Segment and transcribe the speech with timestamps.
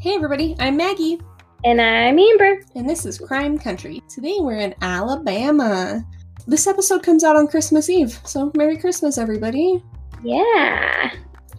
[0.00, 1.20] Hey everybody, I'm Maggie,
[1.64, 2.60] And I'm Amber.
[2.74, 4.02] and this is Crime Country.
[4.08, 6.02] Today we're in Alabama.
[6.46, 9.82] This episode comes out on Christmas Eve, so Merry Christmas, everybody.
[10.22, 11.10] Yeah.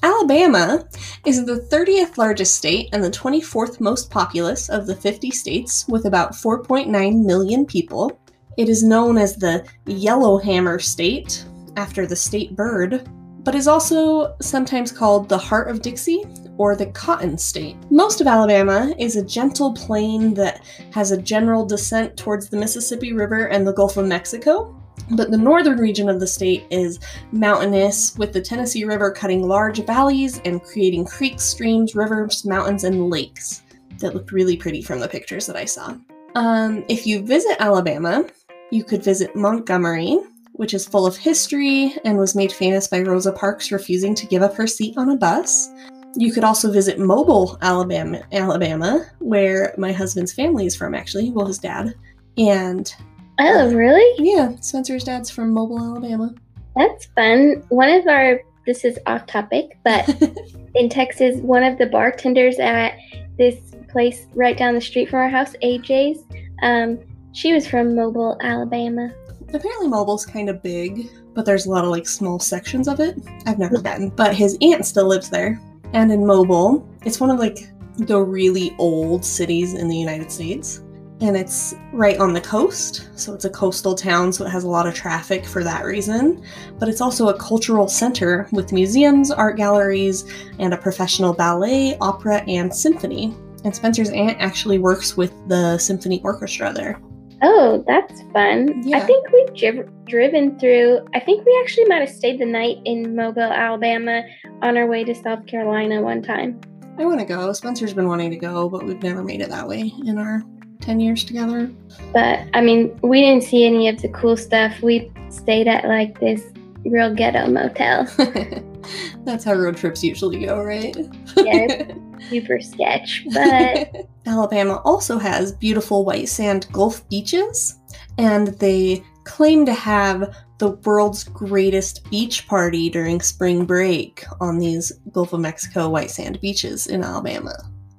[0.04, 0.88] Alabama
[1.26, 6.06] is the 30th largest state and the 24th most populous of the 50 states, with
[6.06, 8.20] about 4.9 million people.
[8.58, 11.46] It is known as the Yellowhammer State,
[11.78, 13.08] after the state bird,
[13.44, 16.24] but is also sometimes called the Heart of Dixie
[16.62, 17.76] or the Cotton State.
[17.90, 20.62] Most of Alabama is a gentle plain that
[20.94, 24.80] has a general descent towards the Mississippi River and the Gulf of Mexico.
[25.10, 27.00] But the northern region of the state is
[27.32, 33.10] mountainous, with the Tennessee River cutting large valleys and creating creeks, streams, rivers, mountains, and
[33.10, 33.64] lakes
[33.98, 35.96] that looked really pretty from the pictures that I saw.
[36.36, 38.24] Um, if you visit Alabama,
[38.70, 40.20] you could visit Montgomery,
[40.54, 44.44] which is full of history and was made famous by Rosa Parks refusing to give
[44.44, 45.68] up her seat on a bus.
[46.16, 51.32] You could also visit Mobile, Alabama, Alabama, where my husband's family is from, actually.
[51.32, 51.96] Well, his dad.
[52.38, 52.94] And
[53.40, 54.14] Oh, really?
[54.24, 56.34] yeah, Spencer's dad's from Mobile, Alabama.
[56.76, 57.64] That's fun.
[57.70, 60.08] One of our, this is off topic, but
[60.76, 62.98] in Texas, one of the bartenders at
[63.38, 63.56] this
[63.90, 66.24] place right down the street from our house, AJ's,
[66.62, 67.00] um,
[67.34, 69.12] she was from Mobile, Alabama.
[69.54, 73.18] Apparently, Mobile's kind of big, but there's a lot of like small sections of it.
[73.46, 75.60] I've never been, but his aunt still lives there.
[75.94, 80.84] And in Mobile, it's one of like the really old cities in the United States.
[81.20, 84.70] And it's right on the coast, so it's a coastal town, so it has a
[84.70, 86.44] lot of traffic for that reason.
[86.80, 90.26] But it's also a cultural center with museums, art galleries,
[90.58, 93.36] and a professional ballet, opera, and symphony.
[93.64, 97.00] And Spencer's aunt actually works with the symphony orchestra there.
[97.44, 98.84] Oh, that's fun.
[98.84, 98.98] Yeah.
[98.98, 102.78] I think we've driv- driven through, I think we actually might have stayed the night
[102.86, 104.24] in Mobile, Alabama
[104.62, 106.62] on our way to South Carolina one time.
[107.00, 107.52] I want to go.
[107.54, 110.44] Spencer's been wanting to go, but we've never made it that way in our
[110.82, 111.72] 10 years together.
[112.14, 114.82] But I mean, we didn't see any of the cool stuff.
[114.82, 116.44] We stayed at like this
[116.86, 118.06] real ghetto motel.
[119.24, 120.96] That's how road trips usually go, right?
[121.38, 121.92] Yes.
[122.30, 123.26] Super sketch.
[123.34, 127.80] But Alabama also has beautiful white sand Gulf beaches,
[128.18, 134.92] and they claim to have the world's greatest beach party during spring break on these
[135.12, 137.56] Gulf of Mexico white sand beaches in Alabama.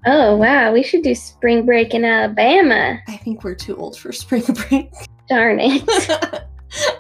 [0.07, 2.99] oh wow, we should do spring break in Alabama.
[3.09, 4.91] I think we're too old for spring break.
[5.29, 5.83] Darn it.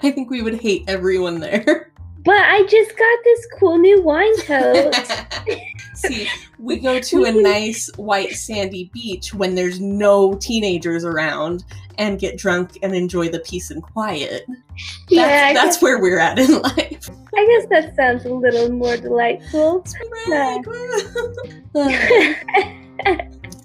[0.02, 1.91] I think we would hate everyone there.
[2.24, 4.94] But I just got this cool new wine coat.
[5.94, 6.28] See,
[6.58, 11.64] we go to a nice white sandy beach when there's no teenagers around
[11.98, 14.44] and get drunk and enjoy the peace and quiet.
[14.48, 14.62] That's,
[15.08, 17.10] yeah, that's guess, where we're at in life.
[17.34, 19.84] I guess that sounds a little more delightful.
[19.84, 20.64] Spring.
[21.74, 21.88] Uh,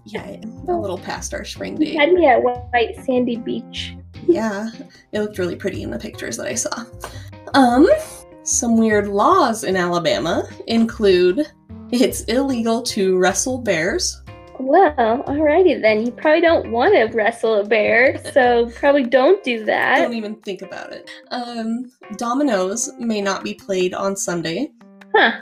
[0.05, 1.97] yeah, a little past our spring You date.
[1.97, 3.95] had me at White Sandy Beach.
[4.27, 4.69] Yeah,
[5.11, 6.83] it looked really pretty in the pictures that I saw.
[7.53, 7.87] Um,
[8.47, 11.45] some weird laws in Alabama include
[11.91, 14.21] it's illegal to wrestle bears.
[14.57, 16.05] Well, alrighty then.
[16.05, 19.97] You probably don't want to wrestle a bear, so probably don't do that.
[19.97, 21.09] Don't even think about it.
[21.29, 24.71] Um, dominoes may not be played on Sunday.
[25.13, 25.41] Huh.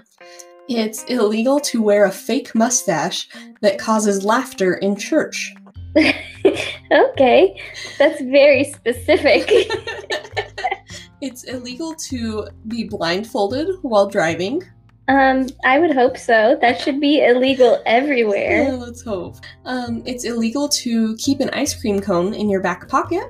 [0.68, 3.30] It's illegal to wear a fake mustache
[3.62, 5.54] that causes laughter in church.
[6.92, 7.62] okay,
[8.00, 9.48] that's very specific.
[11.22, 14.62] it's illegal to be blindfolded while driving.
[15.08, 16.58] um, I would hope so.
[16.62, 18.74] That should be illegal Yeah, everywhere.
[18.74, 19.36] let's hope.
[19.66, 23.24] Um, it's illegal to keep an ice cream cone in your back pocket.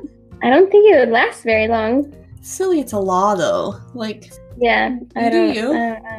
[0.44, 2.14] I don't think it would last very long.
[2.42, 3.76] Silly, it's a law though.
[3.94, 5.74] Like, Yeah, I do you.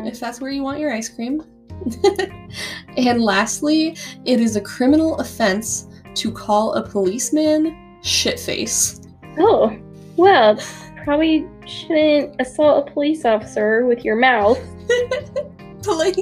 [0.07, 1.43] If that's where you want your ice cream.
[2.97, 9.07] and lastly, it is a criminal offense to call a policeman shitface.
[9.39, 9.77] Oh,
[10.17, 10.59] well,
[11.07, 14.61] probably shouldn't assault a police officer with your mouth.
[15.85, 16.17] But like,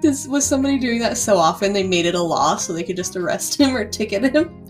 [0.00, 2.94] this was somebody doing that so often they made it a law so they could
[2.94, 4.64] just arrest him or ticket him.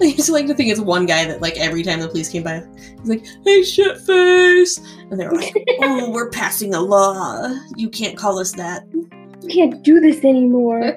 [0.00, 2.44] I just like to think it's one guy that like every time the police came
[2.44, 2.62] by,
[3.00, 4.78] he's like, "Hey, shitface,"
[5.10, 7.52] and they're like, "Oh, we're passing a law.
[7.76, 10.96] You can't call us that." You can't do this anymore.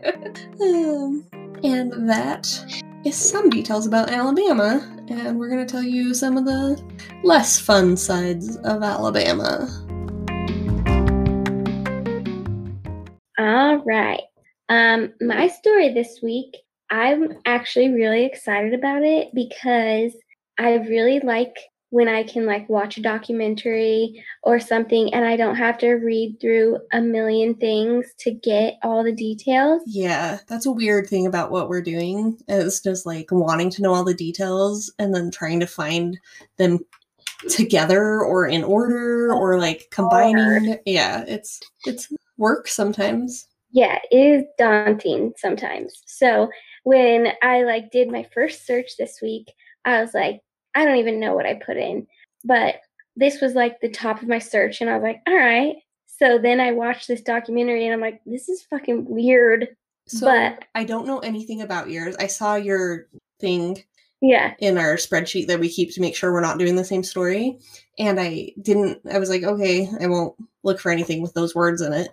[0.62, 1.26] Um,
[1.64, 2.48] and that
[3.04, 6.82] is some details about Alabama, and we're going to tell you some of the
[7.24, 9.70] less fun sides of Alabama.
[13.38, 14.22] All right.
[14.70, 16.56] Um, my story this week,
[16.90, 20.14] I'm actually really excited about it because
[20.58, 21.56] I really like
[21.94, 26.40] when I can like watch a documentary or something and I don't have to read
[26.42, 29.84] through a million things to get all the details.
[29.86, 32.40] Yeah, that's a weird thing about what we're doing.
[32.48, 36.20] Is just like wanting to know all the details and then trying to find
[36.58, 36.80] them
[37.48, 40.80] together or in order or like combining.
[40.88, 43.46] Yeah, it's it's work sometimes.
[43.70, 46.02] Yeah, it is daunting sometimes.
[46.08, 46.50] So
[46.86, 49.52] when I like did my first search this week,
[49.86, 50.42] I was like,
[50.76, 52.08] I don't even know what I put in,
[52.44, 52.76] but
[53.16, 55.76] this was like the top of my search, and I was like, all right.
[56.08, 59.70] So then I watched this documentary, and I'm like, this is fucking weird.
[60.08, 62.16] So but I don't know anything about yours.
[62.20, 63.08] I saw your
[63.40, 63.84] thing
[64.24, 67.04] yeah, in our spreadsheet that we keep to make sure we're not doing the same
[67.04, 67.60] story.
[68.00, 70.34] And I didn't, I was like, okay, I won't
[70.64, 72.08] look for anything with those words in it.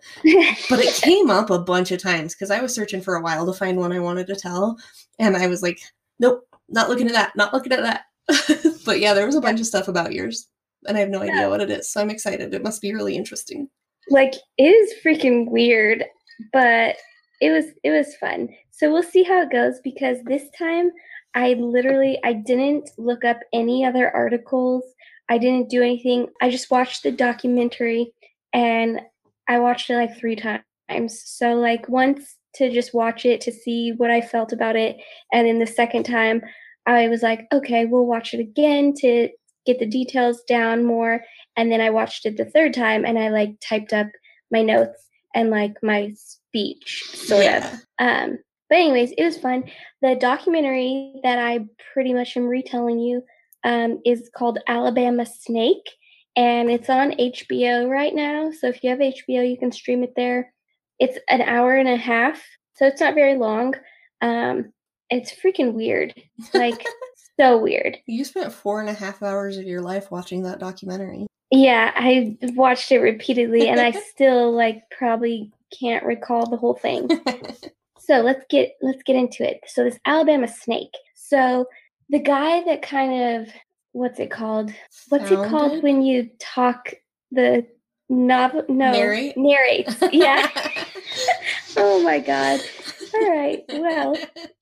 [0.69, 3.47] But it came up a bunch of times because I was searching for a while
[3.47, 4.77] to find one I wanted to tell.
[5.21, 5.81] And I was like,
[6.19, 8.07] nope, not looking at that, not looking at that.
[8.85, 10.49] but yeah, there was a bunch of stuff about yours.
[10.87, 11.93] And I have no idea what it is.
[11.93, 12.55] So I'm excited.
[12.55, 13.69] It must be really interesting.
[14.09, 16.05] like it is freaking weird,
[16.53, 16.97] but
[17.41, 18.49] it was it was fun.
[18.71, 20.91] So we'll see how it goes because this time
[21.35, 24.85] I literally I didn't look up any other articles.
[25.29, 26.29] I didn't do anything.
[26.41, 28.13] I just watched the documentary
[28.53, 29.01] and
[29.49, 31.23] I watched it like 3 times.
[31.25, 34.97] So like once to just watch it to see what I felt about it
[35.33, 36.43] and then the second time
[36.87, 39.29] I was like, okay, we'll watch it again to
[39.67, 41.23] get the details down more
[41.57, 44.07] and then I watched it the third time and I like typed up
[44.51, 47.45] my notes and like my speech sort of.
[47.45, 47.77] yeah.
[47.99, 48.39] Um,
[48.69, 49.65] but anyways, it was fun.
[50.01, 53.23] The documentary that I pretty much am retelling you
[53.65, 55.91] um, is called Alabama Snake,
[56.37, 58.53] and it's on HBO right now.
[58.59, 60.53] So if you have HBO, you can stream it there.
[60.99, 62.41] It's an hour and a half,
[62.77, 63.75] so it's not very long.
[64.23, 64.73] Um,
[65.11, 66.15] it's freaking weird,
[66.55, 66.85] like
[67.39, 67.99] so weird.
[68.07, 71.27] You spent four and a half hours of your life watching that documentary.
[71.51, 77.09] Yeah, I watched it repeatedly, and I still like probably can't recall the whole thing.
[78.11, 79.61] So let's get let's get into it.
[79.69, 80.93] So this Alabama snake.
[81.15, 81.67] So
[82.09, 83.55] the guy that kind of
[83.93, 84.73] what's it called?
[85.11, 86.95] What's it called when you talk
[87.31, 87.65] the
[88.09, 88.65] novel?
[88.69, 89.37] No, Narrate?
[89.37, 89.97] narrates.
[90.11, 90.49] Yeah.
[91.77, 92.61] oh my god.
[93.15, 93.63] All right.
[93.69, 94.17] Well,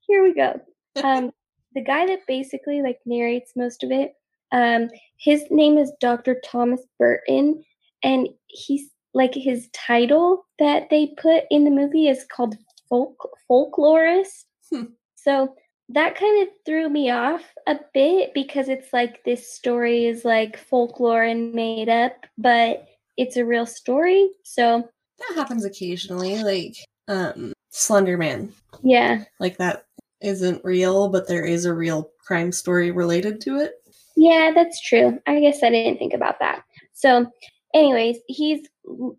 [0.09, 0.61] here we go.
[1.05, 1.31] Um,
[1.75, 4.15] the guy that basically like narrates most of it.
[4.51, 6.41] Um, his name is Dr.
[6.45, 7.63] Thomas Burton,
[8.03, 12.57] and he's like his title that they put in the movie is called
[12.89, 13.15] folk
[13.49, 14.47] folklorist.
[14.73, 14.85] Hmm.
[15.15, 15.55] So
[15.91, 20.57] that kind of threw me off a bit because it's like this story is like
[20.59, 24.31] folklore and made up, but it's a real story.
[24.43, 24.89] So
[25.19, 26.77] that happens occasionally, like
[27.09, 28.53] um Slender Man.
[28.83, 29.85] yeah, Like that
[30.21, 33.75] isn't real, but there is a real crime story related to it.
[34.17, 35.19] Yeah, that's true.
[35.27, 36.63] I guess I didn't think about that.
[36.93, 37.27] So,
[37.75, 38.67] anyways, he's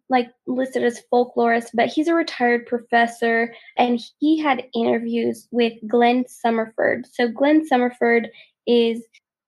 [0.10, 6.26] like listed as folklorist, but he's a retired professor and he had interviews with Glenn
[6.26, 7.04] Summerford.
[7.12, 8.28] So, Glenn Summerford
[8.68, 9.02] is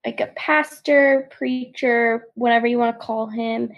[0.06, 3.70] like a pastor, preacher, whatever you want to call him,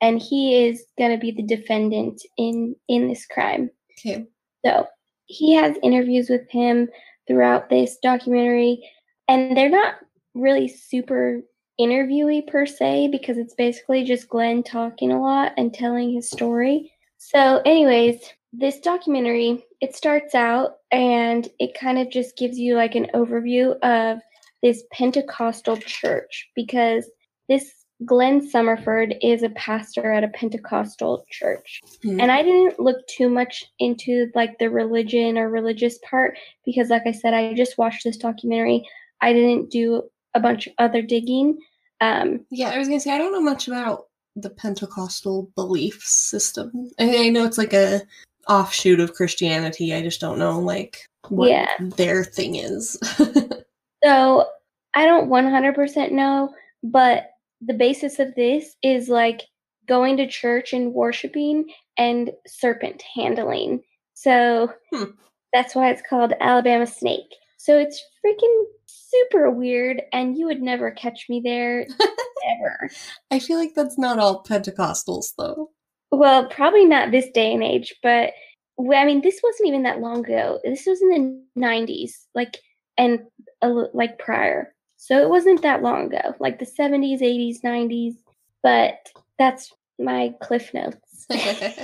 [0.00, 3.70] and he is going to be the defendant in in this crime.
[3.98, 4.26] Okay.
[4.64, 4.86] So
[5.26, 6.88] he has interviews with him
[7.26, 8.88] throughout this documentary,
[9.28, 9.94] and they're not
[10.34, 11.40] really super
[11.80, 16.92] interviewee per se because it's basically just Glenn talking a lot and telling his story.
[17.18, 18.20] So, anyways,
[18.52, 23.76] this documentary it starts out and it kind of just gives you like an overview
[23.80, 24.20] of
[24.62, 27.10] this Pentecostal church because
[27.48, 27.72] this
[28.04, 31.80] Glenn Summerford is a pastor at a Pentecostal church.
[32.02, 32.20] Hmm.
[32.20, 37.02] And I didn't look too much into like the religion or religious part because like
[37.06, 38.86] I said I just watched this documentary.
[39.20, 40.02] I didn't do
[40.34, 41.58] a bunch of other digging.
[42.00, 44.06] Um Yeah, I was gonna say I don't know much about
[44.36, 46.90] the Pentecostal belief system.
[46.98, 48.00] I, I know it's like a
[48.48, 49.94] offshoot of Christianity.
[49.94, 51.68] I just don't know like what Yeah.
[51.96, 52.98] their thing is.
[54.04, 54.46] so
[54.94, 57.30] I don't 100% know, but
[57.64, 59.42] the basis of this is like
[59.88, 61.66] going to church and worshiping
[61.96, 63.82] and serpent handling.
[64.14, 65.04] So Hmm.
[65.52, 67.34] that's why it's called Alabama Snake.
[67.58, 72.90] So it's freaking super weird and you would never catch me there ever.
[73.30, 75.70] I feel like that's not all Pentecostals though.
[76.10, 78.32] Well, probably not this day and age, but
[78.80, 80.58] I mean, this wasn't even that long ago.
[80.64, 82.58] This was in the 90s, like,
[82.98, 83.20] and
[83.62, 84.74] a like prior.
[85.02, 88.14] So it wasn't that long ago, like the 70s, 80s, 90s.
[88.62, 91.26] But that's my cliff notes.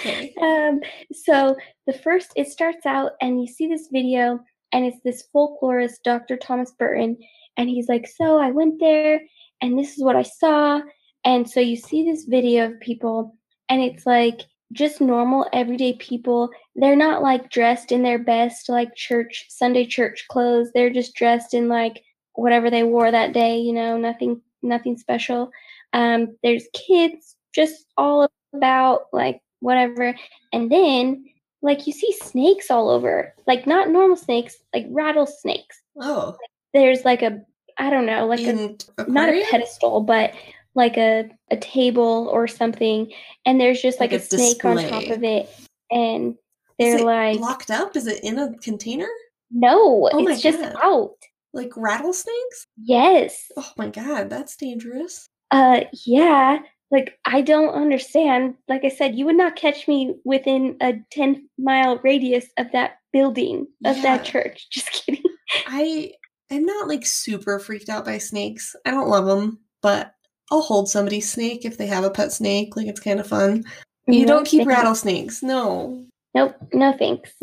[0.00, 0.32] Okay.
[0.40, 0.80] um,
[1.12, 1.56] so
[1.86, 4.40] the first, it starts out, and you see this video,
[4.72, 6.38] and it's this folklorist, Dr.
[6.38, 7.18] Thomas Burton,
[7.58, 9.20] and he's like, "So I went there,
[9.60, 10.80] and this is what I saw.
[11.24, 13.36] And so you see this video of people,
[13.68, 14.40] and it's like
[14.72, 16.48] just normal everyday people.
[16.74, 20.70] They're not like dressed in their best like church Sunday church clothes.
[20.72, 22.02] They're just dressed in like
[22.34, 25.50] whatever they wore that day, you know, nothing nothing special.
[25.92, 30.14] Um there's kids just all about like whatever.
[30.52, 31.24] And then
[31.62, 33.34] like you see snakes all over.
[33.46, 35.80] Like not normal snakes, like rattlesnakes.
[36.00, 36.36] Oh.
[36.72, 37.42] There's like a
[37.78, 40.34] I don't know, like In a not a pedestal, but
[40.74, 43.10] like a a table or something,
[43.46, 45.48] and there's just like, Like a, a snake on top of it,
[45.90, 46.34] and
[46.78, 47.96] Is they're it like, locked up?
[47.96, 49.08] Is it in a container?
[49.50, 50.76] no, Oh it's just God.
[50.82, 51.16] out.
[51.52, 52.66] Like rattlesnakes?
[52.82, 53.46] Yes.
[53.56, 55.26] Oh my god, that's dangerous.
[55.50, 56.58] Uh, yeah.
[56.90, 58.54] Like I don't understand.
[58.68, 62.98] Like I said, you would not catch me within a ten mile radius of that
[63.12, 64.02] building of Yeah.
[64.02, 64.68] that church.
[64.72, 65.22] Just kidding.
[65.66, 66.12] I
[66.50, 68.74] I'm not like super freaked out by snakes.
[68.86, 70.14] I don't love them, but
[70.50, 72.76] I'll hold somebody's snake if they have a pet snake.
[72.76, 73.64] Like it's kind of fun.
[74.06, 75.42] You No don't keep rattlesnakes.
[75.44, 76.04] No.
[76.34, 76.56] Nope.
[76.72, 77.30] No thanks.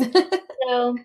[0.68, 0.98] So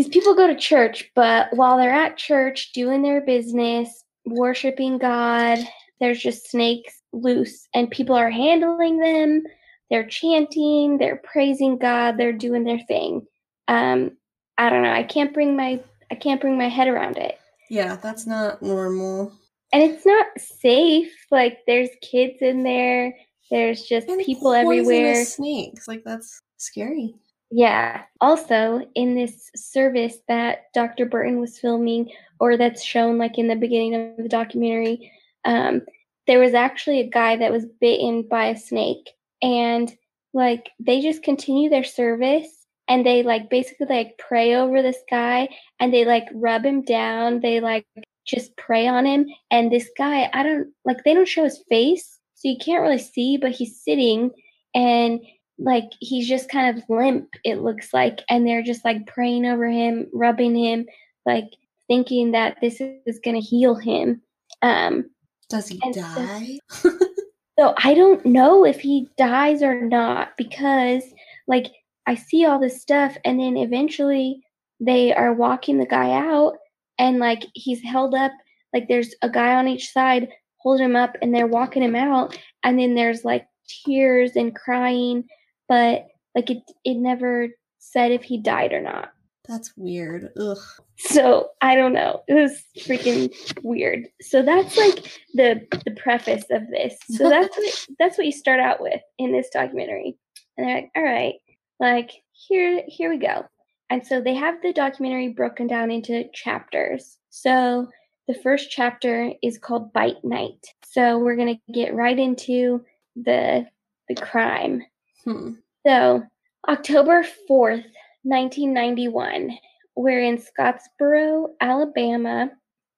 [0.00, 5.58] these people go to church, but while they're at church doing their business, worshiping God,
[6.00, 9.42] there's just snakes loose and people are handling them.
[9.90, 13.26] They're chanting, they're praising God, they're doing their thing.
[13.68, 14.12] Um,
[14.56, 14.90] I don't know.
[14.90, 15.78] I can't bring my
[16.10, 17.38] I can't bring my head around it.
[17.68, 19.34] yeah, that's not normal.
[19.74, 21.12] And it's not safe.
[21.30, 23.14] Like there's kids in there.
[23.50, 25.26] There's just And people everywhere.
[25.26, 25.86] Snakes.
[25.86, 27.16] Like that's scary.
[27.50, 28.02] Yeah.
[28.20, 31.04] Also, in this service that Dr.
[31.06, 35.10] Burton was filming, or that's shown like in the beginning of the documentary,
[35.44, 35.82] um,
[36.26, 39.10] there was actually a guy that was bitten by a snake,
[39.42, 39.92] and
[40.32, 45.48] like they just continue their service, and they like basically like pray over this guy,
[45.80, 47.84] and they like rub him down, they like
[48.26, 52.20] just pray on him, and this guy, I don't like they don't show his face,
[52.36, 54.30] so you can't really see, but he's sitting,
[54.72, 55.20] and
[55.62, 59.68] like he's just kind of limp it looks like and they're just like praying over
[59.68, 60.86] him rubbing him
[61.26, 61.44] like
[61.86, 64.20] thinking that this is going to heal him
[64.62, 65.04] um
[65.50, 66.58] Does he And so- die?
[67.58, 71.02] so i don't know if he dies or not because
[71.46, 71.66] like
[72.06, 74.40] i see all this stuff and then eventually
[74.80, 76.54] they are walking the guy out
[76.98, 78.32] and like he's held up
[78.72, 82.38] like there's a guy on each side holding him up and they're walking him out
[82.64, 83.46] and then there's like
[83.84, 85.24] tears and crying
[85.70, 87.48] but like it it never
[87.78, 89.12] said if he died or not.
[89.48, 90.28] That's weird.
[90.38, 90.58] Ugh.
[90.98, 92.22] so i don't know.
[92.28, 94.08] It was freaking weird.
[94.20, 96.98] So that's like the the preface of this.
[97.08, 100.18] So that's what that's what you start out with in this documentary.
[100.58, 101.34] And they're like all right
[101.78, 103.46] like here here we go.
[103.88, 107.16] And so they have the documentary broken down into chapters.
[107.30, 107.88] So
[108.28, 110.64] the first chapter is called bite night.
[110.84, 112.84] So we're going to get right into
[113.16, 113.66] the
[114.08, 114.82] the crime
[115.24, 115.52] Hmm.
[115.86, 116.22] so,
[116.68, 117.84] October 4th,
[118.22, 119.58] 1991,
[119.96, 122.50] we're in Scottsboro, Alabama,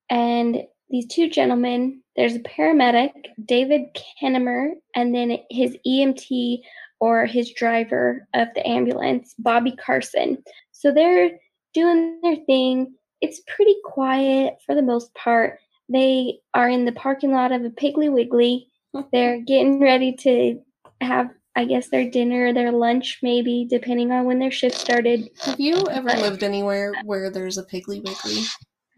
[0.09, 3.11] and these two gentlemen, there's a paramedic,
[3.45, 3.83] David
[4.21, 6.59] Kennemer, and then his EMT
[6.99, 10.37] or his driver of the ambulance, Bobby Carson.
[10.71, 11.31] So they're
[11.73, 12.93] doing their thing.
[13.21, 15.59] It's pretty quiet for the most part.
[15.89, 18.67] They are in the parking lot of a Piggly Wiggly.
[19.11, 20.61] They're getting ready to
[21.01, 25.29] have I guess their dinner, their lunch, maybe, depending on when their shift started.
[25.43, 28.43] Have you ever lived anywhere where there's a Piggly Wiggly?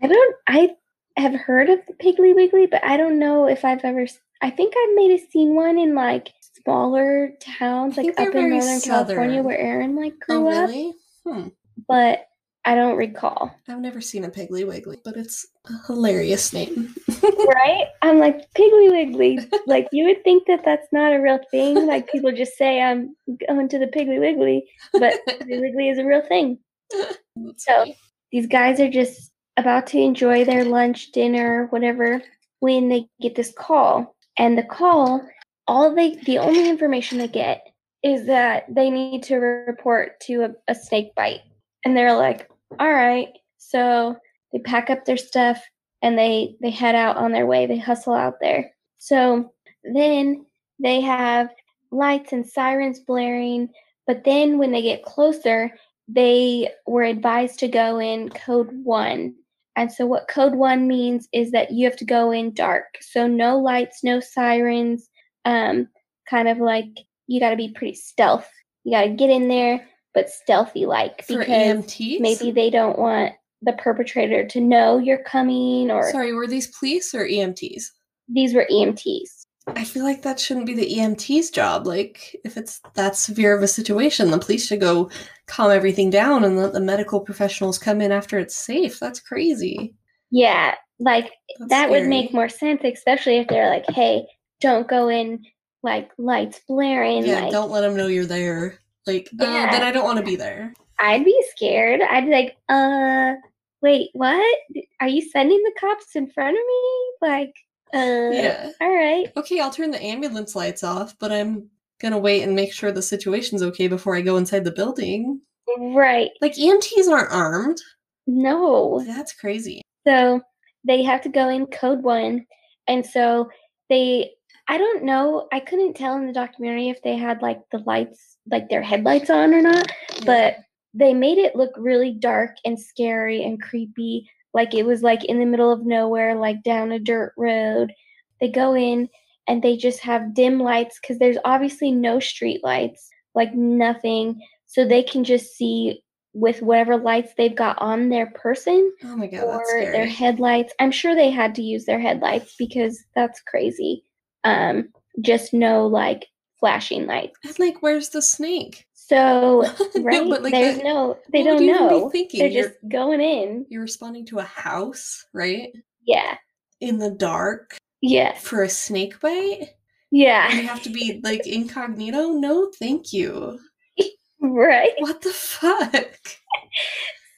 [0.01, 0.69] I don't, I
[1.17, 4.05] have heard of the Piggly Wiggly, but I don't know if I've ever,
[4.41, 6.31] I think I may have seen one in like
[6.63, 10.93] smaller towns, like up in Northern California where Aaron like Oh, grew up, really?
[11.25, 11.47] Hmm.
[11.87, 12.25] but
[12.67, 13.51] I don't recall.
[13.67, 16.95] I've never seen a Piggly Wiggly, but it's a hilarious name.
[17.47, 17.85] right?
[18.01, 19.39] I'm like, Piggly Wiggly.
[19.67, 21.85] like, you would think that that's not a real thing.
[21.85, 23.15] Like, people just say, I'm
[23.47, 26.57] going to the Piggly Wiggly, but Piggly Wiggly is a real thing.
[26.91, 27.97] That's So- funny.
[28.31, 32.21] these guys are just about to enjoy their lunch, dinner, whatever,
[32.61, 34.15] when they get this call.
[34.37, 35.21] And the call,
[35.67, 37.61] all they, the only information they get
[38.03, 41.41] is that they need to report to a, a snake bite.
[41.85, 43.29] And they're like, all right.
[43.57, 44.15] So
[44.51, 45.63] they pack up their stuff
[46.01, 47.65] and they, they head out on their way.
[47.65, 48.71] They hustle out there.
[48.97, 49.53] So
[49.83, 50.45] then
[50.79, 51.49] they have
[51.91, 53.69] lights and sirens blaring.
[54.07, 55.71] But then when they get closer,
[56.07, 59.35] they were advised to go in code one.
[59.75, 62.85] And so, what code one means is that you have to go in dark.
[63.01, 65.09] So, no lights, no sirens,
[65.43, 65.89] um,
[66.29, 66.87] kind of like
[67.27, 68.49] you got to be pretty stealth.
[68.83, 72.19] You got to get in there, but stealthy like because EMTs?
[72.19, 77.13] maybe they don't want the perpetrator to know you're coming or Sorry, were these police
[77.13, 77.91] or EMTs?
[78.27, 79.45] these were EMTs.
[79.67, 81.87] I feel like that shouldn't be the EMT's job.
[81.87, 85.09] Like, if it's that severe of a situation, the police should go
[85.47, 88.99] calm everything down and let the medical professionals come in after it's safe.
[88.99, 89.95] That's crazy.
[90.29, 94.27] Yeah, like That's that would make more sense, especially if they're like, "Hey,
[94.61, 95.43] don't go in
[95.81, 98.79] like lights blaring." Yeah, like, don't let them know you're there.
[99.07, 100.73] Like, uh, then I don't want to be there.
[100.99, 102.01] I'd be scared.
[102.01, 103.33] I'd be like, "Uh,
[103.81, 104.57] wait, what?
[105.01, 107.53] Are you sending the cops in front of me?" Like,
[107.93, 108.71] uh, Yeah.
[108.81, 111.69] all right, Okay, I'll turn the ambulance lights off, but I'm
[112.01, 115.41] gonna wait and make sure the situation's okay before I go inside the building.
[115.79, 116.31] right.
[116.41, 117.81] Like, EMTs aren't armed.
[118.27, 119.81] No, That's crazy.
[120.07, 120.41] So
[120.83, 122.45] they have to go in code one.
[122.87, 123.49] And so
[123.89, 124.31] they,
[124.67, 128.34] I don't know, I couldn't tell in the documentary if they had like the lights,
[128.49, 129.91] like their headlights on or not,
[130.25, 130.57] but
[130.93, 134.29] they made it look really dark and scary and creepy.
[134.53, 137.91] Like it was like in the middle of nowhere, like down a dirt road.
[138.39, 139.09] They go in
[139.47, 144.41] and they just have dim lights because there's obviously no street lights, like nothing.
[144.65, 146.01] So they can just see
[146.33, 150.73] with whatever lights they've got on their person Oh my god, or their headlights.
[150.79, 154.03] I'm sure they had to use their headlights because that's crazy.
[154.43, 154.89] Um,
[155.21, 156.27] just no like
[156.65, 157.37] flashing lights.
[157.43, 158.87] And like, where's the snake?
[158.93, 159.61] So
[159.95, 162.11] No, right, but, like, there's that- no, they don't you even be know.
[162.11, 163.65] They're You're- just going in.
[163.69, 165.69] You're responding to a house, right?
[166.07, 166.37] Yeah,
[166.81, 169.69] In the dark yeah, for a snake bite?
[170.11, 170.47] Yeah.
[170.49, 172.29] And you have to be like incognito?
[172.29, 173.59] No, thank you.
[174.41, 174.91] right.
[174.99, 176.17] What the fuck?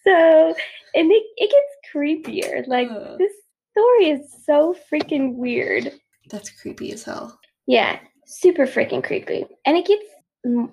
[0.05, 0.55] So
[0.96, 2.67] and it it gets creepier.
[2.67, 3.17] Like Ugh.
[3.17, 3.31] this
[3.72, 5.91] story is so freaking weird.
[6.29, 7.39] That's creepy as hell.
[7.67, 9.46] Yeah, super freaking creepy.
[9.65, 10.03] And it gets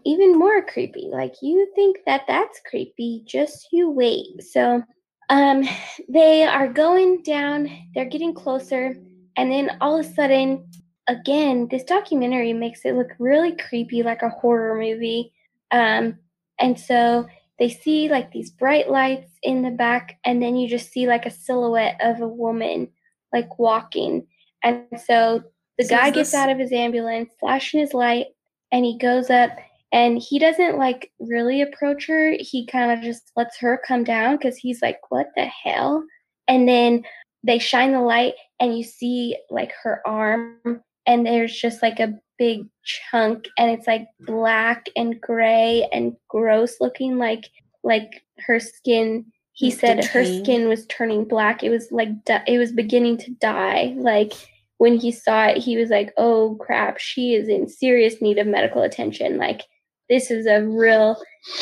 [0.04, 1.08] even more creepy.
[1.10, 4.42] Like you think that that's creepy, just you wait.
[4.42, 4.82] So,
[5.30, 5.64] um
[6.08, 8.94] they are going down, they're getting closer,
[9.36, 10.68] and then all of a sudden
[11.08, 15.32] again, this documentary makes it look really creepy like a horror movie.
[15.70, 16.18] Um
[16.60, 17.26] and so
[17.58, 21.24] they see like these bright lights in the back and then you just see like
[21.24, 22.88] a silhouette of a woman
[23.32, 24.26] like walking.
[24.62, 25.44] And so
[25.78, 28.26] the So guy gets this- out of his ambulance, flashing his light,
[28.72, 29.50] and he goes up
[29.92, 32.36] and he doesn't like really approach her.
[32.38, 36.04] He kind of just lets her come down because he's like, what the hell?
[36.48, 37.04] And then
[37.44, 42.14] they shine the light and you see like her arm and there's just like a
[42.38, 47.44] big chunk and it's like black and gray and gross looking like
[47.84, 52.08] like her skin he said her skin was turning black it was like
[52.48, 54.32] it was beginning to die like
[54.78, 58.46] when he saw it he was like oh crap she is in serious need of
[58.46, 59.62] medical attention like
[60.08, 61.16] this is a real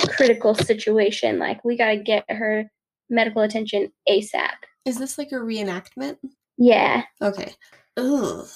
[0.09, 2.65] critical situation like we got to get her
[3.11, 6.17] medical attention asap Is this like a reenactment?
[6.59, 7.53] yeah Okay.
[7.97, 8.47] Ugh.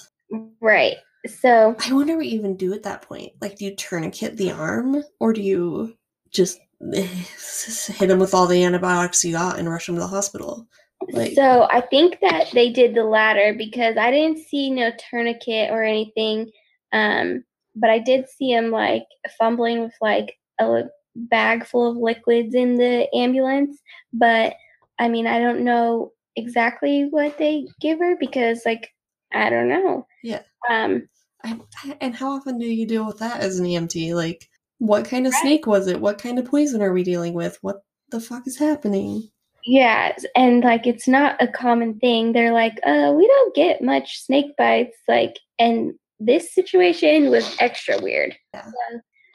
[0.61, 3.33] right so I wonder what you even do at that point.
[3.41, 5.97] Like, do you tourniquet the arm, or do you
[6.31, 6.59] just
[6.95, 10.67] eh, hit him with all the antibiotics you got and rush him to the hospital?
[11.13, 15.71] Like, so I think that they did the latter because I didn't see no tourniquet
[15.71, 16.51] or anything.
[16.93, 19.05] Um, but I did see him like
[19.39, 23.81] fumbling with like a bag full of liquids in the ambulance.
[24.13, 24.55] But
[24.99, 28.91] I mean, I don't know exactly what they give her because like
[29.33, 30.07] I don't know.
[30.23, 30.43] Yeah.
[30.71, 31.09] Um,
[31.45, 31.59] I,
[32.01, 34.15] and how often do you deal with that as an EMT?
[34.15, 35.43] Like, what kind of Right.
[35.43, 36.01] snake was it?
[36.01, 37.59] What kind of poison are we dealing with?
[37.61, 39.31] What the fuck is happening?
[39.67, 42.33] Yeah, and like it's not a common thing.
[42.33, 44.97] They're like, uh, we don't get much snake bites.
[45.09, 48.37] Like, and this situation was extra weird.
[48.55, 48.71] Yeah.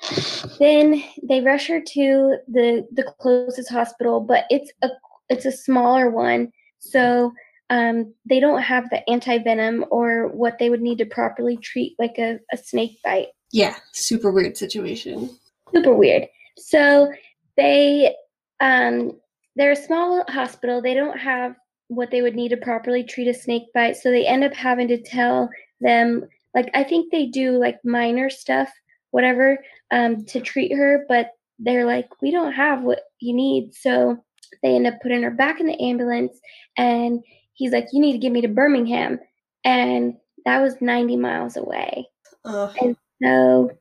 [0.02, 4.90] So then they rush her to the the closest hospital, but it's a
[5.30, 7.32] it's a smaller one, so
[7.70, 11.96] um, they don't have the anti venom or what they would need to properly treat
[12.00, 15.30] like a, a snake bite Yeah, super weird situation.
[15.74, 16.28] super weird.
[16.58, 17.12] So
[17.58, 18.16] they
[18.60, 19.14] um
[19.56, 20.82] they're a small hospital.
[20.82, 21.56] They don't have
[21.88, 23.98] what they would need to properly treat a snake bite.
[23.98, 25.50] So they end up having to tell
[25.82, 28.70] them like I think they do like minor stuff,
[29.12, 29.58] whatever,
[29.92, 33.74] um, to treat her, but they're like, we don't have what you need.
[33.74, 34.18] So
[34.64, 36.40] they end up putting her back in the ambulance
[36.78, 37.20] and
[37.54, 39.20] he's like, You need to get me to Birmingham.
[39.64, 42.08] And that was 90 miles away.
[42.46, 42.76] Ugh.
[42.82, 43.72] And so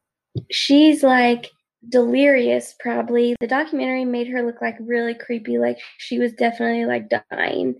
[0.50, 1.50] she's like
[1.88, 3.36] delirious, probably.
[3.40, 7.76] The documentary made her look like really creepy, like she was definitely like dying,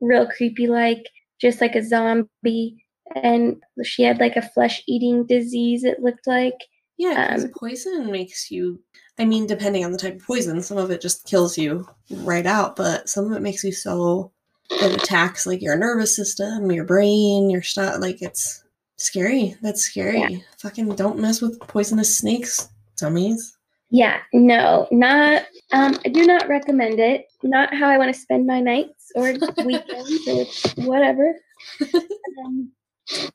[0.00, 1.04] real creepy, like
[1.40, 2.84] just like a zombie.
[3.22, 6.54] And she had like a flesh eating disease, it looked like.
[6.96, 8.80] Yeah, Um, poison makes you.
[9.18, 12.46] I mean, depending on the type of poison, some of it just kills you right
[12.46, 14.32] out, but some of it makes you so
[14.70, 18.00] it attacks like your nervous system, your brain, your stuff.
[18.00, 18.64] Like it's
[18.96, 19.56] scary.
[19.62, 20.20] That's scary.
[20.20, 20.38] Yeah.
[20.58, 22.68] Fucking don't mess with poisonous snakes,
[23.00, 23.56] dummies.
[23.90, 25.42] Yeah, no, not.
[25.72, 27.26] Um, I do not recommend it.
[27.42, 29.32] Not how I want to spend my nights or
[29.64, 31.34] weekends or whatever.
[32.44, 32.72] um,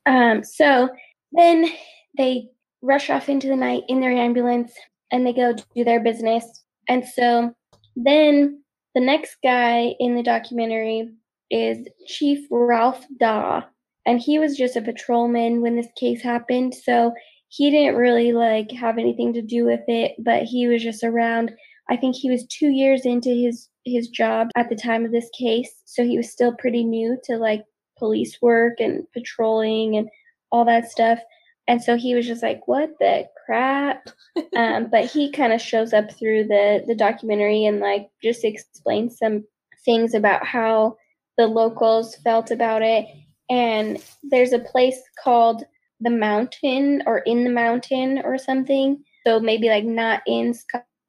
[0.06, 0.89] um, so
[1.34, 1.69] then
[2.17, 2.47] they
[2.82, 4.71] rush off into the night in their ambulance
[5.12, 6.45] and they go do their business.
[6.88, 7.54] And so
[7.95, 11.12] then the next guy in the documentary
[11.51, 13.63] is Chief Ralph Daw,
[14.06, 16.73] and he was just a patrolman when this case happened.
[16.73, 17.13] So
[17.50, 21.52] he didn't really like have anything to do with it, but he was just around.
[21.90, 25.30] I think he was two years into his his job at the time of this
[25.38, 27.64] case, so he was still pretty new to like
[27.98, 30.10] police work and patrolling and
[30.52, 31.20] all that stuff.
[31.68, 34.10] And so he was just like, "What the crap?"
[34.56, 39.18] um, but he kind of shows up through the the documentary and like just explains
[39.18, 39.46] some
[39.84, 40.98] things about how
[41.38, 43.06] the locals felt about it.
[43.50, 45.64] And there's a place called
[46.00, 49.04] the Mountain or in the Mountain or something.
[49.26, 50.54] So maybe like not in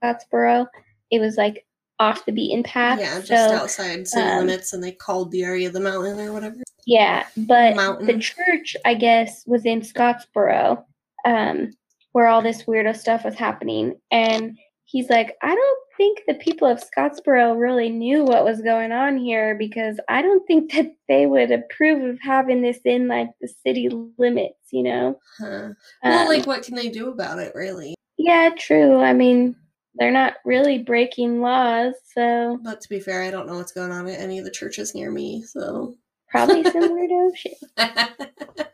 [0.05, 0.67] Scottsboro.
[1.11, 1.67] It was like
[1.99, 2.99] off the beaten path.
[2.99, 6.33] Yeah, just so, outside city um, limits, and they called the area the mountain or
[6.33, 6.57] whatever.
[6.87, 8.07] Yeah, but Mountain.
[8.07, 10.85] the church, I guess, was in Scottsboro,
[11.25, 11.71] um,
[12.13, 13.99] where all this weirdo stuff was happening.
[14.11, 18.93] And he's like, I don't think the people of Scottsboro really knew what was going
[18.93, 23.29] on here because I don't think that they would approve of having this in like
[23.41, 25.19] the city limits, you know?
[25.39, 25.71] Huh.
[26.03, 27.95] Well, Um, like, what can they do about it, really?
[28.19, 28.97] yeah, true.
[29.01, 29.55] I mean,
[29.97, 33.93] they're not really breaking laws, so But to be fair, I don't know what's going
[33.93, 35.95] on at any of the churches near me, so.
[36.29, 37.59] probably some weirdo shit.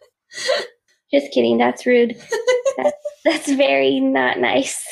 [1.13, 1.59] Just kidding.
[1.59, 2.17] That's rude.
[2.79, 4.83] That's, that's very not nice.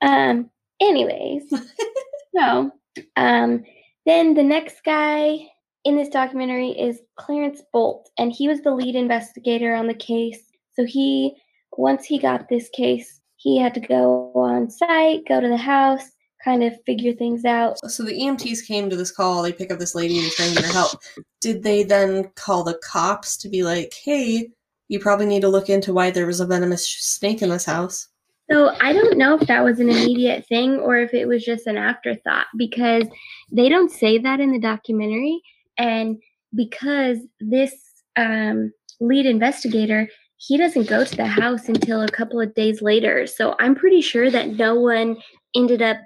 [0.00, 0.50] Um.
[0.80, 1.44] Anyways,
[2.36, 2.70] so
[3.16, 3.64] um,
[4.04, 5.38] then the next guy
[5.84, 10.50] in this documentary is Clarence Bolt, and he was the lead investigator on the case.
[10.72, 11.34] So he,
[11.76, 16.02] once he got this case, he had to go on site, go to the house,
[16.44, 17.78] kind of figure things out.
[17.90, 20.56] so the EMTs came to this call, they pick up this lady to try and
[20.56, 21.00] get her help.
[21.40, 24.48] Did they then call the cops to be like, hey,
[24.88, 28.08] you probably need to look into why there was a venomous snake in this house?
[28.50, 31.66] So I don't know if that was an immediate thing or if it was just
[31.66, 33.04] an afterthought because
[33.50, 35.40] they don't say that in the documentary.
[35.78, 36.18] And
[36.54, 37.74] because this
[38.16, 43.26] um, lead investigator, he doesn't go to the house until a couple of days later.
[43.26, 45.16] So I'm pretty sure that no one
[45.56, 45.96] ended up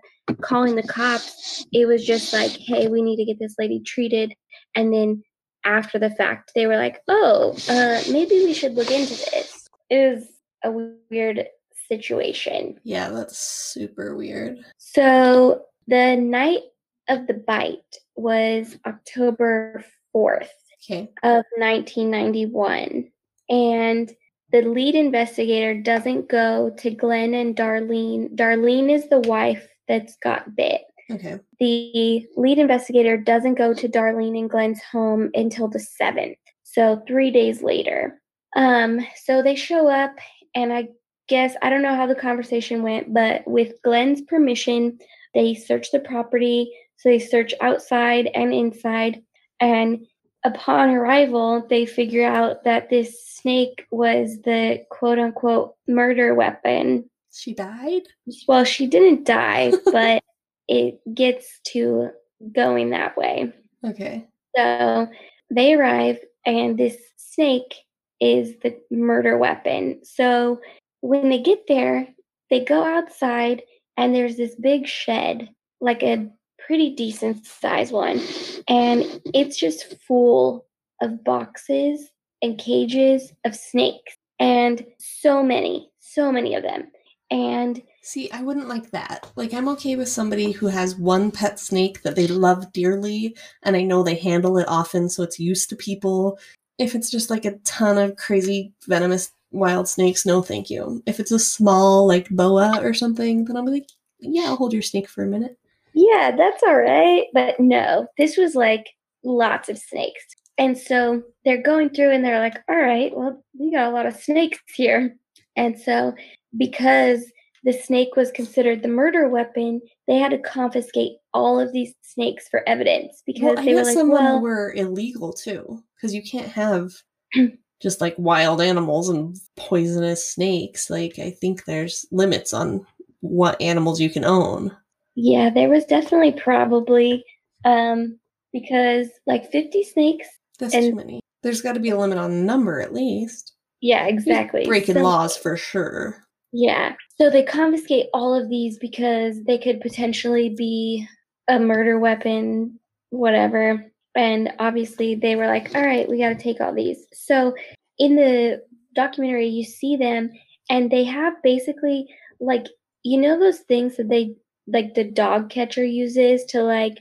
[0.41, 1.67] calling the cops.
[1.73, 4.33] It was just like, hey, we need to get this lady treated.
[4.75, 5.23] And then
[5.65, 9.69] after the fact, they were like, oh, uh, maybe we should look into this.
[9.91, 10.25] It was
[10.65, 10.71] a
[11.11, 11.47] weird
[11.91, 12.79] situation.
[12.85, 14.59] Yeah, that's super weird.
[14.79, 16.63] So the night
[17.09, 20.49] of the bite was October 4th
[20.83, 21.11] Okay.
[21.23, 23.11] of 1991.
[23.49, 24.13] And
[24.53, 28.35] the lead investigator doesn't go to Glenn and Darlene.
[28.35, 30.83] Darlene is the wife that's got bit.
[31.11, 31.39] Okay.
[31.59, 36.37] The lead investigator doesn't go to Darlene and Glenn's home until the 7th.
[36.63, 38.21] So 3 days later.
[38.57, 40.13] Um so they show up
[40.55, 40.89] and I
[41.31, 44.99] guess I don't know how the conversation went, but with Glenn's permission,
[45.33, 46.73] they search the property.
[46.97, 49.23] So they search outside and inside.
[49.61, 50.07] And
[50.45, 57.09] upon arrival, they figure out that this snake was the quote unquote murder weapon.
[57.33, 58.03] She died?
[58.49, 60.25] Well, she didn't die, but
[60.67, 62.11] it gets to
[62.53, 63.53] going that way.
[63.87, 64.27] Okay.
[64.57, 65.07] So
[65.49, 67.77] they arrive, and this snake
[68.21, 70.01] is the murder weapon.
[70.03, 70.61] So
[71.01, 72.09] when they get there,
[72.51, 73.63] they go outside,
[73.97, 78.21] and there's this big shed, like a pretty decent size one,
[78.69, 80.67] and it's just full
[81.01, 82.11] of boxes
[82.43, 86.91] and cages of snakes, and so many, so many of them.
[87.31, 89.31] And See, I wouldn't like that.
[89.37, 93.77] Like, I'm okay with somebody who has one pet snake that they love dearly, and
[93.77, 96.39] I know they handle it often, so it's used to people.
[96.79, 101.03] If it's just like a ton of crazy venomous wild snakes, no thank you.
[101.07, 103.87] If it's a small, like, boa or something, then I'm like,
[104.21, 105.59] yeah, I'll hold your snake for a minute.
[105.95, 107.27] Yeah, that's all right.
[107.33, 108.87] But no, this was like
[109.25, 110.25] lots of snakes.
[110.59, 114.07] And so they're going through and they're like, all right, well, we got a lot
[114.07, 115.17] of snakes here.
[115.57, 116.15] And so
[116.57, 117.25] because
[117.65, 122.49] the snake was considered the murder weapon, they had to confiscate all of these snakes
[122.49, 125.33] for evidence because Well, I they were guess like, some of them well, were illegal
[125.33, 126.91] too, because you can't have
[127.81, 130.91] just like wild animals and poisonous snakes.
[130.91, 132.87] Like, I think there's limits on
[133.21, 134.77] what animals you can own.
[135.15, 137.25] yeah, there was definitely probably
[137.65, 138.19] um,
[138.53, 140.29] because like 50 snakes.
[140.59, 141.21] That's And- too many.
[141.43, 143.55] There's got to be a limit on number at least.
[143.81, 144.67] Yeah, exactly.
[144.67, 146.25] Breaking So- laws for sure.
[146.53, 146.95] Yeah.
[147.17, 151.07] So they confiscate all of these because they could potentially be
[151.49, 152.79] a murder weapon,
[153.11, 153.91] whatever.
[154.17, 157.07] And obviously they were like, all right, we got to take all these.
[157.13, 157.55] So
[157.99, 158.63] in the
[158.95, 160.31] documentary, you see them
[160.69, 162.07] and they have basically
[162.41, 162.67] like,
[163.03, 164.35] you know, those things that they,
[164.67, 166.99] like the dog catcher uses to like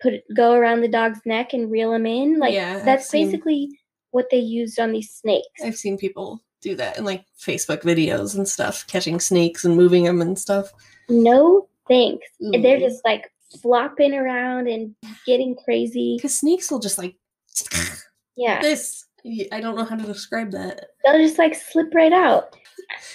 [0.00, 2.38] put go around the dog's neck and reel him in.
[2.38, 3.78] Like Yeah, that's seen- basically
[4.10, 5.62] what they used on these snakes.
[5.64, 10.04] I've seen people do that in like Facebook videos and stuff, catching snakes and moving
[10.04, 10.72] them and stuff.
[11.08, 12.26] No thanks.
[12.40, 14.94] And they're just like flopping around and
[15.26, 16.16] getting crazy.
[16.16, 17.16] Because snakes will just like
[18.36, 19.06] Yeah, this.
[19.52, 20.90] I don't know how to describe that.
[21.04, 22.56] they'll just like slip right out.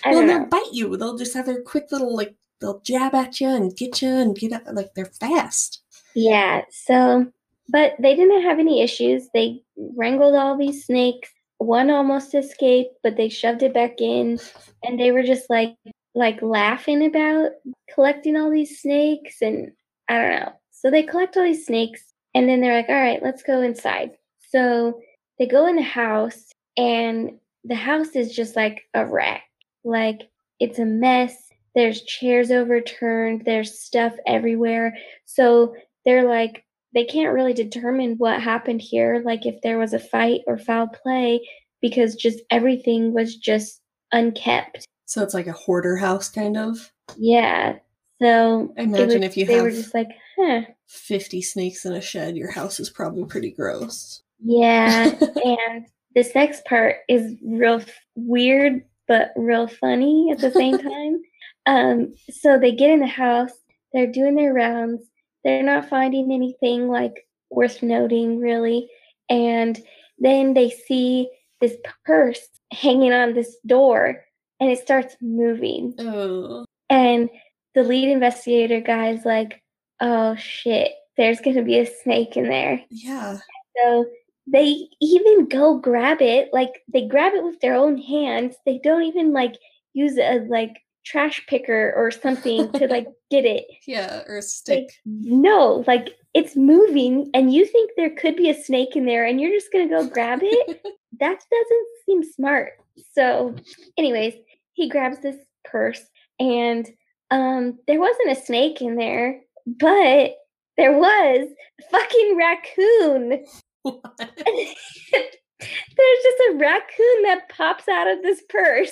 [0.04, 0.96] I well, they'll bite you.
[0.98, 4.36] They'll just have their quick little like they'll jab at you and get you and
[4.36, 5.82] get up Like they're fast.
[6.14, 7.26] Yeah, so,
[7.70, 9.28] but they didn't have any issues.
[9.34, 11.30] They wrangled all these snakes.
[11.58, 14.40] One almost escaped, but they shoved it back in,
[14.84, 15.76] and they were just like
[16.14, 17.52] like laughing about
[17.94, 19.72] collecting all these snakes, and
[20.10, 20.54] I don't know.
[20.72, 24.12] So they collect all these snakes, and then they're like, "All right, let's go inside."
[24.50, 25.00] So
[25.40, 29.44] they go in the house, and the house is just like a wreck.
[29.84, 31.36] Like it's a mess.
[31.76, 33.44] There's chairs overturned.
[33.46, 34.96] There's stuff everywhere.
[35.26, 36.64] So they're like
[36.94, 40.88] they can't really determine what happened here like if there was a fight or foul
[40.88, 41.46] play
[41.82, 43.82] because just everything was just
[44.14, 46.92] unkept So it's like a hoarder house kind of.
[47.18, 47.76] yeah
[48.22, 50.62] so imagine was- if you they were just like huh.
[50.88, 54.22] fifty snakes in a shed, your house is probably pretty gross.
[54.44, 55.12] yeah
[55.46, 61.22] and this next part is real f- weird but real funny at the same time.
[61.66, 63.52] Um so they get in the house
[63.94, 65.04] they're doing their rounds
[65.44, 68.90] they're not finding anything like worth noting really.
[69.30, 69.80] And
[70.20, 71.30] then they see
[71.62, 71.76] this
[72.06, 74.24] purse hanging on this door
[74.60, 75.94] and it starts moving.
[76.00, 77.30] Oh, and
[77.76, 79.62] the lead investigator guy's like
[80.02, 82.82] oh shit there's gonna be a snake in there.
[82.90, 83.38] Yeah.
[83.78, 84.06] so
[84.48, 88.56] they even go grab it like they grab it with their own hands.
[88.66, 89.56] They don't even like
[89.94, 93.66] use a like trash picker or something to like get it.
[93.88, 94.90] Yeah, or a like stick.
[95.06, 99.40] no like it's moving and you think there could be a snake in there and
[99.40, 100.82] you're just gonna go grab it?
[101.18, 102.74] That doesn't seem smart.
[103.14, 103.56] So
[103.98, 104.34] anyways
[104.74, 106.04] he grabs this purse
[106.42, 106.86] and
[107.32, 110.36] um there wasn't a snake in there but
[110.78, 111.48] there was
[111.80, 113.46] a fucking raccoon.
[115.60, 118.92] There's just a raccoon that pops out of this purse.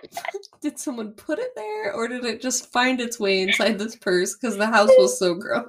[0.60, 4.34] Did someone put it there, or did it just find its way inside this purse?
[4.34, 5.66] Because the house was so gross?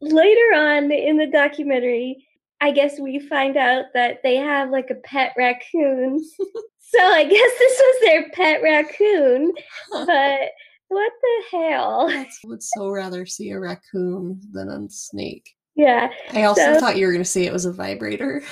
[0.00, 2.25] later on in the documentary,
[2.60, 6.24] I guess we find out that they have like a pet raccoon.
[6.78, 9.52] so I guess this was their pet raccoon.
[9.90, 10.40] But
[10.88, 12.08] what the hell?
[12.10, 15.50] I would so rather see a raccoon than a snake.
[15.74, 16.10] Yeah.
[16.32, 18.42] I also So- thought you were going to say it was a vibrator.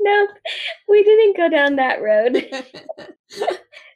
[0.00, 0.30] nope,
[0.88, 2.46] we didn't go down that road.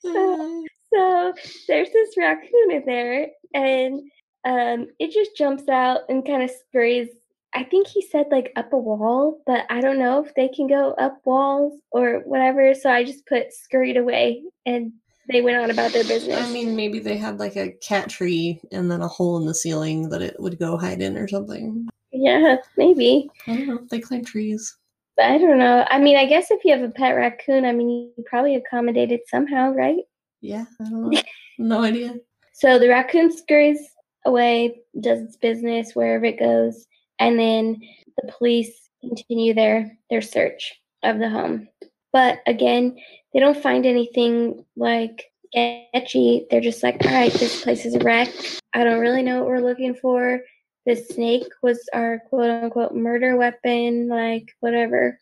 [0.05, 1.33] So
[1.69, 4.03] there's this raccoon in there, and
[4.45, 7.09] um, it just jumps out and kind of scurries.
[7.55, 10.67] I think he said like up a wall, but I don't know if they can
[10.67, 12.75] go up walls or whatever.
[12.75, 14.93] So I just put scurried away, and
[15.29, 16.43] they went on about their business.
[16.43, 19.55] I mean, maybe they had like a cat tree and then a hole in the
[19.55, 21.89] ceiling that it would go hide in or something.
[22.11, 23.29] yeah, maybe.
[23.47, 23.79] I don't know.
[23.91, 24.77] They climb trees.
[25.17, 25.85] But I don't know.
[25.91, 29.13] I mean, I guess if you have a pet raccoon, I mean, you probably accommodate
[29.13, 29.99] it somehow, right?
[30.41, 31.21] Yeah, I don't know.
[31.59, 32.15] no idea.
[32.55, 33.81] So the raccoon scurries
[34.25, 36.87] away, does its business wherever it goes,
[37.19, 37.81] and then
[38.21, 41.69] the police continue their their search of the home.
[42.13, 42.97] But again,
[43.33, 46.47] they don't find anything like sketchy.
[46.51, 48.29] They're just like, all right, this place is a wreck.
[48.75, 50.41] I don't really know what we're looking for.
[50.87, 55.19] The snake was our quote unquote murder weapon, like whatever.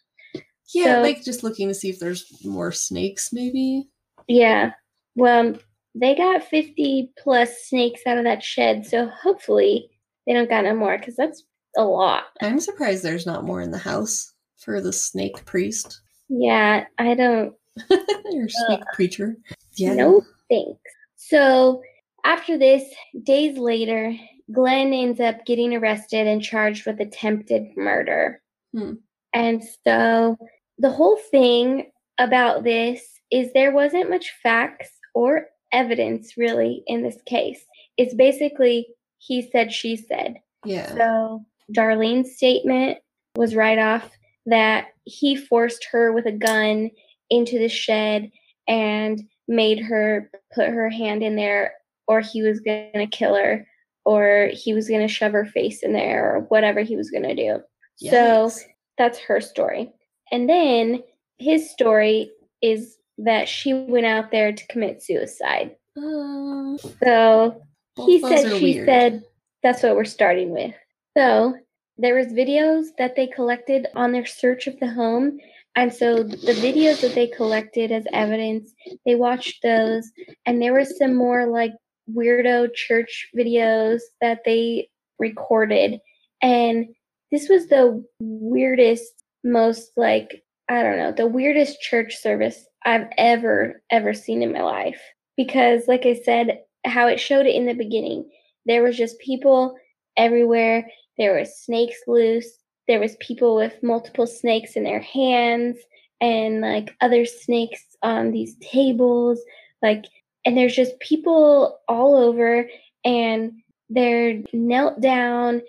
[0.75, 3.89] Yeah, So- like just looking to see if there's more snakes, maybe.
[4.29, 4.73] Yeah.
[5.17, 5.55] Well,
[5.95, 9.89] they got 50 plus snakes out of that shed, so hopefully
[10.27, 11.45] they don't got no more because that's
[11.77, 12.25] a lot.
[12.43, 17.55] I'm surprised there's not more in the house for the snake priest Yeah, I don't
[17.91, 19.37] or snake preacher.
[19.75, 19.95] Yeah.
[19.95, 20.81] No thanks.
[21.17, 21.83] So
[22.25, 22.85] after this,
[23.23, 24.15] days later,
[24.53, 28.43] Glenn ends up getting arrested and charged with attempted murder.
[28.75, 28.95] Hmm.
[29.33, 30.37] And so
[30.79, 37.19] the whole thing about this is there wasn't much facts or evidence really in this
[37.27, 37.65] case.
[37.97, 40.37] It's basically he said, she said.
[40.65, 40.95] Yeah.
[40.95, 42.99] So Darlene's statement
[43.37, 44.11] was right off
[44.47, 46.91] that he forced her with a gun
[47.29, 48.31] into the shed
[48.67, 51.75] and made her put her hand in there
[52.09, 53.67] or he was going to kill her
[54.05, 57.23] or he was going to shove her face in there or whatever he was going
[57.23, 57.61] to do.
[57.97, 58.51] So
[58.97, 59.93] that's her story.
[60.33, 61.03] And then
[61.39, 62.31] his story
[62.63, 65.77] is that she went out there to commit suicide.
[65.97, 67.63] Um, So
[68.07, 68.87] he said she weird.
[68.87, 69.23] said
[69.63, 70.75] that's what we're starting with.
[71.17, 71.55] So
[71.99, 75.39] there was videos that they collected on their search of the home.
[75.77, 78.73] And so the videos that they collected as evidence,
[79.05, 80.11] they watched those
[80.47, 81.73] and there were some more like
[82.13, 86.01] weirdo church videos that they recorded.
[86.43, 86.87] And
[87.31, 89.13] this was the weirdest,
[89.45, 94.63] most like, I don't know, the weirdest church service I've ever, ever seen in my
[94.63, 95.01] life.
[95.37, 98.29] Because, like I said, how it showed it in the beginning,
[98.67, 99.77] there was just people
[100.17, 100.87] everywhere.
[101.19, 102.59] There were snakes loose.
[102.89, 105.79] There was people with multiple snakes in their hands
[106.21, 109.41] and like other snakes on these tables.
[109.83, 110.05] Like,
[110.45, 112.69] and there's just people all over
[113.05, 113.53] and
[113.89, 115.63] they're knelt down,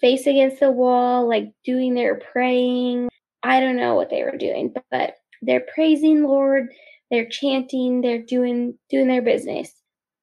[0.00, 3.08] face against the wall, like doing their praying.
[3.42, 5.16] I don't know what they were doing, but
[5.46, 6.68] they're praising Lord,
[7.10, 9.72] they're chanting, they're doing doing their business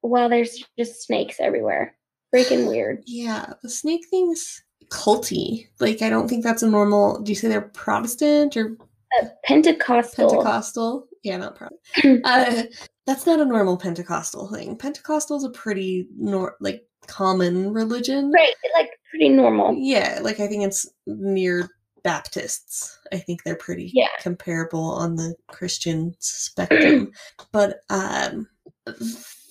[0.01, 1.95] while there's just snakes everywhere.
[2.33, 3.03] Freaking weird.
[3.07, 5.67] Yeah, the snake thing's culty.
[5.79, 7.21] Like, I don't think that's a normal.
[7.21, 8.77] Do you say they're Protestant or
[9.21, 10.29] Uh, Pentecostal.
[10.29, 11.07] Pentecostal?
[11.23, 12.21] Yeah, not Protestant.
[12.25, 12.63] uh,
[13.05, 14.77] that's not a normal Pentecostal thing.
[14.77, 18.31] Pentecostal is a pretty nor like common religion.
[18.31, 19.75] Right, like pretty normal.
[19.77, 21.69] Yeah, like I think it's near
[22.03, 22.99] Baptists.
[23.11, 24.07] I think they're pretty Yeah.
[24.21, 27.11] comparable on the Christian spectrum.
[27.51, 28.47] but um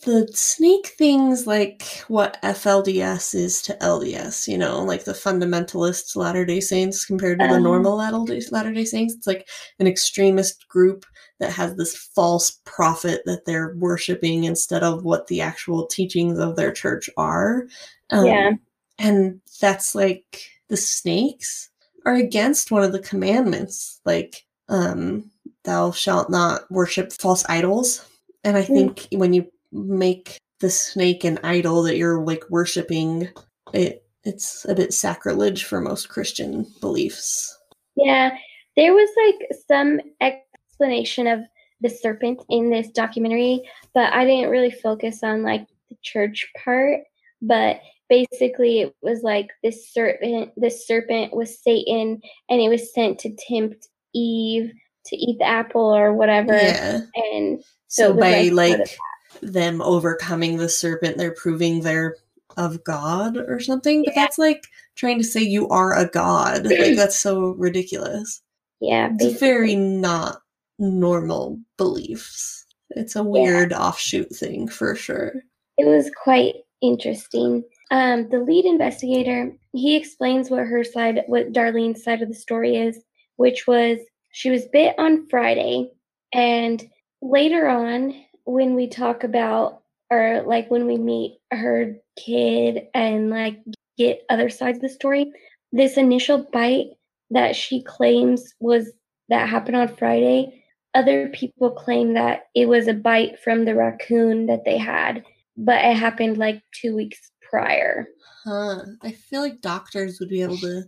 [0.05, 6.61] the snake things like what FLDS is to LDS, you know, like the fundamentalists Latter-day
[6.61, 7.59] Saints compared to the Oh.
[7.59, 9.47] normal Latter-day Latter-day Saints, it's like
[9.79, 11.05] an extremist group
[11.39, 16.57] that has this false prophet that they're worshiping instead of what the actual teachings of
[16.57, 17.67] their church are.
[18.09, 18.51] Um, Yeah.
[18.99, 21.69] and that's like the snakes
[22.07, 25.31] are against one of the commandments like um
[25.65, 28.07] thou shalt not worship false idols
[28.45, 28.67] and i Mm.
[28.67, 33.29] think when you make the snake an idol that you're like worshiping
[33.73, 37.57] it it's a bit sacrilege for most christian beliefs
[37.97, 38.37] Yeah,
[38.77, 41.41] there was like some explanation of
[41.81, 43.63] the serpent in this documentary,
[43.95, 47.01] but I didn't really focus on like the church part.
[47.43, 50.51] But basically, it was like this serpent.
[50.59, 52.21] This serpent was Satan,
[52.51, 54.71] and it was sent to tempt Eve
[55.07, 56.53] to eat the apple or whatever.
[56.55, 57.01] yeah
[57.33, 58.99] And So so, by like, like,
[59.41, 62.17] them overcoming the serpent they're proving they're
[62.57, 64.23] of god or something but Yeah.
[64.25, 64.65] that's like
[64.97, 68.43] trying to say you are a god like that's so ridiculous
[68.81, 70.41] yeah, It's very not
[70.79, 72.65] normal beliefs.
[72.91, 75.35] It's a weird offshoot thing for sure.
[75.79, 77.63] it was quite interesting.
[77.91, 82.77] Um, the lead investigator he explains what her side, what Darlene's side of the story
[82.77, 83.03] is,
[83.37, 83.99] which was
[84.33, 85.91] she was bit on Friday,
[86.33, 86.89] and
[87.21, 93.59] later on when we talk about or like when we meet her kid and like
[93.97, 95.33] get other sides of the story,
[95.73, 96.89] this initial bite
[97.31, 98.93] that she claims was
[99.29, 100.65] that happened on Friday.
[100.95, 105.25] Other people claim that it was a bite from the raccoon that they had
[105.61, 108.07] but it happened like two weeks prior.
[108.45, 108.83] Huh.
[109.03, 110.85] I feel like doctors would be able to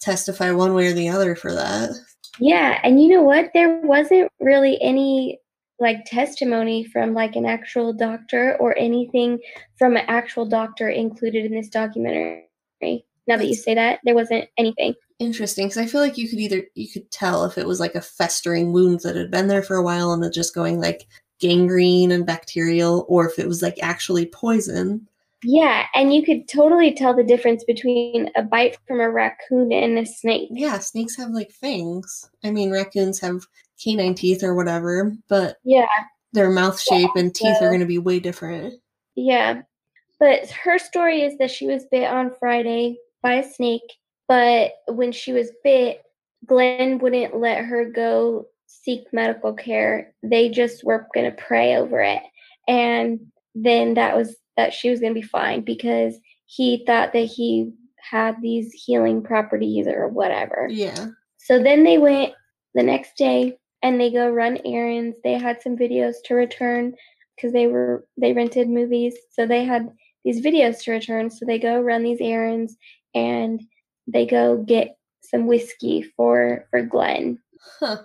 [0.00, 1.90] testify one way or the other for that.
[2.40, 3.50] Yeah, and you know what?
[3.54, 5.38] There wasn't really any
[5.78, 9.38] like testimony from like an actual doctor or anything
[9.78, 12.46] from an actual doctor included in this documentary.
[12.80, 14.94] Now that you say that, there wasn't anything.
[15.18, 17.94] Interesting, because I feel like you could either you could tell if it was like
[17.94, 21.06] a festering wound that had been there for a while and it just going like
[21.40, 25.08] gangrene and bacterial, or if it was like actually poison.
[25.44, 29.98] Yeah, and you could totally tell the difference between a bite from a raccoon and
[29.98, 30.48] a snake.
[30.50, 32.28] Yeah, snakes have like fangs.
[32.44, 33.42] I mean, raccoons have
[33.82, 35.86] canine teeth or whatever, but Yeah,
[36.32, 38.74] their mouth shape and teeth so- are going to be way different.
[39.14, 39.62] Yeah.
[40.18, 43.82] But her story is that she was bit on Friday by a snake,
[44.28, 46.02] but when she was bit,
[46.46, 50.14] Glenn wouldn't let her go seek medical care.
[50.22, 52.22] They just were going to pray over it.
[52.66, 53.20] And
[53.54, 57.72] then that was that she was going to be fine because he thought that he
[57.98, 60.68] had these healing properties or whatever.
[60.70, 61.08] Yeah.
[61.38, 62.34] So then they went
[62.74, 65.16] the next day and they go run errands.
[65.22, 66.94] They had some videos to return
[67.34, 69.16] because they were they rented movies.
[69.30, 69.90] So they had
[70.24, 71.30] these videos to return.
[71.30, 72.76] So they go run these errands
[73.14, 73.62] and
[74.06, 77.38] they go get some whiskey for for Glenn.
[77.80, 77.98] Huh.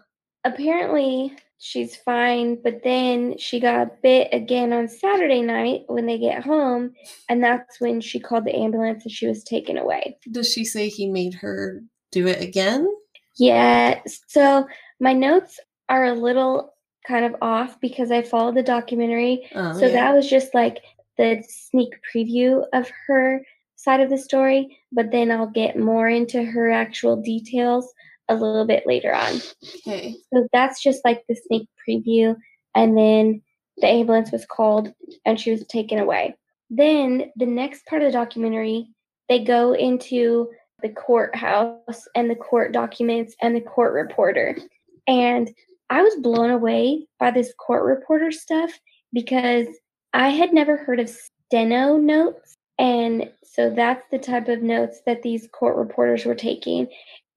[0.44, 6.44] Apparently she's fine, but then she got bit again on Saturday night when they get
[6.44, 6.92] home,
[7.30, 10.18] and that's when she called the ambulance and she was taken away.
[10.32, 12.92] Does she say he made her do it again?
[13.38, 14.68] Yeah, so
[15.00, 16.74] my notes are a little
[17.08, 19.48] kind of off because I followed the documentary.
[19.54, 19.94] Oh, so yeah.
[19.94, 20.80] that was just like
[21.18, 23.46] the sneak preview of her
[23.76, 27.94] side of the story, but then I'll get more into her actual details
[28.30, 29.42] a little bit later on.
[29.88, 30.16] Okay.
[30.34, 32.36] So that's just like the sneak preview.
[32.76, 33.42] And then
[33.78, 34.94] the ambulance was called
[35.26, 36.36] and she was taken away.
[36.70, 38.88] Then the next part of the documentary,
[39.28, 40.50] they go into
[40.82, 44.58] the courthouse and the court documents and the court reporter.
[45.08, 45.52] And
[45.90, 48.72] I was blown away by this court reporter stuff
[49.14, 49.68] because
[50.14, 52.56] I had never heard of steno notes.
[52.80, 56.88] And so that's the type of notes that these court reporters were taking.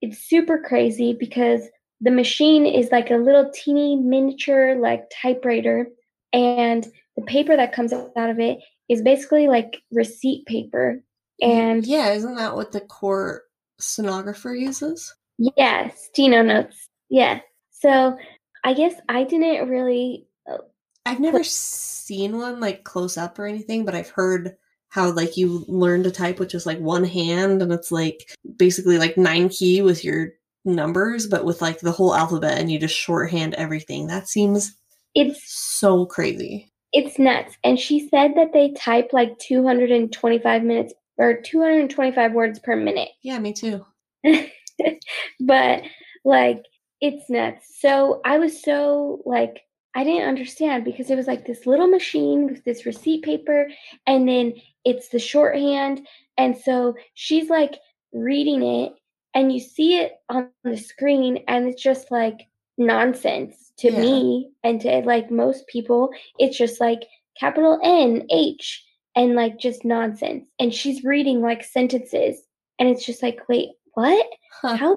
[0.05, 1.63] It's super crazy because
[2.01, 5.89] the machine is like a little teeny miniature like typewriter
[6.33, 6.87] and
[7.17, 11.01] the paper that comes out of it is basically like receipt paper
[11.41, 13.43] and yeah, isn't that what the court
[13.81, 15.15] stenographer uses?
[15.39, 17.41] yeah steno notes yeah
[17.71, 18.17] so
[18.63, 20.59] i guess i didn't really uh,
[21.07, 24.57] I've never seen one like close up or anything, but I've heard
[24.95, 28.97] how like you learn to type with just like one hand and it's like basically
[28.97, 30.29] like nine key with your
[30.65, 34.07] numbers, but with like the whole alphabet and you just shorthand everything.
[34.07, 34.73] That seems
[35.17, 36.71] it's so crazy.
[36.93, 42.77] it's nuts and she said that they type like 225 minutes or 225 words per
[42.77, 43.85] minute Yeah, me too.
[45.41, 45.83] but
[46.25, 46.63] like
[47.01, 47.67] it's nuts.
[47.81, 49.61] So I was so like
[49.95, 53.69] I didn't understand because it was like this little machine with this receipt paper
[54.07, 57.79] and then it's the shorthand and so she's like
[58.13, 58.93] reading it
[59.35, 64.01] and you see it on the screen and it's just like nonsense to Yeah.
[64.01, 67.03] me and to like most people it's just like
[67.39, 68.85] capital N H
[69.17, 72.43] and like just nonsense and she's reading like sentences
[72.79, 74.27] and it's just like wait what
[74.61, 74.77] Huh.
[74.77, 74.97] how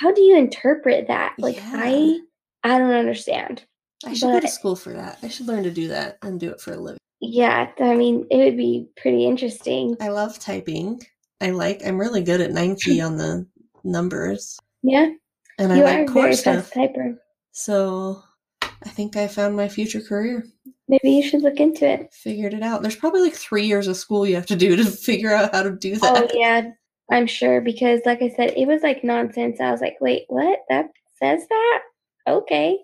[0.00, 1.72] how do you interpret that like Yeah.
[1.74, 2.18] i
[2.64, 3.64] i don't understand
[4.06, 5.18] I should go to school for that.
[5.22, 6.98] I should learn to do that and do it for a living.
[7.20, 11.00] yeah i mean it would be pretty interesting I love typing.
[11.40, 13.46] I like I'm really good at nine key on the
[13.84, 14.58] numbers.
[14.82, 15.08] yeah
[15.58, 16.66] And you I like core very stuff.
[16.68, 17.16] fast typer
[17.52, 18.22] So
[18.62, 20.44] I think I found my future career.
[20.88, 22.82] maybe you should look into it Figured it out.
[22.82, 25.62] There's probably like three years of school you have to do to figure out how
[25.64, 26.30] to do oh, that.
[26.32, 26.70] oh yeah
[27.10, 30.58] i'm sure because like i said it was like nonsense i was like wait what
[30.68, 30.86] that
[31.20, 31.80] says that
[32.28, 32.78] okay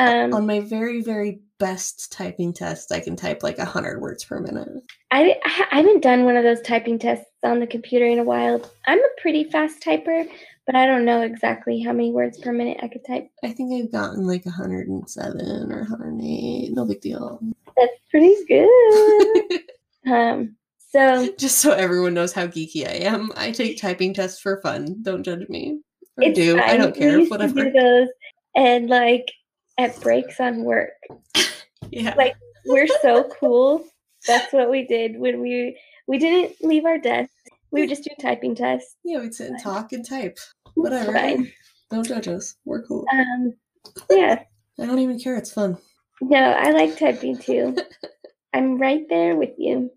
[0.00, 4.40] um On my very, very best typing test, I can type like 100 words per
[4.40, 4.68] minute.
[5.10, 8.62] I, I haven't done one of those typing tests on the computer in a while.
[8.86, 10.26] I'm a pretty fast typer,
[10.66, 13.28] but I don't know exactly how many words per minute I could type.
[13.44, 16.72] I think I've gotten like 107 or 108.
[16.72, 17.38] No big deal.
[17.76, 19.60] That's pretty good.
[20.10, 24.62] um, so Just so everyone knows how geeky I am, I take typing tests for
[24.62, 25.02] fun.
[25.02, 25.80] Don't judge me.
[26.16, 26.58] Or do.
[26.58, 27.22] I don't care.
[27.26, 27.64] Whatever.
[27.64, 28.08] do those
[28.56, 29.30] and like
[29.80, 30.90] at breaks on work.
[31.92, 32.14] Yeah.
[32.16, 33.84] like- We're so cool.
[34.28, 35.76] That's what we did when we
[36.06, 37.30] we didn't leave our desk.
[37.72, 38.94] We would just do typing tests.
[39.02, 40.38] yeah, we'd sit and talk and type.
[40.74, 41.12] Whatever.
[41.12, 41.50] fine.
[41.90, 42.54] Don't judge us.
[42.64, 43.04] We're cool.
[43.12, 43.54] Um,
[44.10, 44.42] yeah.
[44.78, 45.36] I don't even care.
[45.36, 45.78] It's fun.
[46.20, 47.76] No, I like typing too.
[48.54, 49.90] I'm right there with you.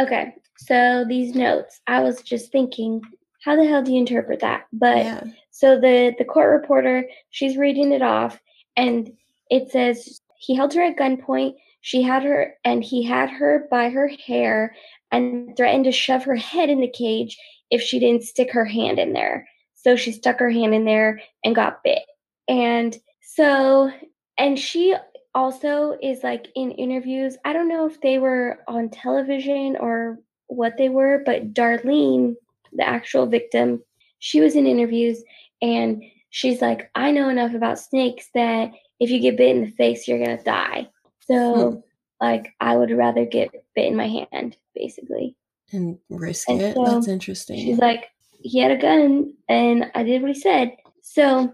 [0.00, 3.00] Okay, so these notes, I was just thinking,
[3.44, 4.64] how the hell do you interpret that?
[4.72, 5.24] But yeah.
[5.50, 8.40] so the the court reporter, she's reading it off,
[8.76, 9.12] and
[9.50, 11.54] it says he held her at gunpoint.
[11.82, 14.74] She had her, and he had her by her hair,
[15.10, 17.36] and threatened to shove her head in the cage
[17.70, 19.48] if she didn't stick her hand in there.
[19.74, 22.02] So she stuck her hand in there and got bit.
[22.48, 23.90] And so,
[24.38, 24.94] and she
[25.34, 27.36] also is like in interviews.
[27.44, 32.36] I don't know if they were on television or what they were, but Darlene,
[32.72, 33.82] the actual victim,
[34.18, 35.22] she was in interviews
[35.62, 36.02] and
[36.32, 40.08] she's like, I know enough about snakes that if you get bit in the face,
[40.08, 40.88] you're going to die.
[41.20, 41.84] So,
[42.20, 45.36] like, I would rather get bit in my hand, basically.
[45.72, 46.74] And risk And it.
[46.74, 47.58] so That's interesting.
[47.58, 48.08] She's like,
[48.40, 50.72] he had a gun, and I did what he said.
[51.02, 51.52] So,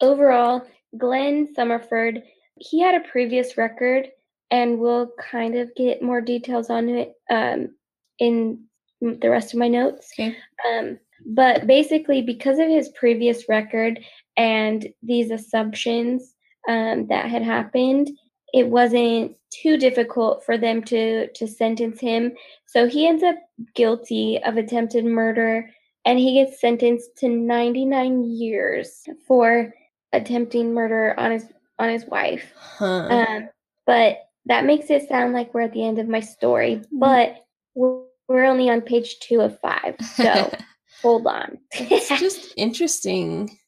[0.00, 0.62] overall,
[0.98, 2.22] Glenn Summerford,
[2.56, 4.08] he had a previous record,
[4.50, 7.74] and we'll kind of get more details on it um,
[8.18, 8.64] in
[9.00, 10.10] the rest of my notes.
[10.14, 10.36] okay.
[10.68, 14.00] Um, but basically, because of his previous record
[14.36, 16.34] and these assumptions
[16.68, 18.10] um, that had happened,
[18.54, 22.32] it wasn't too difficult for them to to sentence him.
[22.66, 23.36] So he ends up
[23.74, 25.68] guilty of attempted murder
[26.04, 29.74] and he gets sentenced to 99 years for
[30.12, 31.46] attempting murder on his
[31.78, 32.52] on his wife.
[32.56, 33.08] Huh.
[33.10, 33.48] Um,
[33.84, 36.98] but that makes it sound like we're at the end of my story, Mm-hmm.
[36.98, 39.96] but we're, we're only on page two of five.
[40.14, 40.52] So
[41.02, 41.58] hold on.
[41.72, 43.58] it's just interesting.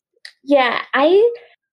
[0.44, 1.30] yeah, I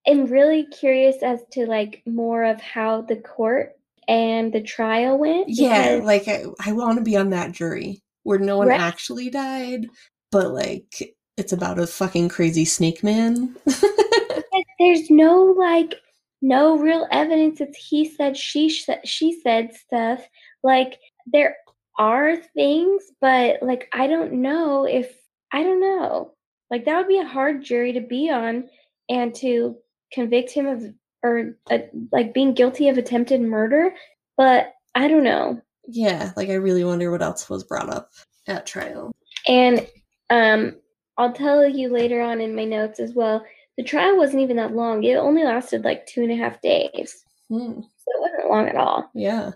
[0.07, 3.73] am really curious as to like more of how the court
[4.07, 5.49] and the trial went.
[5.49, 8.79] Yeah, like I, I want to be on that jury where no one Right.
[8.79, 9.87] actually died,
[10.31, 13.55] but like it's about a fucking crazy snake man.
[14.79, 15.95] there's no like
[16.41, 20.27] no real evidence it's he said she said she said stuff
[20.63, 21.55] like there
[21.97, 25.15] are things but like i don't know if
[25.55, 26.33] i don't know.
[26.69, 28.69] Like that would be a hard jury to be on
[29.09, 29.77] and to
[30.11, 30.83] convict him of
[31.23, 31.79] or uh,
[32.11, 33.93] like being guilty of attempted murder
[34.37, 35.61] but i don't know.
[35.87, 38.09] Yeah, like I really wonder what else was brought up
[38.47, 39.11] at trial.
[39.47, 39.87] and
[40.29, 40.75] um
[41.17, 43.45] i'll tell you later on in my notes as well
[43.77, 45.03] the trial wasn't even that long.
[45.03, 47.23] It only lasted like two and a half days.
[47.49, 49.09] Hmm, so it wasn't long at all.
[49.13, 49.51] Yeah.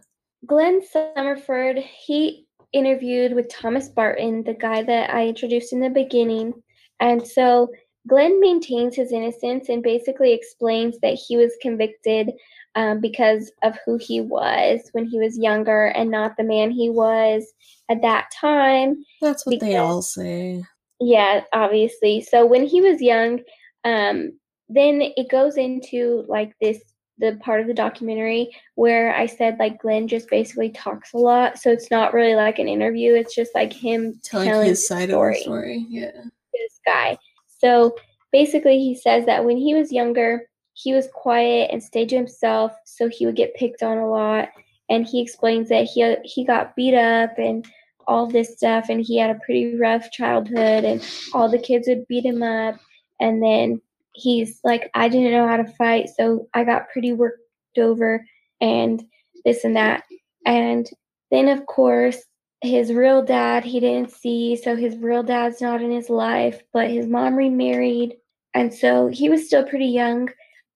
[0.45, 6.53] Glenn Summerford, he interviewed with Thomas Barton, the guy that I introduced in the beginning.
[6.99, 7.69] And so
[8.07, 12.31] Glenn maintains his innocence and basically explains that he was convicted
[12.75, 16.89] um, because of who he was when he was younger and not the man he
[16.89, 17.45] was
[17.89, 19.03] at that time.
[19.21, 20.63] That's what they all say.
[20.99, 22.21] Yeah, obviously.
[22.21, 23.41] So when he was young,
[23.83, 24.33] um,
[24.67, 26.79] then it goes into like this
[27.19, 31.59] the part of the documentary where I said like Glenn just basically talks a lot.
[31.59, 33.13] So it's not really like an interview.
[33.13, 35.33] It's just like him Telling, telling his side story.
[35.33, 35.85] of the story.
[35.89, 36.11] Yeah.
[36.53, 37.17] this guy.
[37.47, 37.95] So
[38.31, 42.71] basically, he says that when he was younger, he was quiet and stayed to himself,
[42.85, 44.49] so he would get picked on a lot.
[44.89, 47.65] And he explains that he he got beat up and
[48.07, 52.07] all this stuff, and he had a pretty rough childhood, and all the kids would
[52.07, 52.79] beat him up.
[53.19, 53.81] And then
[54.19, 57.39] he's like, I didn't know how to fight, so I got pretty worked
[57.77, 58.25] over,
[58.61, 59.03] and
[59.45, 60.03] this and that.
[60.45, 60.89] And
[61.31, 62.17] then, of course,
[62.61, 66.89] his real dad he didn't see, so his real dad's not in his life, but
[66.89, 68.15] his mom remarried.
[68.53, 70.29] And so he was still pretty young,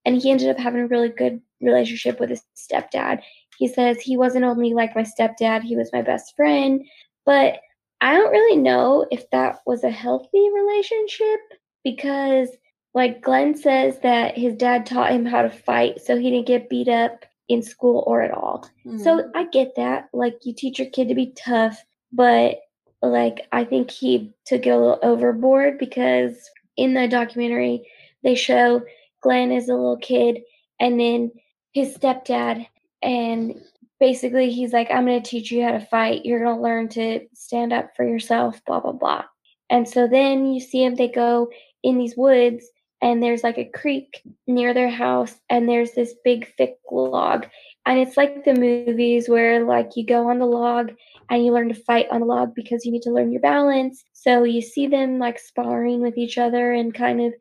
[0.06, 3.22] and he ended up having a really good relationship with his stepdad.
[3.58, 6.86] He says he wasn't only like my stepdad, he was my best friend.
[7.26, 7.60] But
[8.02, 11.39] I don't really know if that was a healthy relationship
[11.84, 12.50] because,
[12.94, 16.70] like, Glenn says that his dad taught him how to fight, so he didn't get
[16.70, 18.68] beat up in school or at all.
[18.84, 19.00] Hmm.
[19.00, 20.10] So I get that.
[20.14, 22.60] Like you teach your kid to be tough, but
[23.02, 27.86] like I think he took it a little overboard because in the documentary
[28.24, 28.82] they show
[29.22, 30.39] Glenn as a little kid
[30.80, 31.32] and then
[31.74, 32.66] his stepdad
[33.02, 33.62] and
[34.00, 36.26] basically he's like I'm going to teach you how to fight.
[36.26, 39.26] You're going to learn to stand up for yourself, blah blah blah.
[39.70, 41.50] And so then you see him they go
[41.84, 42.70] in these woods
[43.04, 47.45] and there's like a creek near their house and there's this big thick log.
[47.86, 50.93] And it's like the movies where like you go on the log
[51.30, 54.06] and you learn to fight on the log because you need to learn your balance.
[54.14, 57.34] So you see them like sparring with each other and kind of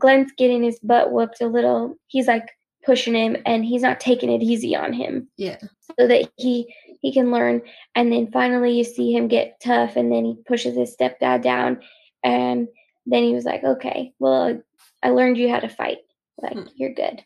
[0.00, 1.94] glenn's getting his butt whooped a little.
[2.08, 2.48] He's like
[2.84, 5.28] pushing him and he's not taking it easy on him.
[5.36, 5.58] Yeah.
[5.96, 7.62] so that he he can learn.
[7.94, 11.78] And then finally you see him get tough and then he pushes his stepdad down
[12.24, 12.66] and
[13.06, 14.58] then he was like okay well
[15.04, 15.98] i learned you how to fight
[16.42, 16.64] like Hmm.
[16.74, 17.22] you're good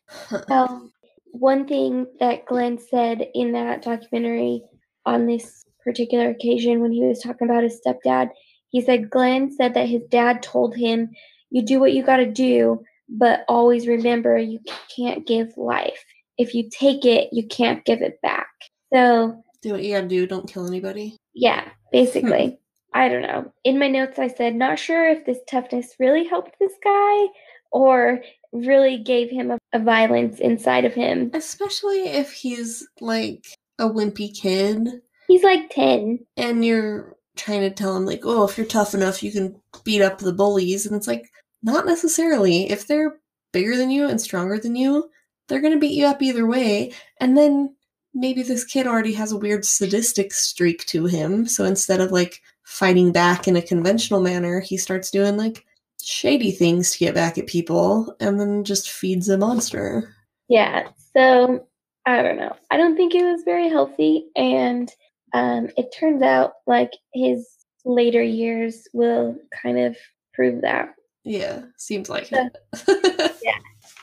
[0.51, 0.91] well,
[1.33, 4.62] one thing that Glenn said in that documentary
[5.07, 8.29] on this particular occasion when he was talking about his stepdad,
[8.70, 11.11] he said Glenn said that his dad told him,
[11.51, 14.61] You do what you got to do, but always remember you
[14.95, 16.05] can't give life.
[16.37, 18.49] If you take it, you can't give it back.
[18.93, 20.26] So, do what you gotta do.
[20.26, 21.16] Don't kill anybody.
[21.35, 22.59] yeah, basically.
[22.95, 23.53] I don't know.
[23.64, 27.26] In my notes, I said, Not sure if this toughness really helped this guy
[27.71, 28.21] or
[28.53, 31.31] really gave him a, a violence inside of him.
[31.35, 33.47] Especially if he's like
[33.79, 34.89] a wimpy kid
[35.29, 36.21] He's like 10.
[36.39, 39.55] and you're trying to tell him like, oh, if you're tough enough, you can
[39.85, 41.31] beat up the bullies, and it's like
[41.62, 42.71] not necessarily.
[42.71, 43.21] If they're
[43.53, 45.11] bigger than you and stronger than you,
[45.47, 46.93] they're gonna beat you up either way.
[47.21, 47.75] And then
[48.14, 52.41] maybe this kid already has a weird sadistic streak to him, so instead of like
[52.64, 55.64] fighting back in a conventional manner, he starts doing like
[56.03, 60.14] shady things to get back at people, and then just feeds a monster.
[60.49, 60.88] Yeah.
[61.14, 61.66] So
[62.07, 62.57] I don't know.
[62.70, 64.26] I don't think it was very healthy.
[64.34, 64.90] And
[65.34, 67.46] um, it turns out like his
[67.84, 69.96] later years will kind of
[70.32, 70.94] prove that.
[71.24, 72.49] Yeah, seems like Yeah.
[72.72, 73.32] it.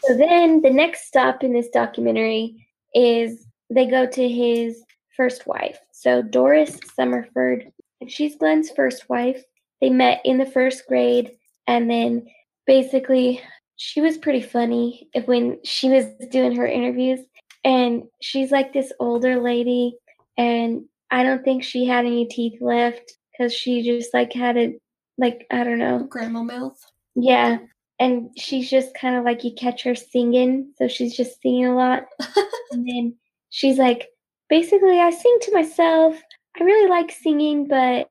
[0.03, 4.83] So then the next stop in this documentary is they go to his
[5.17, 5.79] first wife.
[5.91, 7.71] So Doris Summerford,
[8.07, 9.43] she's Glenn's first wife.
[9.81, 11.31] They met in the first grade,
[11.67, 12.25] and then
[12.65, 13.41] basically
[13.77, 17.19] she was pretty funny when she was doing her interviews.
[17.63, 19.97] And she's like this older lady,
[20.37, 24.75] and I don't think she had any teeth left because she just like had a
[25.17, 26.79] like I don't know grandma mouth.
[27.15, 27.57] Yeah,
[27.99, 31.75] and she's just kind of like you catch her singing, so she's just singing a
[31.75, 32.03] lot.
[32.71, 33.15] and then
[33.49, 34.09] she's like,
[34.47, 36.21] basically, I sing to myself.
[36.59, 38.09] I really like singing, but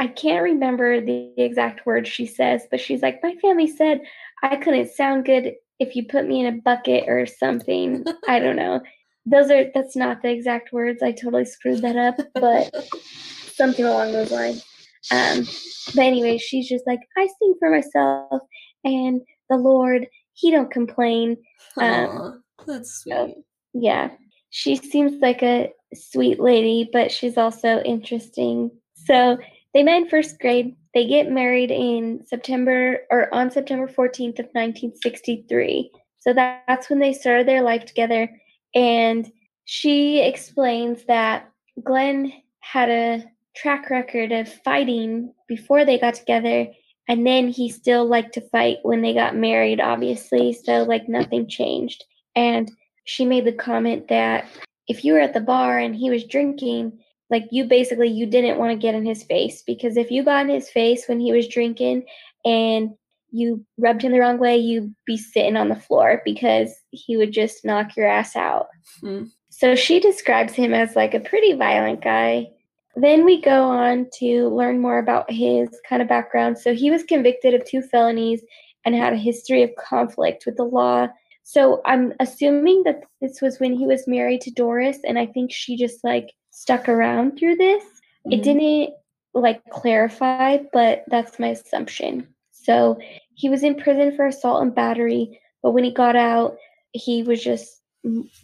[0.00, 2.66] I can't remember the exact words she says.
[2.70, 4.00] But she's like, my family said
[4.42, 8.04] I couldn't sound good if you put me in a bucket or something.
[8.28, 8.80] I don't know.
[9.26, 11.02] Those are that's not the exact words.
[11.02, 12.74] I totally screwed that up, but
[13.54, 14.64] something along those lines.
[15.10, 15.46] Um,
[15.94, 18.42] but anyway, she's just like, I sing for myself,
[18.84, 19.20] and
[19.50, 21.36] the Lord, He don't complain.
[21.80, 23.12] Um, that's sweet.
[23.12, 23.34] So,
[23.74, 24.10] yeah,
[24.50, 28.70] she seems like a sweet lady, but she's also interesting.
[28.94, 29.38] So
[29.74, 30.76] they met in first grade.
[30.94, 35.90] They get married in September or on September 14th of 1963.
[36.20, 38.30] So that, that's when they started their life together.
[38.74, 39.30] And
[39.64, 41.50] she explains that
[41.82, 43.24] Glenn had a
[43.56, 46.68] track record of fighting before they got together
[47.08, 51.46] and then he still liked to fight when they got married obviously so like nothing
[51.46, 52.04] changed
[52.34, 52.72] and
[53.04, 54.44] she made the comment that
[54.88, 56.98] if you were at the bar and he was drinking
[57.30, 60.46] like you basically you didn't want to get in his face because if you got
[60.46, 62.04] in his face when he was drinking
[62.44, 62.90] and
[63.30, 67.32] you rubbed him the wrong way you'd be sitting on the floor because he would
[67.32, 68.66] just knock your ass out
[69.02, 69.28] mm.
[69.48, 72.48] so she describes him as like a pretty violent guy
[72.96, 76.58] then we go on to learn more about his kind of background.
[76.58, 78.42] So he was convicted of two felonies
[78.84, 81.08] and had a history of conflict with the law.
[81.42, 85.52] So I'm assuming that this was when he was married to Doris, and I think
[85.52, 87.82] she just like stuck around through this.
[87.82, 88.32] Mm-hmm.
[88.32, 88.94] It didn't
[89.34, 92.28] like clarify, but that's my assumption.
[92.52, 92.98] So
[93.34, 96.56] he was in prison for assault and battery, but when he got out,
[96.92, 97.82] he was just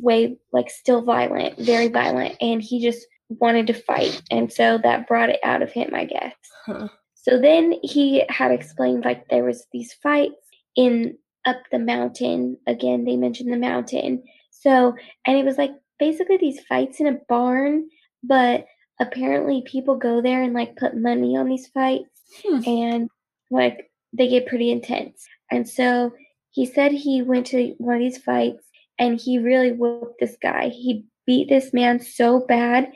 [0.01, 4.21] way like still violent, very violent, and he just wanted to fight.
[4.31, 6.35] And so that brought it out of him, I guess.
[6.67, 6.89] Huh.
[7.15, 10.35] So then he had explained like there was these fights
[10.75, 12.59] in up the mountain.
[12.67, 14.25] Again, they mentioned the mountain.
[14.51, 14.95] So,
[15.27, 17.89] and it was like basically these fights in a barn,
[18.23, 18.66] but
[19.01, 22.61] apparently people go there and like put money on these fights hmm.
[22.66, 23.11] and
[23.51, 25.25] like they get pretty intense.
[25.51, 26.12] And so
[26.51, 28.66] he said he went to one of these fights
[28.99, 30.68] and he really whooped this guy.
[30.68, 32.91] He beat this man so bad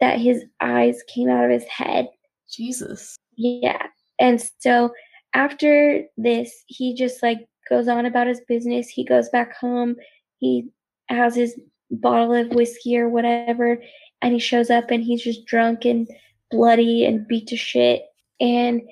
[0.00, 2.08] that his eyes came out of his head.
[2.50, 3.16] Jesus.
[3.36, 3.86] Yeah.
[4.18, 4.92] And so
[5.34, 8.88] after this, he just like goes on about his business.
[8.88, 9.96] He goes back home.
[10.38, 10.68] He
[11.08, 11.58] has his
[11.90, 13.82] bottle of whiskey or whatever,
[14.22, 16.08] and he shows up and he's just drunk and
[16.50, 18.04] bloody and beat to shit.
[18.40, 18.82] And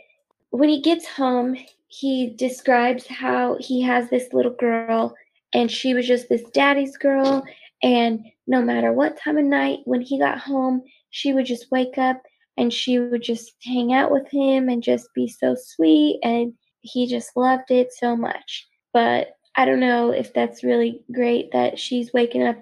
[0.51, 1.57] when he gets home,
[1.89, 5.15] he describes how he has this little girl
[5.55, 7.45] and she was just this daddy's girl.
[7.83, 11.99] And no matter what time of night, when he got home, she would just wake
[11.99, 12.21] up
[12.57, 16.53] and she would just hang out with him and just be so sweet and
[16.83, 18.69] he just loved it so much.
[18.93, 22.57] But I don't know if that's really great that she's waking up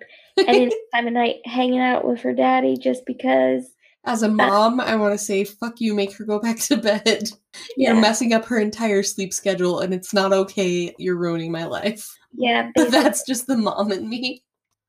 [0.47, 3.70] any time of night hanging out with her daddy just because.
[4.05, 6.76] As a mom, uh, I want to say, fuck you, make her go back to
[6.76, 7.30] bed.
[7.76, 10.95] You're messing up her entire sleep schedule and it's not okay.
[10.99, 12.09] You're ruining my life.
[12.32, 12.70] Yeah.
[12.76, 14.43] But that's just the mom in me.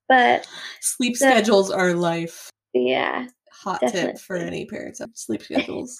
[0.07, 0.47] But
[0.81, 2.49] sleep the, schedules are life.
[2.73, 3.27] Yeah
[3.59, 4.11] hot Definitely.
[4.13, 5.99] tip for any parents of sleep schedules.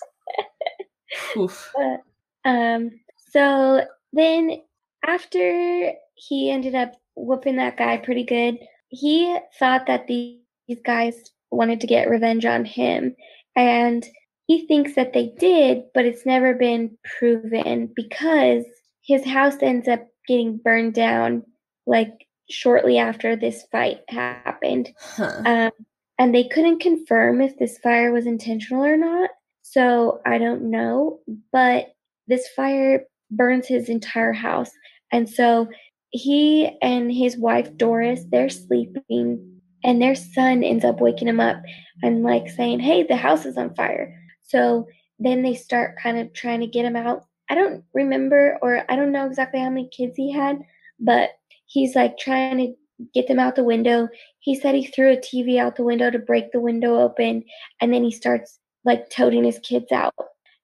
[1.38, 1.74] Oof.
[1.76, 2.92] But, um.
[3.32, 4.62] So then,
[5.06, 8.58] after he ended up whooping that guy pretty good,
[8.90, 10.40] he thought that these
[10.86, 11.16] guys
[11.52, 13.16] wanted to get revenge on him,
[13.56, 14.06] and
[14.48, 18.66] he thinks that they did, but it's never been proven because
[19.04, 21.44] his house ends up getting burned down
[21.86, 24.90] like shortly after this fight happened.
[25.00, 25.42] Huh.
[25.46, 25.72] Um,
[26.18, 29.30] and they couldn't confirm if this fire was intentional or not.
[29.62, 31.20] So I don't know,
[31.52, 31.94] but
[32.28, 34.72] this fire burns his entire house.
[35.12, 35.68] And so
[36.12, 41.62] he and his wife Doris, they're sleeping and their son ends up waking him up
[42.04, 44.88] and like saying, "Hey, the house is on fire." So
[45.20, 47.26] then they start kind of trying to get him out.
[47.50, 50.60] I don't remember or I don't know exactly how many kids he had,
[51.00, 51.32] but
[51.66, 52.74] he's like trying to
[53.14, 54.10] get them out the window.
[54.40, 57.44] He said he threw a TV out the window to break the window open,
[57.82, 60.16] and then he starts like toting his kids out.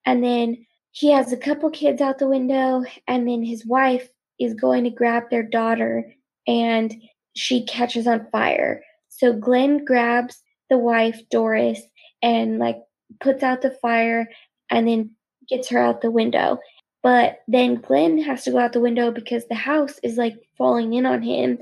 [0.06, 4.54] And then he has a couple kids out the window, and then his wife is
[4.54, 6.12] going to grab their daughter,
[6.48, 6.94] and
[7.36, 8.82] she catches on fire.
[9.10, 11.82] So Glenn grabs the wife, Doris,
[12.22, 12.78] and like
[13.20, 14.28] puts out the fire
[14.70, 15.12] and then
[15.50, 16.60] gets her out the window.
[17.04, 20.94] But then Glenn has to go out the window because the house is like falling
[20.94, 21.60] in on him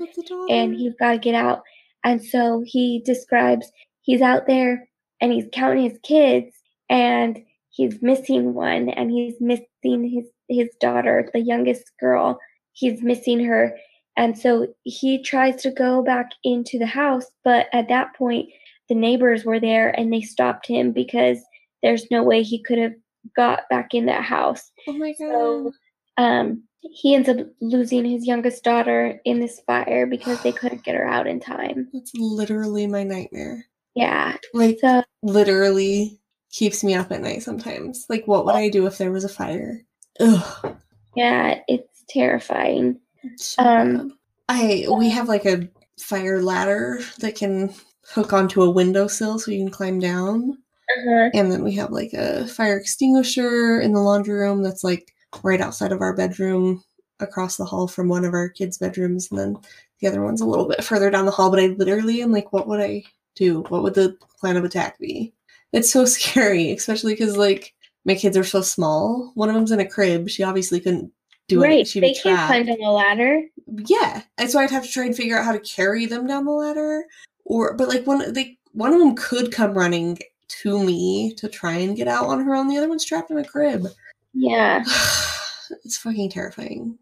[0.48, 1.62] and he's got to get out.
[2.02, 3.70] And so he describes
[4.02, 4.88] he's out there
[5.20, 6.56] and he's counting his kids
[6.88, 12.38] and he's missing one and he's missing his his daughter, the youngest girl.
[12.74, 13.76] He's missing her.
[14.16, 18.48] And so he tries to go back into the house, but at that point
[18.88, 21.38] the neighbors were there and they stopped him because
[21.82, 22.92] there's no way he could have
[23.34, 24.70] got back in that house.
[24.86, 25.18] Oh my god.
[25.18, 25.72] So
[26.16, 30.94] um he ends up losing his youngest daughter in this fire because they couldn't get
[30.94, 31.88] her out in time.
[31.94, 33.64] That's literally my nightmare.
[33.94, 34.36] Yeah.
[34.52, 36.20] Like So literally
[36.52, 38.06] keeps me up at night sometimes.
[38.08, 39.80] Like what would I do if there was a fire?
[40.20, 40.76] Ugh.
[41.16, 43.00] yeah, it's terrifying.
[43.36, 44.18] so Um.
[44.48, 47.72] I we have like a fire ladder that can
[48.06, 50.58] hook onto a windowsill so you can climb down.
[50.96, 51.30] Uh-huh.
[51.32, 55.60] And then we have like a fire extinguisher in the laundry room that's like right
[55.60, 56.82] outside of our bedroom
[57.20, 59.30] across the hall from one of our kids' bedrooms.
[59.30, 59.56] And then
[60.00, 61.50] the other one's a little bit further down the hall.
[61.50, 63.62] But I literally am like, what would I do?
[63.68, 65.32] What would the plan of attack be?
[65.72, 67.72] It's so scary, especially because like
[68.04, 69.32] my kids are so small.
[69.34, 70.28] One of them's in a crib.
[70.28, 71.10] She obviously couldn't
[71.48, 71.62] do.
[71.62, 71.88] Right.
[71.94, 73.42] They can't climb down the ladder.
[73.86, 76.44] Yeah, and so I'd have to try and figure out how to carry them down
[76.44, 77.04] the ladder,
[77.44, 80.18] or but like one they one of them could come running
[80.48, 82.68] to me to try and get out on her own.
[82.68, 83.86] The other one's trapped in a crib.
[84.32, 84.82] Yeah.
[85.84, 86.98] it's fucking terrifying.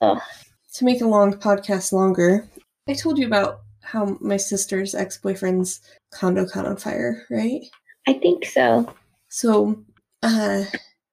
[0.00, 0.20] Oh.
[0.74, 2.48] To make a long podcast longer,
[2.88, 5.80] I told you about how my sister's ex boyfriend's
[6.12, 7.62] condo caught on fire, right?
[8.06, 8.92] I think so.
[9.28, 9.82] So,
[10.22, 10.64] uh,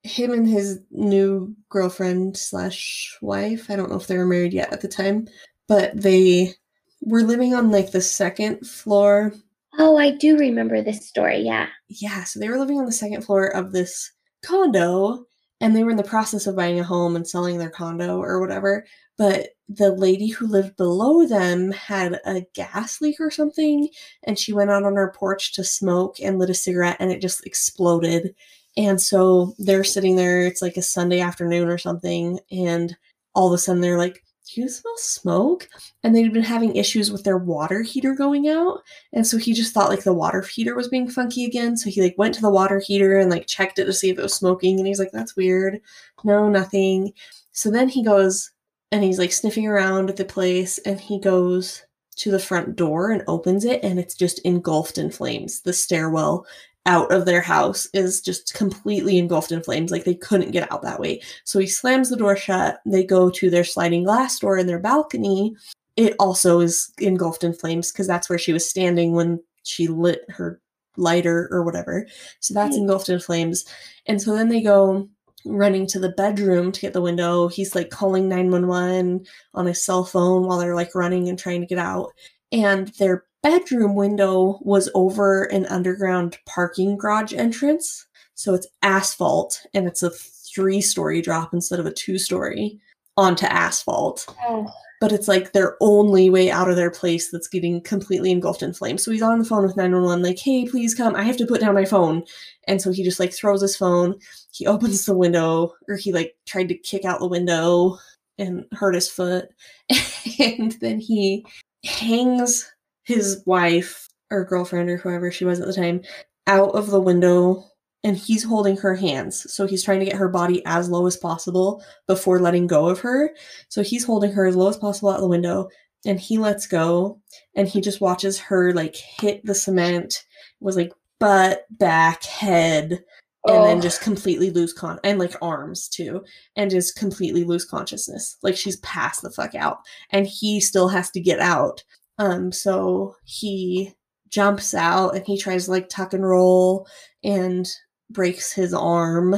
[0.04, 4.74] him and his new girlfriend slash wife, I don't know if they were married yet
[4.74, 5.28] at the time,
[5.68, 6.54] but they
[7.02, 9.34] were living on like the second floor.
[9.78, 11.40] Oh, I do remember this story.
[11.40, 11.68] Yeah.
[11.88, 14.12] Yeah, so they were living on the second floor of this
[14.44, 15.26] condo
[15.62, 18.42] and they were in the process of buying a home and selling their condo or
[18.42, 18.84] whatever.
[19.18, 23.88] But the lady who lived below them had a gas leak or something,
[24.24, 27.22] and she went out on her porch to smoke and lit a cigarette, and it
[27.22, 28.34] just exploded.
[28.78, 32.96] And so they're sitting there, it's like a Sunday afternoon or something, and
[33.36, 35.68] all of a sudden they're like, Do you smell smoke?
[36.04, 38.82] And they'd been having issues with their water heater going out.
[39.14, 41.76] And so he just thought like the water heater was being funky again.
[41.78, 44.18] So he like went to the water heater and like checked it to see if
[44.18, 44.80] it was smoking.
[44.80, 45.82] And he's like, That's weird.
[46.24, 47.14] No, nothing.
[47.52, 48.52] So then he goes
[48.92, 51.84] and he's like sniffing around at the place and he goes
[52.18, 55.62] to the front door and opens it and it's just engulfed in flames.
[55.62, 56.46] The stairwell
[56.86, 59.92] out of their house is just completely engulfed in flames.
[59.92, 61.22] Like they couldn't get out that way.
[61.44, 62.80] So he slams the door shut.
[62.86, 65.56] They go to their sliding glass door in their balcony.
[65.96, 70.26] It also is engulfed in flames because that's where she was standing when she lit
[70.30, 70.60] her
[70.98, 72.08] lighter or whatever.
[72.40, 72.82] So that's Right.
[72.82, 73.66] engulfed in flames.
[74.08, 75.08] And so then they go
[75.46, 77.48] running to the bedroom to get the window.
[77.48, 81.68] He's like calling 911 on his cell phone while they're like running and trying to
[81.68, 82.12] get out.
[82.52, 88.06] And their bedroom window was over an underground parking garage entrance.
[88.36, 92.80] So it's asphalt and it's a three story drop instead of a two story
[93.18, 94.72] onto asphalt Oh.
[95.00, 98.74] but it's like their only way out of their place that's getting completely engulfed in
[98.74, 99.04] flames.
[99.04, 101.16] So he's on the phone with 911, like, hey, please come.
[101.16, 102.24] I have to put down my phone.
[102.68, 104.18] And so he just like throws his phone.
[104.52, 107.98] He opens the window, or he like tried to kick out the window
[108.38, 109.50] and hurt his foot.
[110.40, 111.46] and then he
[111.84, 112.72] hangs
[113.04, 116.02] his wife or girlfriend or whoever she was at the time
[116.48, 117.64] out of the window
[118.04, 119.52] and he's holding her hands.
[119.54, 123.00] So he's trying to get her body as low as possible before letting go of
[123.02, 123.32] her.
[123.70, 125.70] So he's holding her as low as possible out the window
[126.06, 127.20] and he lets go
[127.56, 130.26] and he just watches her like hit the cement
[130.60, 133.04] was like butt, back, head,
[133.48, 133.82] and then Oh.
[133.82, 136.24] just completely lose con and like arms too,
[136.56, 138.38] and just completely lose consciousness.
[138.44, 139.80] Like she's passed the fuck out.
[140.12, 141.84] And he still has to get out.
[142.22, 143.94] Um, so he
[144.30, 146.88] jumps out and he tries to like tuck and roll
[147.24, 147.68] and
[148.12, 149.36] breaks his arm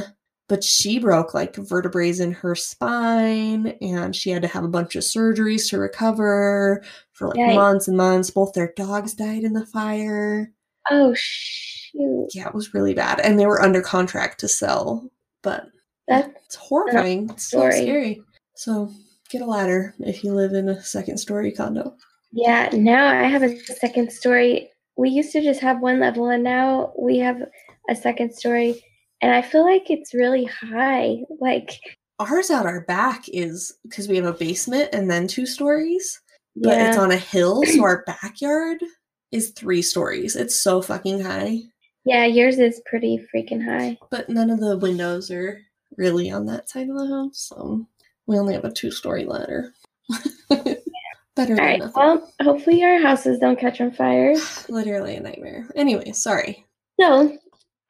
[0.48, 4.94] but she broke like vertebrae in her spine and she had to have a bunch
[4.94, 6.82] of surgeries to recover
[7.12, 7.54] for like Yikes.
[7.54, 8.30] months and months.
[8.30, 10.52] Both their dogs died in the fire.
[10.90, 12.28] Oh shoot.
[12.34, 13.20] yeah it was really bad.
[13.20, 15.08] And they were under contract to sell
[15.42, 15.64] but
[16.08, 17.30] That's it's horrifying.
[17.30, 18.22] It's so scary.
[18.54, 18.90] So
[19.30, 21.96] get a ladder if you live in a second story condo
[22.34, 22.70] yeah.
[22.72, 24.70] Now I have a second story.
[24.96, 27.40] We used to just have one level, and now we have
[27.88, 28.84] a second story,
[29.20, 31.18] and I feel like it's really high.
[31.40, 31.80] Like,
[32.18, 36.20] ours out our back is because we have a basement and then two stories
[36.56, 38.78] but yeah, it's on a hill so our backyard
[39.34, 40.36] is three stories.
[40.36, 41.62] It's so fucking high.
[42.04, 43.98] Yeah, yours is pretty freaking high.
[44.10, 45.60] But none of the windows are
[45.96, 47.86] really on that side of the house, so
[48.26, 49.72] we only have a two story ladder.
[51.36, 51.78] Better All right.
[51.80, 51.94] nothing.
[51.96, 54.34] Well, hopefully our houses don't catch on fire.
[54.68, 55.68] Literally a nightmare.
[55.74, 56.64] Anyway, sorry.
[57.00, 57.36] So,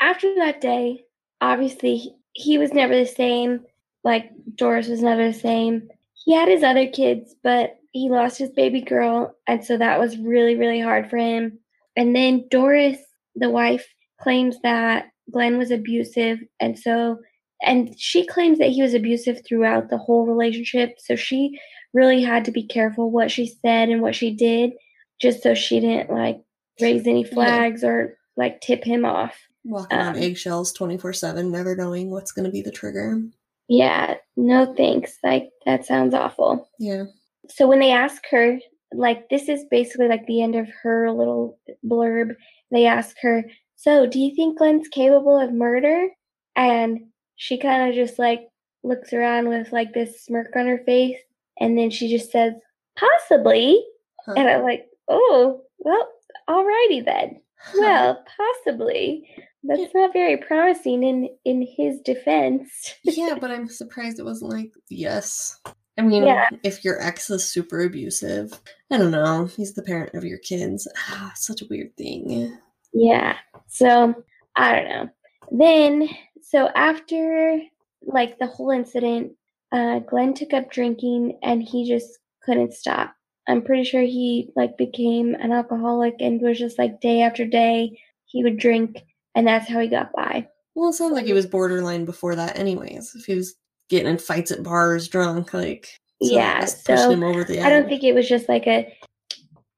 [0.00, 1.04] after that day,
[1.40, 3.60] obviously he was never the same.
[4.02, 5.88] Like Doris was never the same.
[6.24, 10.18] He had his other kids, but he lost his baby girl, and so that was
[10.18, 11.58] really, really hard for him.
[11.96, 12.98] And then Doris,
[13.36, 13.86] the wife,
[14.20, 17.18] claims that Glenn was abusive, and so,
[17.62, 20.96] and she claims that he was abusive throughout the whole relationship.
[20.98, 21.58] So she
[21.94, 24.72] really had to be careful what she said and what she did,
[25.20, 26.40] just so she didn't like
[26.80, 29.36] raise any flags or like tip him off.
[29.64, 33.22] Walking on Um, eggshells 24 7, never knowing what's going to be the trigger.
[33.68, 35.16] Yeah, no thanks.
[35.22, 36.68] Like that sounds awful.
[36.78, 37.04] Yeah.
[37.48, 38.58] So when they ask her,
[38.92, 42.34] like this is basically like the end of her little blurb.
[42.70, 43.44] They ask her,
[43.76, 46.08] "So, do you think Glenn's capable of murder?"
[46.56, 48.42] And she kind of just like
[48.82, 51.18] looks around with like this smirk on her face,
[51.60, 52.54] and then she just says,
[52.96, 53.84] "Possibly."
[54.26, 54.34] Huh.
[54.36, 56.08] And I'm like, "Oh, well,
[56.48, 57.40] alrighty then.
[57.78, 59.28] Well, possibly."
[59.66, 62.94] That's not very promising in in his defense.
[63.02, 65.58] yeah, but I'm surprised it wasn't like, yes.
[65.96, 66.50] I mean, Yeah.
[66.64, 68.52] if your ex is super abusive,
[68.90, 69.46] I don't know.
[69.46, 70.86] He's the parent of your kids.
[71.08, 72.58] Ah, such a weird thing.
[72.92, 73.36] Yeah.
[73.68, 74.14] So
[74.56, 75.08] I don't know.
[75.50, 76.08] Then
[76.42, 77.62] so after
[78.02, 79.32] like the whole incident,
[79.74, 83.12] uh, Glenn took up drinking and he just couldn't stop.
[83.48, 88.00] I'm pretty sure he like became an alcoholic and was just like day after day
[88.24, 89.02] he would drink
[89.34, 90.46] and that's how he got by.
[90.76, 93.14] Well, it sounds like he was borderline before that, anyways.
[93.14, 93.54] If he was
[93.88, 95.88] getting in fights at bars drunk, like,
[96.22, 97.60] so Yeah, so him over the.
[97.60, 98.96] I don't think it was just like a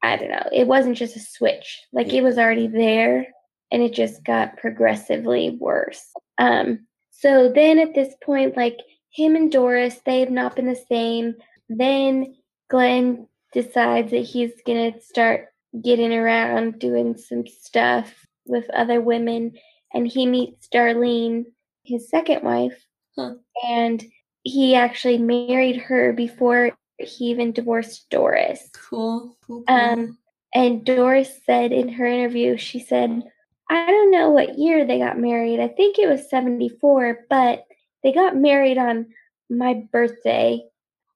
[0.02, 0.48] I don't know.
[0.52, 1.80] It wasn't just a switch.
[1.92, 3.26] Like it was already there
[3.72, 6.04] and it just got progressively worse.
[6.36, 8.76] Um so then at this point like
[9.16, 11.36] him and Doris they have not been the same.
[11.68, 12.36] Then
[12.68, 15.48] Glenn decides that he's going to start
[15.82, 19.52] getting around doing some stuff with other women
[19.92, 21.46] and he meets Darlene,
[21.82, 22.86] his second wife.
[23.16, 23.34] Huh.
[23.66, 24.04] And
[24.42, 28.68] he actually married her before he even divorced Doris.
[28.72, 29.36] Cool.
[29.46, 29.74] cool, cool.
[29.74, 30.18] Um,
[30.54, 33.22] and Doris said in her interview, she said,
[33.68, 35.60] I don't know what year they got married.
[35.60, 37.65] I think it was 74, but
[38.06, 39.06] they got married on
[39.50, 40.60] my birthday.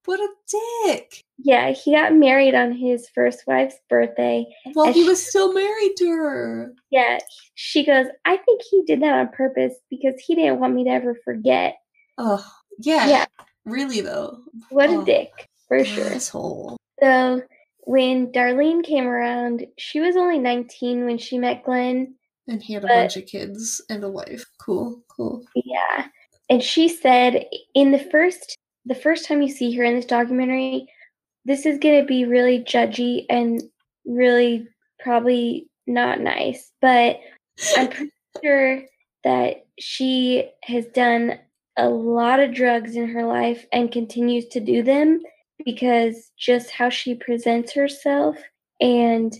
[0.06, 0.28] what a
[0.88, 1.22] dick.
[1.38, 4.44] Yeah, he got married on his first wife's birthday.
[4.74, 6.74] Well, And he she- was still married to her.
[6.90, 7.18] Yeah,
[7.54, 10.90] she goes, I think he did that on purpose because he didn't want me to
[10.90, 11.76] ever forget.
[12.18, 12.44] Oh,
[12.80, 13.06] yeah.
[13.08, 13.26] Yeah.
[13.64, 14.38] Really, though.
[14.70, 15.30] What a Oh, dick,
[15.68, 16.06] for sure.
[16.12, 16.76] Asshole.
[17.00, 17.42] So
[17.84, 22.16] when Darlene came around, she was only 19 when she met Glenn.
[22.48, 24.44] And he had a But- bunch of kids and a wife.
[24.58, 25.44] Cool, cool.
[25.54, 26.08] Yeah.
[26.50, 30.86] And she said in the first the first time you see her in this documentary,
[31.44, 33.62] this is going to be really judgy and
[34.04, 34.66] really
[34.98, 37.20] probably not nice, but
[37.76, 38.82] I'm pretty sure
[39.22, 41.38] that she has done
[41.76, 45.20] a lot of drugs in her life and continues to do them
[45.64, 48.36] because just how she presents herself
[48.80, 49.36] and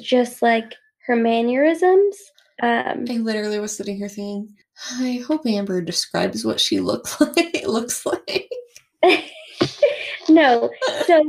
[0.00, 0.72] just like
[1.06, 2.16] her mannerisms
[2.62, 4.54] um I literally was sitting here thinking,
[5.00, 7.64] I hope Amber describes what she looks like.
[7.66, 8.50] looks like.
[10.28, 10.70] no.
[11.06, 11.22] So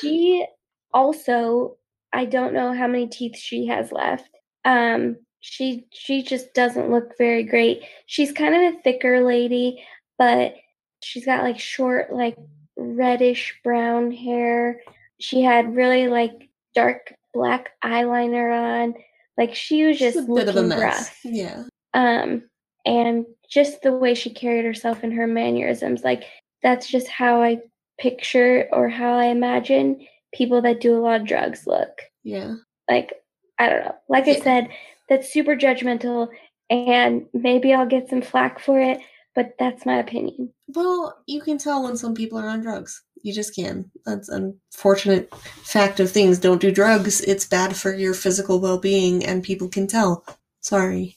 [0.00, 0.46] she
[0.92, 1.76] also
[2.12, 4.30] I don't know how many teeth she has left.
[4.64, 7.82] Um she she just doesn't look very great.
[8.06, 9.84] She's kind of a thicker lady,
[10.18, 10.54] but
[11.02, 12.36] she's got like short like
[12.76, 14.80] reddish brown hair.
[15.20, 18.94] She had really like dark black eyeliner on.
[19.36, 20.80] Like she was just a bit of a looking mess.
[20.80, 21.20] rough.
[21.24, 21.64] Yeah.
[21.94, 22.42] um
[22.88, 26.24] and just the way she carried herself and her mannerisms like
[26.62, 27.58] that's just how i
[28.00, 32.54] picture or how i imagine people that do a lot of drugs look Yeah.
[32.88, 33.12] like
[33.58, 34.68] i don't know like i said
[35.08, 36.28] that's super judgmental
[36.70, 38.98] and maybe i'll get some flack for it
[39.34, 43.02] but that's my opinion Well, you can tell when some people are on drugs.
[43.22, 43.90] You just can.
[44.04, 45.32] That's an unfortunate
[45.62, 46.38] fact of things.
[46.40, 47.20] Don't do drugs.
[47.20, 50.24] It's bad for your physical well being, and people can tell.
[50.60, 51.16] Sorry.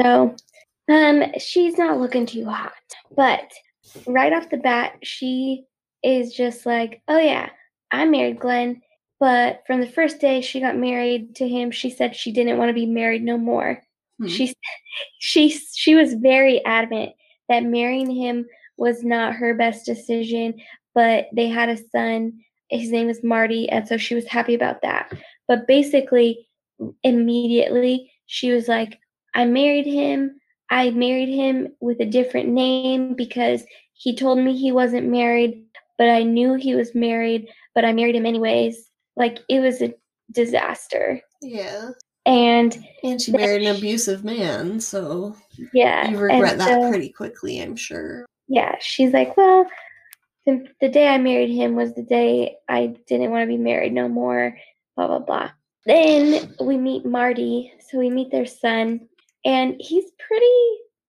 [0.00, 0.34] So,
[0.90, 2.72] um, she's not looking too hot,
[3.16, 3.50] but
[4.06, 5.64] right off the bat, she
[6.02, 7.50] is just like, "Oh yeah,
[7.90, 8.82] I married Glenn."
[9.20, 12.70] But from the first day she got married to him, she said she didn't want
[12.70, 13.80] to be married no more.
[14.18, 14.26] Hmm.
[14.26, 14.52] She,
[15.20, 17.12] she, she was very adamant
[17.48, 20.60] that marrying him was not her best decision.
[20.94, 22.40] But they had a son.
[22.68, 25.12] His name was Marty, and so she was happy about that.
[25.46, 26.48] But basically,
[27.04, 28.98] immediately she was like,
[29.34, 30.40] I married him.
[30.72, 33.62] I married him with a different name because
[33.92, 35.66] he told me he wasn't married,
[35.98, 38.88] but I knew he was married, but I married him anyways.
[39.14, 39.92] Like it was a
[40.32, 41.20] disaster.
[41.42, 41.90] Yeah.
[42.24, 45.36] And And she married an abusive man, so
[45.74, 48.24] yeah, you regret that so- pretty quickly, I'm sure.
[48.48, 49.66] yeah, she's like, well,
[50.46, 53.92] the, the day I married him was the day I didn't want to be married
[53.92, 54.56] no more,
[54.96, 55.50] blah, blah, blah.
[55.84, 57.72] Then we meet Marty.
[57.90, 59.08] So we meet their son,
[59.44, 60.46] and he's pretty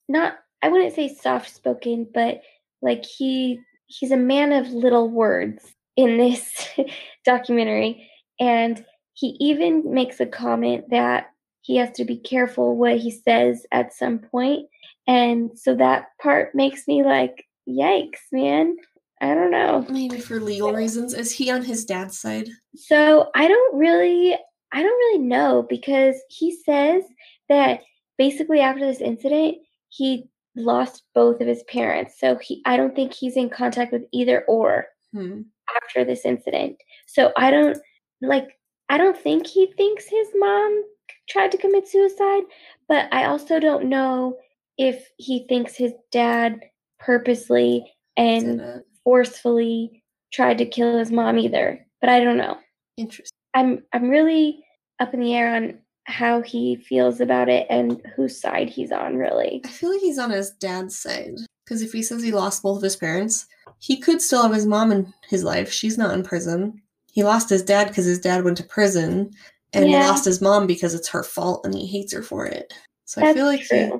[0.10, 2.42] not, I wouldn't say soft spoken, but
[2.82, 5.64] like he he's a man of little words
[5.96, 6.68] in this
[7.26, 8.10] documentary.
[8.40, 11.32] And he even makes a comment that
[11.62, 14.68] he has to be careful what he says at some point
[15.08, 18.78] and so that part makes me like, yikes, man.
[19.22, 19.86] I don't know.
[19.90, 21.14] Maybe for legal reasons.
[21.14, 22.50] Is he on his dad's side?
[22.76, 24.38] So I don't really
[24.76, 27.04] I don't really know because he says
[27.48, 27.82] that
[28.18, 29.57] basically after this incident,
[29.89, 32.16] he lost both of his parents.
[32.20, 35.41] So he I don't think he's in contact with either or Hmm.
[35.84, 36.78] after this incident.
[37.07, 37.78] So I don't
[38.22, 38.47] like
[38.89, 40.84] I don't think he thinks his mom
[41.30, 42.43] tried to commit suicide,
[42.88, 44.38] but I also don't know
[44.78, 46.59] if he thinks his dad
[46.99, 47.86] purposely
[48.18, 51.86] and forcefully tried to kill his mom either.
[52.01, 52.57] But I don't know.
[52.97, 53.38] Interesting.
[53.53, 54.64] I'm I'm really
[54.99, 59.16] up in the air on how he feels about it and whose side he's on
[59.16, 59.62] really.
[59.66, 61.36] I feel like he's on his dad's side.
[61.64, 63.45] Because if he says he lost both of his parents,
[63.80, 65.72] he could still have his mom in his life.
[65.72, 66.82] She's not in prison.
[67.12, 69.32] He lost his dad because his dad went to prison.
[69.72, 70.01] And Yeah.
[70.01, 72.74] he lost his mom because it's her fault and he hates her for it.
[73.06, 73.91] So I feel like he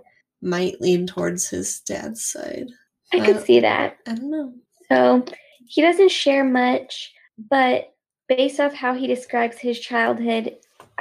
[0.42, 2.68] might lean towards his dad's side.
[3.14, 3.98] I I could see that.
[4.08, 4.54] I don't know.
[4.92, 5.24] So
[5.66, 7.14] he doesn't share much,
[7.50, 7.94] but
[8.28, 10.56] based off how he describes his childhood,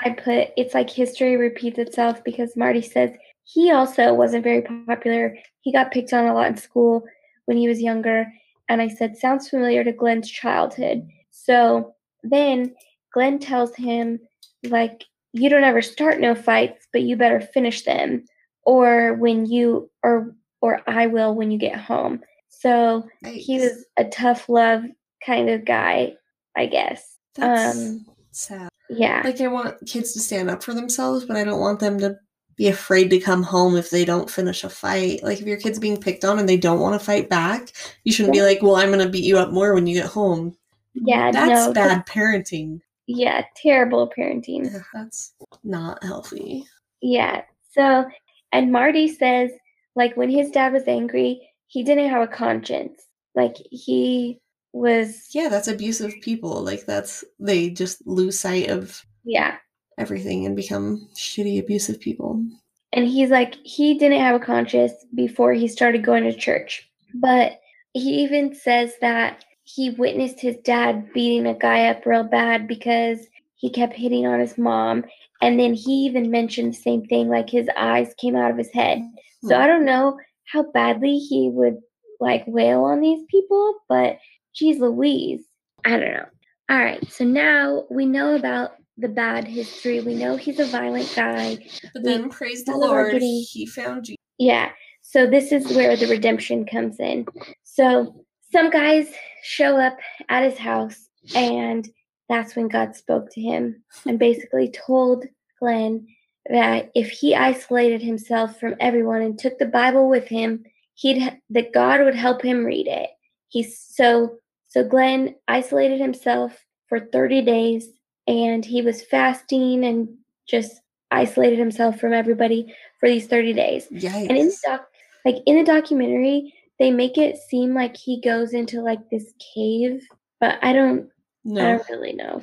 [0.04, 3.12] I put it's like history repeats itself because Marty says
[3.44, 5.36] he also wasn't very popular.
[5.60, 7.04] He got picked on a lot in school
[7.46, 8.26] when he was younger.
[8.68, 11.06] And I said, sounds familiar to Glenn's childhood.
[11.30, 12.74] So then
[13.12, 14.20] Glenn tells him,
[14.64, 18.24] like, you don't ever start no fights, but you better finish them.
[18.64, 22.20] Or when you or or I will when you get home.
[22.48, 24.84] So he was a tough love
[25.24, 26.14] kind of guy,
[26.56, 27.16] I guess.
[27.34, 28.68] That's um, sad.
[28.90, 29.22] Yeah.
[29.24, 32.16] Like I want kids to stand up for themselves, but I don't want them to
[32.56, 35.22] be afraid to come home if they don't finish a fight.
[35.22, 37.72] Like if your kid's being picked on and they don't want to fight back,
[38.04, 40.10] you shouldn't be like, "Well, I'm going to beat you up more when you get
[40.10, 40.56] home."
[40.94, 42.80] Yeah, That's no, bad parenting.
[43.06, 44.70] Yeah, terrible parenting.
[44.70, 45.32] Yeah, That's
[45.64, 46.64] not healthy.
[47.00, 47.42] Yeah.
[47.70, 48.06] So,
[48.52, 49.50] and Marty says,
[49.96, 53.02] like, when his dad was angry, he didn't have a conscience.
[53.34, 54.40] Like, he
[54.72, 56.62] was, Yeah, that's abusive people.
[56.62, 59.56] Like that's they just lose sight of yeah.
[59.98, 62.44] everything and become shitty abusive people.
[62.92, 66.88] And he's like, he didn't have a conscience before he started going to church.
[67.14, 67.60] But
[67.94, 73.18] he even says that he witnessed his dad beating a guy up real bad because
[73.56, 75.04] he kept hitting on his mom.
[75.40, 78.70] And then he even mentioned the same thing, like his eyes came out of his
[78.72, 79.02] head.
[79.44, 79.62] So Hmm.
[79.62, 81.78] I don't know how badly he would
[82.20, 84.18] like wail on these people, but
[84.54, 85.44] geez Louise.
[85.84, 86.26] I don't know.
[86.70, 90.00] All right, so now we know about the bad history.
[90.00, 91.56] We know he's a violent guy.
[91.94, 94.16] But we- then praise the all of our Lord, getting- he found you.
[94.38, 94.70] Yeah.
[95.00, 97.26] So this is where the redemption comes in.
[97.64, 99.98] So some guys show up
[100.28, 101.88] at his house and
[102.28, 105.26] that's when God spoke to him and basically told
[105.58, 106.06] Glenn
[106.50, 111.72] that if he isolated himself from everyone and took the Bible with him, he'd that
[111.72, 113.10] God would help him read it.
[113.48, 114.38] He's so
[114.72, 117.90] so Glenn isolated himself for 30 days
[118.26, 120.08] and he was fasting and
[120.48, 123.86] just isolated himself from everybody for these 30 days.
[123.92, 124.28] Yikes.
[124.30, 124.86] And in the doc,
[125.26, 130.08] like in the documentary, they make it seem like he goes into like this cave,
[130.40, 131.06] but I don't,
[131.50, 132.40] I don't really know.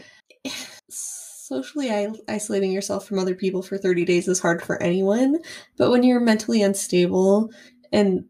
[0.88, 1.90] Socially
[2.28, 5.40] isolating yourself from other people for 30 days is hard for anyone,
[5.78, 7.50] but when you're mentally unstable
[7.92, 8.24] and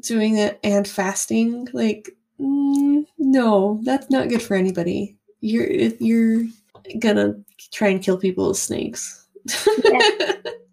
[0.00, 5.16] doing it and fasting, like, mm, no, that's not good for anybody.
[5.40, 6.46] You're you're
[6.98, 7.34] gonna
[7.72, 9.26] try and kill people with snakes.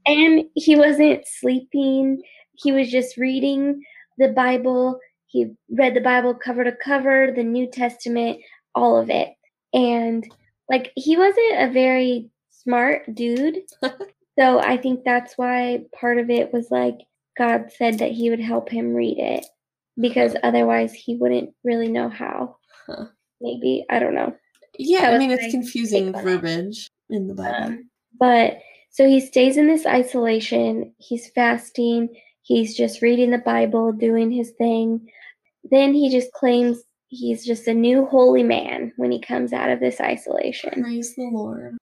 [0.05, 3.84] And he wasn't sleeping; he was just reading
[4.17, 4.99] the Bible.
[5.28, 8.39] He read the Bible cover to cover, the New Testament,
[8.74, 9.30] all of it,
[9.72, 10.26] and
[10.67, 13.59] like he wasn't a very smart dude.
[14.39, 16.97] so I think that's why part of it was like
[17.38, 19.45] God said that he would help him read it
[20.00, 22.58] because otherwise he wouldn't really know how.
[22.88, 23.06] Huh.
[23.41, 24.36] Maybe I don't know.
[24.78, 27.56] yeah, That I mean it's confusing verbiage in the Bible.
[27.64, 27.89] Um,
[28.20, 28.60] But
[28.91, 30.93] so he stays in this isolation.
[30.97, 32.10] He's fasting.
[32.41, 35.08] He's just reading the Bible, doing his thing.
[35.70, 39.80] Then he just claims he's just a new holy man when he comes out of
[39.80, 40.82] this isolation.
[40.82, 41.78] Praise the Lord.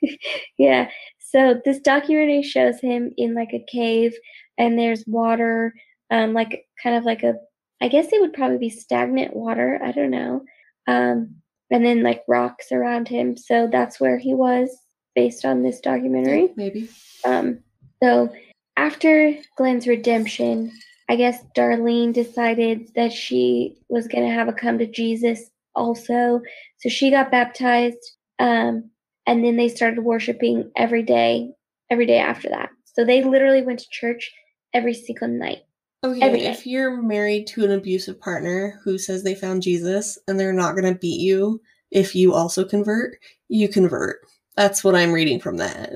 [0.58, 0.88] yeah.
[1.18, 4.14] So this documentary shows him in like a cave
[4.56, 5.74] and there's water,
[6.10, 7.34] um, like kind of like a
[7.80, 10.44] I guess it would probably be stagnant water, I don't know.
[10.86, 11.36] Um,
[11.70, 13.36] and then like rocks around him.
[13.36, 14.70] So that's where he was
[15.14, 16.50] based on this documentary.
[16.56, 16.88] Maybe.
[17.24, 17.60] Um,
[18.02, 18.32] so
[18.76, 20.72] after Glenn's redemption,
[21.08, 26.40] I guess Darlene decided that she was going to have a come to Jesus also.
[26.78, 28.12] So she got baptized.
[28.38, 28.90] Um,
[29.26, 31.50] and then they started worshiping every day,
[31.90, 32.70] every day after that.
[32.84, 34.32] So they literally went to church
[34.72, 35.62] every single night.
[36.04, 36.46] Okay, Every day.
[36.46, 40.76] if you're married to an abusive partner who says they found Jesus and they're not
[40.76, 43.18] going to beat you if you also convert,
[43.48, 44.20] you convert.
[44.56, 45.90] That's what I'm reading from that.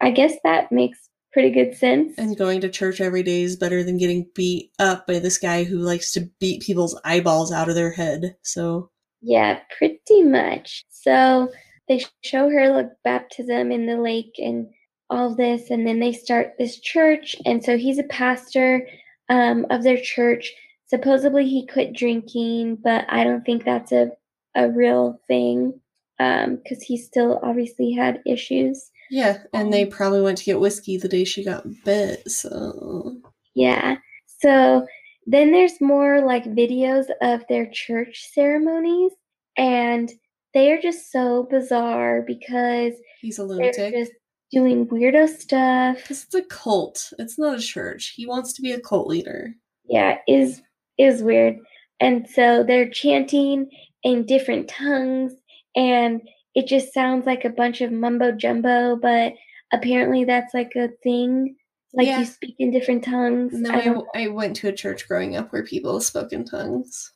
[0.00, 0.98] I guess that makes
[1.32, 2.14] pretty good sense.
[2.16, 5.64] And going to church every day is better than getting beat up by this guy
[5.64, 8.36] who likes to beat people's eyeballs out of their head.
[8.42, 8.90] So,
[9.20, 10.84] Yeah, pretty much.
[10.90, 11.50] So
[11.88, 14.66] they show her like baptism in the lake and
[15.10, 17.36] all this, and then they start this church.
[17.44, 18.86] And so he's a pastor
[19.32, 20.52] um, of their church.
[20.86, 24.10] Supposedly he quit drinking, but I don't think that's a
[24.54, 25.80] a real thing
[26.18, 28.90] because he still obviously had issues.
[29.10, 32.30] yeah, and they probably went to get whiskey the day she got bit.
[32.30, 33.16] So,
[33.54, 33.96] Yeah.
[34.26, 34.86] So
[35.26, 39.12] then there's more like videos of their church ceremonies,
[39.56, 40.12] and
[40.54, 43.94] they are just so bizarre because he's a they're lunatic.
[43.94, 44.12] just
[44.52, 46.10] doing weirdo stuff.
[46.10, 47.12] It's a cult.
[47.18, 48.12] It's not a church.
[48.16, 49.54] He wants to be a cult leader.
[49.84, 50.62] Yeah, is
[50.98, 51.56] is weird.
[52.00, 53.70] And so they're chanting
[54.02, 55.32] in different tongues,
[55.74, 56.20] and
[56.54, 58.96] it just sounds like a bunch of mumbo jumbo.
[58.96, 59.34] But
[59.72, 61.56] apparently, that's like a thing.
[61.94, 62.20] Like Yeah.
[62.20, 63.52] you speak in different tongues.
[63.54, 67.12] No, I I, I went to a church growing up where people spoke in tongues.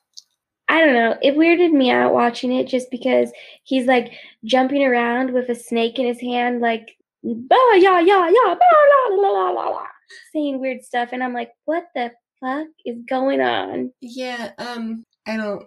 [0.68, 1.16] I don't know.
[1.22, 3.30] It weirded me out watching it just because
[3.62, 4.12] he's like
[4.44, 6.95] jumping around with a snake in his hand, like
[7.34, 8.76] bah yeah yeah yeah bah,
[9.10, 9.86] la, la, la, la, la,
[10.32, 13.92] saying weird stuff, and I'm like, what the fuck is going on?
[14.00, 15.64] Yeah, um, I don't.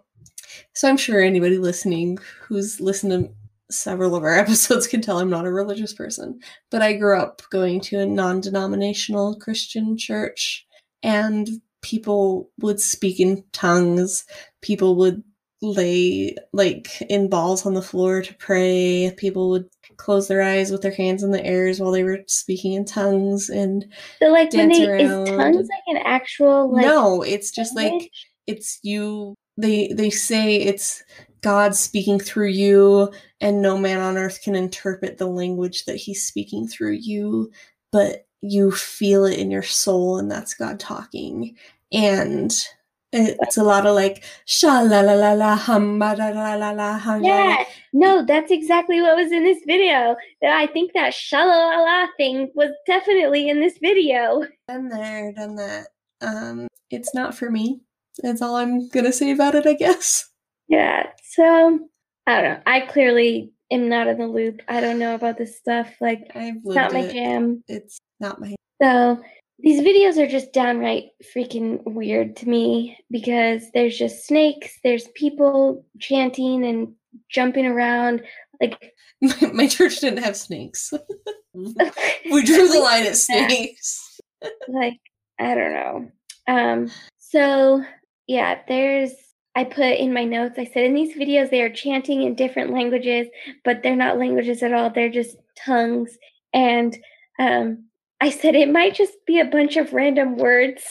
[0.74, 3.34] So I'm sure anybody listening who's listened to
[3.72, 6.40] several of our episodes can tell I'm not a religious person.
[6.72, 10.66] But I grew up going to a non denominational Christian church,
[11.04, 11.50] and
[11.82, 14.26] people would speak in tongues.
[14.62, 15.24] People would
[15.62, 19.14] lay like in balls on the floor to pray.
[19.18, 19.70] People would
[20.00, 23.50] close their eyes with their hands in the airs while they were speaking in tongues.
[23.50, 23.86] And
[24.18, 28.10] So like when Dance they is tongues like an actual like no, it's just like
[28.48, 31.04] it's you they they say it's
[31.42, 36.26] god speaking through you and no man on earth can interpret the language that he's
[36.26, 37.52] speaking through you
[37.92, 41.56] but you feel it in your soul and that's god talking
[41.92, 42.66] and
[43.12, 47.22] it's a lot of like sha la la la la hum la la la hum
[47.22, 47.50] la la.
[47.50, 50.16] Yeah, no, that's exactly what was in this video.
[50.44, 54.44] I think that shalala thing was definitely in this video.
[54.68, 55.88] done there done that
[56.22, 57.82] um it's not for me
[58.22, 60.30] that's all i'm gonna say about it i guess
[60.68, 61.80] Yeah, so
[62.28, 62.62] I don't know.
[62.68, 64.62] I clearly am not in the loop.
[64.68, 65.90] I don't know about this stuff.
[66.00, 67.64] Like, i've it's not my it jam.
[67.68, 69.20] it's not my So
[69.62, 71.06] these videos are just downright
[71.36, 76.94] freaking weird to me because there's just snakes, there's people chanting and
[77.30, 78.24] jumping around.
[78.62, 80.94] Like, my, my church didn't have snakes
[81.54, 84.20] we drew the line at snakes
[84.68, 85.00] like
[85.40, 86.12] I don't know.
[86.48, 87.84] Um, so
[88.28, 89.14] yeah, there's.
[89.56, 90.60] I put in my notes.
[90.60, 93.28] I said in these videos they are chanting in different languages,
[93.66, 94.90] but they're not languages at all.
[94.90, 96.18] They're just tongues.
[96.54, 96.96] And
[97.40, 97.89] um,
[98.22, 100.84] I said it might just be a bunch of random words.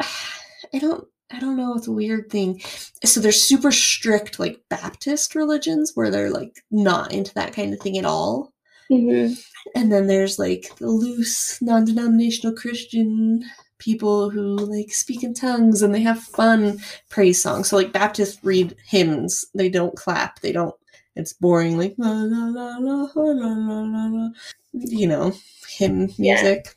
[0.74, 2.60] I don't I don't know it's a weird thing.
[3.04, 7.80] So there's super strict like Baptist religions where they're like not into that kind of
[7.80, 8.52] thing at all.
[8.88, 9.28] hmm
[9.76, 13.44] And then there's like the loose non-denominational Christian
[13.78, 16.78] people who like speak in tongues and they have fun
[17.08, 17.68] praise songs.
[17.68, 19.44] So like Baptists read hymns.
[19.54, 20.40] They don't clap.
[20.40, 20.74] They don't
[21.16, 24.28] it's boring like la la la la la la la la
[24.72, 25.32] you know,
[25.68, 26.34] hymn Yeah.
[26.42, 26.74] music.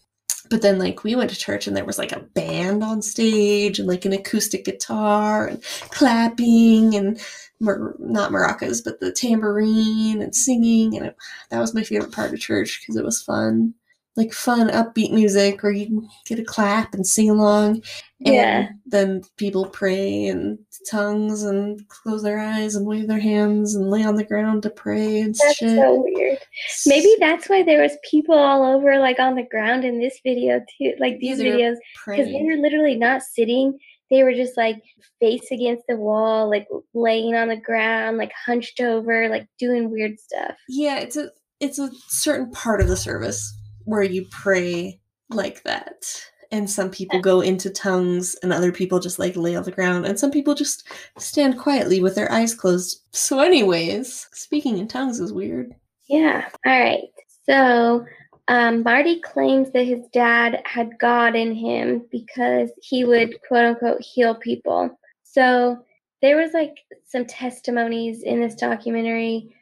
[0.49, 3.79] But then like we went to church and there was like a band on stage
[3.79, 7.19] and like an acoustic guitar and clapping and
[7.59, 11.15] mar- not maracas but the tambourine and singing and it,
[11.49, 13.73] that was my favorite part of church because it was fun.
[14.15, 17.81] Like fun upbeat music where you can get a clap and sing along.
[18.25, 18.69] And Yeah.
[18.85, 20.59] then people pray in
[20.89, 24.69] tongues and close their eyes and wave their hands and lay on the ground to
[24.69, 25.77] pray and That's shit.
[25.77, 26.37] so weird.
[26.85, 30.63] Maybe that's why there was people all over, like on the ground in this video
[30.77, 31.75] too, like these Yeah, they were videos,
[32.05, 33.77] because they were literally not sitting.
[34.11, 34.79] They were just like
[35.19, 40.19] face against the wall, like laying on the ground, like hunched over, like doing weird
[40.19, 40.55] stuff.
[40.69, 44.99] Yeah, it's a it's a certain part of the service where you pray
[45.29, 46.05] like that.
[46.51, 50.05] And some people go into tongues and other people just like lay on the ground
[50.05, 50.87] and some people just
[51.17, 53.01] stand quietly with their eyes closed.
[53.11, 55.73] So anyways, speaking in tongues is weird.
[56.07, 56.47] Yeah.
[56.65, 57.01] All right.
[57.45, 58.05] So
[58.49, 64.01] um, Marty claims that his dad had God in him because he would quote unquote
[64.01, 64.97] heal people.
[65.23, 65.83] So
[66.21, 69.55] there was like some testimonies in this documentary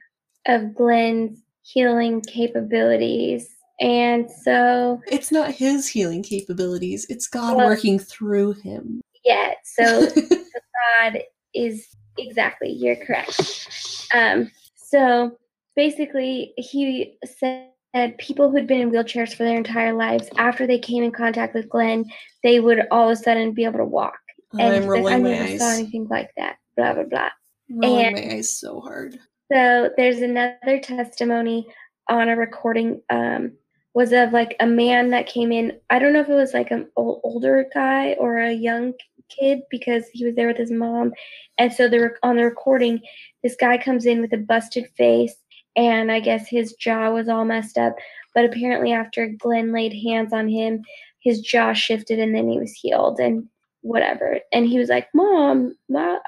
[0.46, 3.50] of Glenn's healing capabilities.
[3.82, 9.02] And so, It's not his healing capabilities, it's God Well- working through him.
[9.26, 10.08] yeah, so
[11.00, 11.20] God
[11.54, 11.88] is
[12.18, 14.08] exactly, you're correct.
[14.14, 15.38] Um, so
[15.76, 21.04] basically, he said people who'd been in wheelchairs for their entire lives, after they came
[21.04, 22.06] in contact with Glenn,
[22.44, 24.18] they would all of a sudden be able to walk.
[24.54, 26.58] And I'm he's like, I rolling never saw anything like that.
[26.78, 27.30] Blah blah blah.
[27.70, 29.18] Rolling and- my eyes so hard.
[29.52, 31.68] So there's another testimony
[32.10, 33.02] on a recording.
[33.10, 33.54] Um,
[33.94, 35.80] was of like a man that came in.
[35.90, 38.94] I don't know if it was like an ol- older guy or a young
[39.30, 41.14] kid because he was there with his mom,
[41.58, 43.02] and so the rec- on the recording,
[43.44, 45.36] this guy comes in with a busted face,
[45.76, 47.96] and I guess his jaw was all messed up.
[48.34, 50.84] But apparently, after Glenn laid hands on him,
[51.20, 53.48] his jaw shifted, and then he was healed and
[53.82, 54.40] whatever.
[54.54, 55.76] And he was like, "Mom,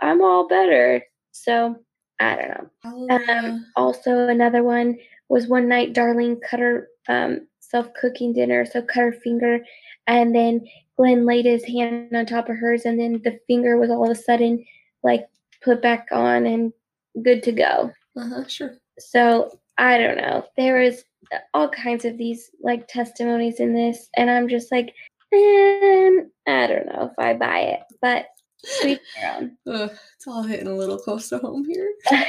[0.01, 1.77] I'm all better." So
[2.19, 2.69] I don't know.
[2.83, 3.65] Hallelujah.
[3.75, 4.97] Also, another one
[5.29, 9.59] was one night Darlene cut her um, self cooking dinner, so cut her finger,
[10.07, 10.65] and then
[10.97, 14.17] Glenn laid his hand on top of hers, and then the finger was all of
[14.17, 14.63] a sudden
[15.03, 15.25] like
[15.63, 16.71] put back on and
[17.23, 17.91] good to go.
[18.17, 18.77] Uh-huh, sure.
[18.99, 20.45] So I don't know.
[20.55, 21.03] There is
[21.53, 24.93] all kinds of these like testimonies in this, and I'm just like,
[25.33, 26.11] eh,
[26.47, 28.27] I don't know if I buy it, but
[28.63, 28.99] sweet
[29.35, 29.57] own.
[29.67, 31.93] Ugh, it's all hitting a little close to home here.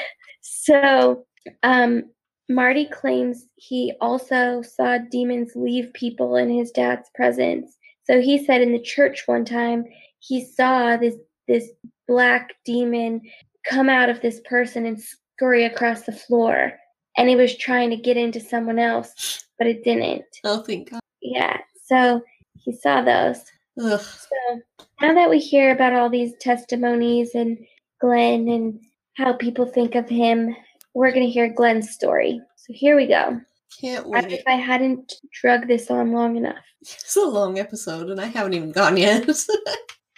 [0.46, 1.24] So,
[1.62, 2.10] um,
[2.48, 7.78] Marty claims he also saw demons leave people in his dad's presence.
[8.04, 9.84] So he said in the church one time
[10.18, 11.14] he saw this
[11.48, 11.70] this
[12.08, 13.20] black demon
[13.66, 16.72] come out of this person and scurry across the floor,
[17.16, 20.24] and it was trying to get into someone else, but it didn't.
[20.44, 21.00] Oh, thank God.
[21.22, 21.58] Yeah.
[21.84, 22.22] So
[22.54, 23.42] he saw those.
[23.80, 24.00] Ugh.
[24.00, 24.60] So
[25.00, 27.58] now that we hear about all these testimonies and
[28.00, 28.80] Glenn and
[29.16, 30.54] how people think of him,
[30.94, 32.40] we're going to hear Glenn's story.
[32.56, 33.40] So here we go.
[33.80, 34.32] Can't wait.
[34.32, 36.64] if I hadn't drug this on long enough.
[36.80, 39.28] It's a long episode, and I haven't even gone yet.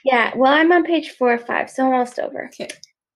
[0.06, 2.46] Yeah, well, I'm on page four or five, so almost over.
[2.46, 2.68] okay.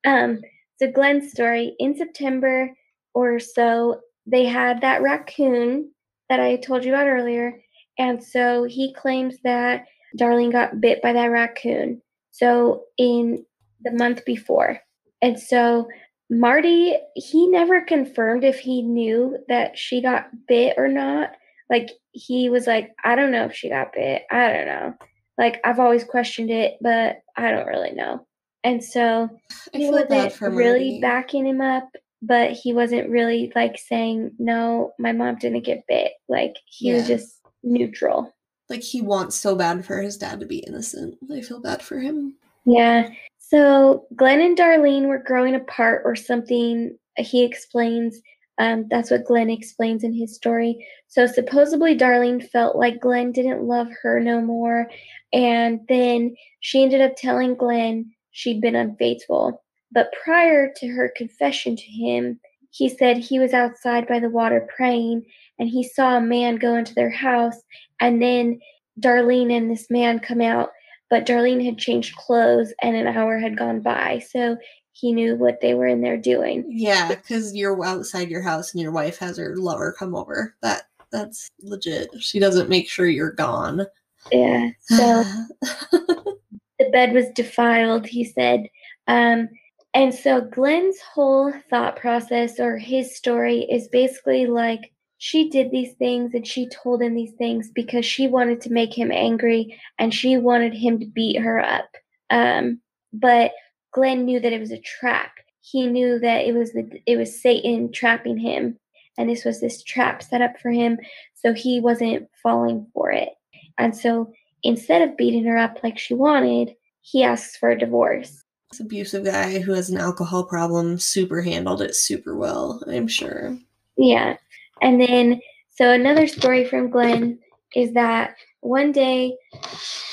[0.04, 0.40] Um,
[0.76, 2.68] so Glenn's story in September
[3.14, 5.92] or so, they had that raccoon
[6.28, 7.60] that I told you about earlier,
[7.96, 9.84] and so he claims that
[10.18, 12.02] Darlene got bit by that raccoon.
[12.32, 13.46] So in
[13.82, 14.80] the month before,
[15.22, 15.86] and so
[16.30, 21.32] Marty, he never confirmed if he knew that she got bit or not.
[21.68, 24.22] Like he was like, I don't know if she got bit.
[24.30, 24.94] I don't know.
[25.36, 28.26] Like I've always questioned it, but I don't really know.
[28.62, 29.28] And so
[29.74, 31.00] I he feel bad wasn't for really Marty.
[31.00, 31.88] backing him up,
[32.22, 37.06] but he wasn't really like saying, "No, my mom didn't get bit." Like he was
[37.06, 38.32] just neutral.
[38.68, 41.16] Like he wants so bad for his dad to be innocent.
[41.32, 42.36] I feel bad for him.
[42.66, 43.08] Yeah.
[43.50, 46.96] So Glenn and Darlene were growing apart or something.
[47.16, 48.20] He explains.
[48.58, 50.86] Um, that's what Glenn explains in his story.
[51.08, 54.88] So supposedly Darlene felt like Glenn didn't love her no more,
[55.32, 59.64] and then she ended up telling Glenn she'd been unfaithful.
[59.90, 62.38] But prior to her confession to him,
[62.70, 65.24] he said he was outside by the water praying,
[65.58, 67.56] and he saw a man go into their house,
[67.98, 68.60] and then
[69.00, 70.70] Darlene and this man come out
[71.10, 74.56] but Darlene had changed clothes and an hour had gone by, so
[74.92, 76.64] he knew what they were in there doing.
[76.68, 80.54] Yeah, because you're outside your house and your wife has her lover come over.
[80.62, 82.10] That that's legit.
[82.20, 83.86] She doesn't make sure you're gone.
[84.30, 84.70] Yeah.
[84.82, 85.24] So
[85.90, 88.68] the bed was defiled, he said.
[89.08, 89.48] Um,
[89.94, 94.92] and so Glenn's whole thought process or his story is basically like
[95.22, 98.96] she did these things and she told him these things because she wanted to make
[98.96, 101.90] him angry and she wanted him to beat her up.
[102.30, 102.80] Um,
[103.12, 103.52] but
[103.92, 105.32] Glenn knew that it was a trap.
[105.60, 108.78] He knew that it was the, it was Satan trapping him.
[109.18, 110.98] and this was this trap set up for him,
[111.34, 113.28] so he wasn't falling for it.
[113.76, 114.32] And so
[114.62, 118.42] instead of beating her up like she wanted, he asks for a divorce.
[118.70, 123.58] This abusive guy who has an alcohol problem super handled it super well, I'm sure.
[123.98, 124.38] Yeah.
[124.80, 127.38] And then, so another story from Glenn
[127.74, 129.36] is that one day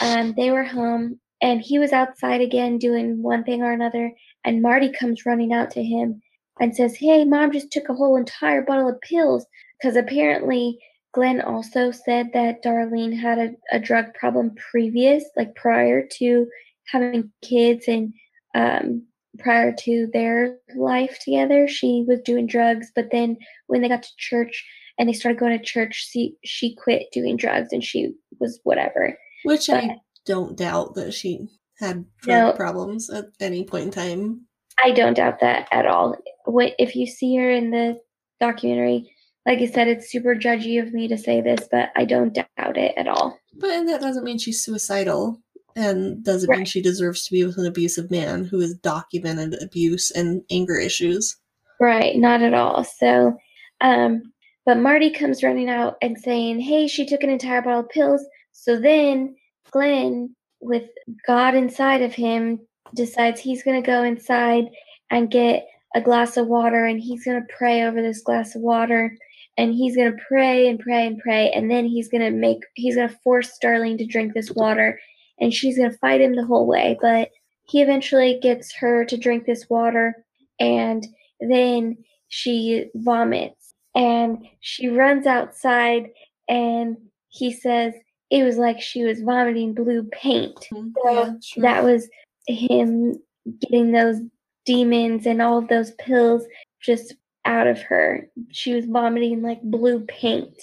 [0.02, 4.12] um, they were home and he was outside again doing one thing or another.
[4.44, 6.22] And Marty comes running out to him
[6.60, 9.46] and says, Hey, mom just took a whole entire bottle of pills.
[9.80, 10.80] Because apparently,
[11.14, 16.48] Glenn also said that Darlene had a, a drug problem previous, like prior to
[16.92, 18.14] having kids and
[18.56, 19.04] um,
[19.40, 21.68] prior to their life together.
[21.68, 23.38] She was doing drugs, but then
[23.68, 24.66] when they got to church
[24.98, 29.18] and they started going to church, she she quit doing drugs and she was whatever.
[29.44, 31.48] Which but, I don't doubt that she
[31.80, 34.42] had drug no, problems at any point in time.
[34.84, 36.16] I don't doubt that at all.
[36.46, 38.00] What if you see her in the
[38.40, 39.12] documentary?
[39.46, 42.78] Like I said, it's super judgy of me to say this, but I don't doubt
[42.78, 43.40] it at all.
[43.60, 45.42] But that doesn't mean she's suicidal
[45.78, 46.58] and doesn't right.
[46.58, 50.76] mean she deserves to be with an abusive man who has documented abuse and anger
[50.76, 51.38] issues.
[51.80, 52.84] Right, not at all.
[52.84, 53.38] So,
[53.82, 54.24] um,
[54.66, 58.26] but Marty comes running out and saying, "Hey, she took an entire bottle of pills."
[58.52, 59.36] So then
[59.72, 60.90] Glenn, with
[61.28, 62.60] God inside of him,
[62.96, 64.66] decides he's going to go inside
[65.12, 68.62] and get a glass of water and he's going to pray over this glass of
[68.62, 69.16] water
[69.58, 72.60] and he's going to pray and pray and pray and then he's going to make
[72.76, 75.00] he's going to force Darlene to drink this water
[75.40, 77.30] and she's going to fight him the whole way but
[77.64, 80.26] he eventually gets her to drink this water
[80.60, 81.06] and
[81.40, 81.98] then
[82.30, 86.10] she vomits and she runs outside
[86.48, 86.98] and
[87.30, 87.94] he says
[88.30, 90.68] it was like she was vomiting blue paint.
[90.72, 90.92] Mm-hmm.
[90.96, 92.10] So yeah, that was
[92.48, 93.18] him
[93.62, 94.18] getting those
[94.66, 96.44] demons and all of those pills
[96.82, 97.16] just
[97.46, 98.30] out of her.
[98.52, 100.54] She was vomiting like blue paint.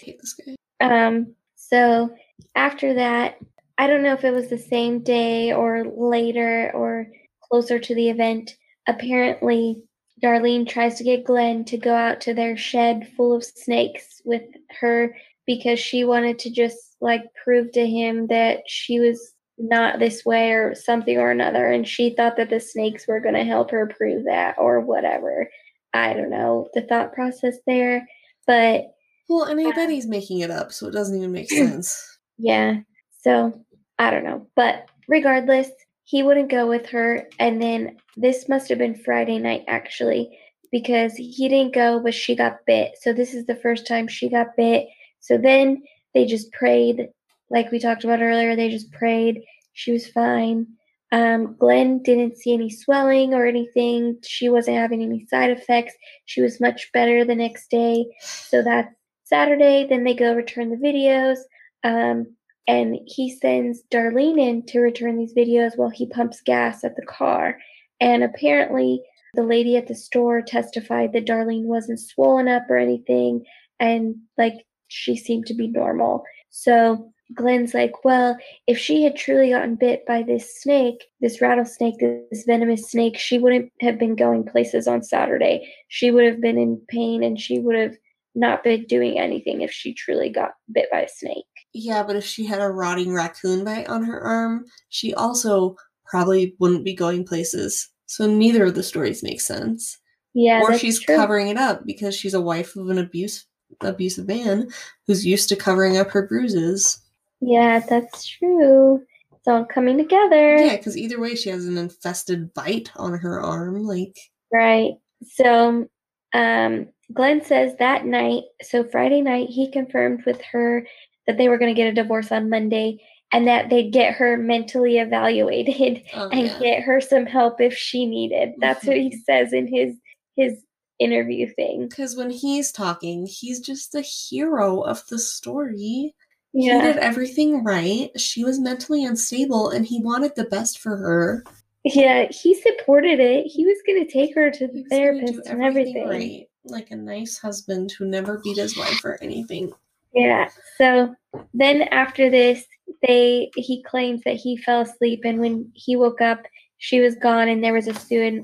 [0.81, 2.15] Um so
[2.55, 3.39] after that,
[3.79, 7.09] I don't know if it was the same day or later or
[7.43, 8.57] closer to the event.
[8.87, 9.83] Apparently,
[10.23, 14.43] Darlene tries to get Glenn to go out to their shed full of snakes with
[14.81, 15.15] her
[15.47, 20.53] because she wanted to just like prove to him that she was not this way
[20.53, 23.87] or something or another and she thought that the snakes were going to help her
[23.87, 25.49] prove that or whatever.
[25.93, 28.09] I don't know the thought process there
[28.47, 28.87] but
[29.29, 32.19] well and i bet he's making it up so it doesn't even make sense.
[32.37, 32.81] Yeah
[33.25, 33.53] so
[33.99, 35.71] i don't know but regardless
[36.05, 40.39] he wouldn't go with her and then this must have been friday night actually
[40.71, 44.29] because he didn't go but she got bit so this is the first time she
[44.29, 44.87] got bit
[45.25, 45.83] so then
[46.13, 47.09] they just prayed,
[47.51, 48.55] like we talked about earlier.
[48.55, 49.43] They just prayed.
[49.73, 50.67] She was fine.
[51.13, 54.19] Um, Glenn didn't see any swelling or anything.
[54.23, 55.95] She wasn't having any side effects.
[56.27, 58.07] She was much better the next day.
[58.21, 58.95] So that's
[59.25, 59.87] Saturday.
[59.89, 61.39] Then they go return the videos.
[61.85, 66.97] Um, and he sends Darlene in to return these videos while he pumps gas at
[66.97, 67.59] the car.
[68.01, 69.03] And apparently,
[69.35, 73.45] the lady at the store testified that Darlene wasn't swollen up or anything.
[73.81, 76.25] And like she seemed to be normal.
[76.51, 78.37] So Glenn's like, well,
[78.67, 83.39] if she had truly gotten bit by this snake, this rattlesnake, this venomous snake, she
[83.39, 85.73] wouldn't have been going places on Saturday.
[85.89, 87.97] She would have been in pain and she would have
[88.35, 91.45] not been doing anything if she truly got bit by a snake.
[91.75, 95.77] Yeah, but if she had a rotting raccoon bite on her arm, she also
[96.07, 97.91] probably wouldn't be going places.
[98.07, 99.99] So neither of the stories make sense.
[100.35, 100.61] Yeah.
[100.63, 101.17] Or she's true.
[101.17, 103.47] covering it up because she's a wife of an abuse
[103.81, 104.69] abusive man
[105.07, 107.01] who's used to covering up her bruises.
[107.41, 109.03] Yeah, that's true.
[109.33, 110.57] It's all coming together.
[110.57, 113.85] Yeah, because either way, she has an infested bite on her arm.
[113.85, 114.17] Like,
[114.53, 114.93] right.
[115.23, 115.89] So,
[116.33, 120.87] um, Glenn says that night, so Friday night, he confirmed with her
[121.27, 123.01] that they were going to get a divorce on Monday
[123.33, 126.59] and that they'd get her mentally evaluated oh, and yeah.
[126.59, 128.53] get her some help if she needed.
[128.59, 128.89] That's mm-hmm.
[128.89, 129.97] what he says in his
[130.37, 130.65] his
[130.99, 131.89] interview thing.
[131.89, 136.15] Because when he's talking, he's just the hero of the story.
[136.53, 136.81] Yeah.
[136.81, 138.11] He did everything right.
[138.19, 141.45] She was mentally unstable and he wanted the best for her.
[141.85, 143.47] Yeah, he supported it.
[143.47, 146.09] He was going to take her to the therapist and everything.
[146.09, 146.49] Right.
[146.65, 149.73] Like a nice husband who never beat his wife or anything.
[150.15, 150.49] Yeah.
[150.79, 151.15] So
[151.53, 152.65] then after this,
[153.07, 156.43] they he claims that he fell asleep and when he woke up,
[156.79, 157.95] she was gone and there was a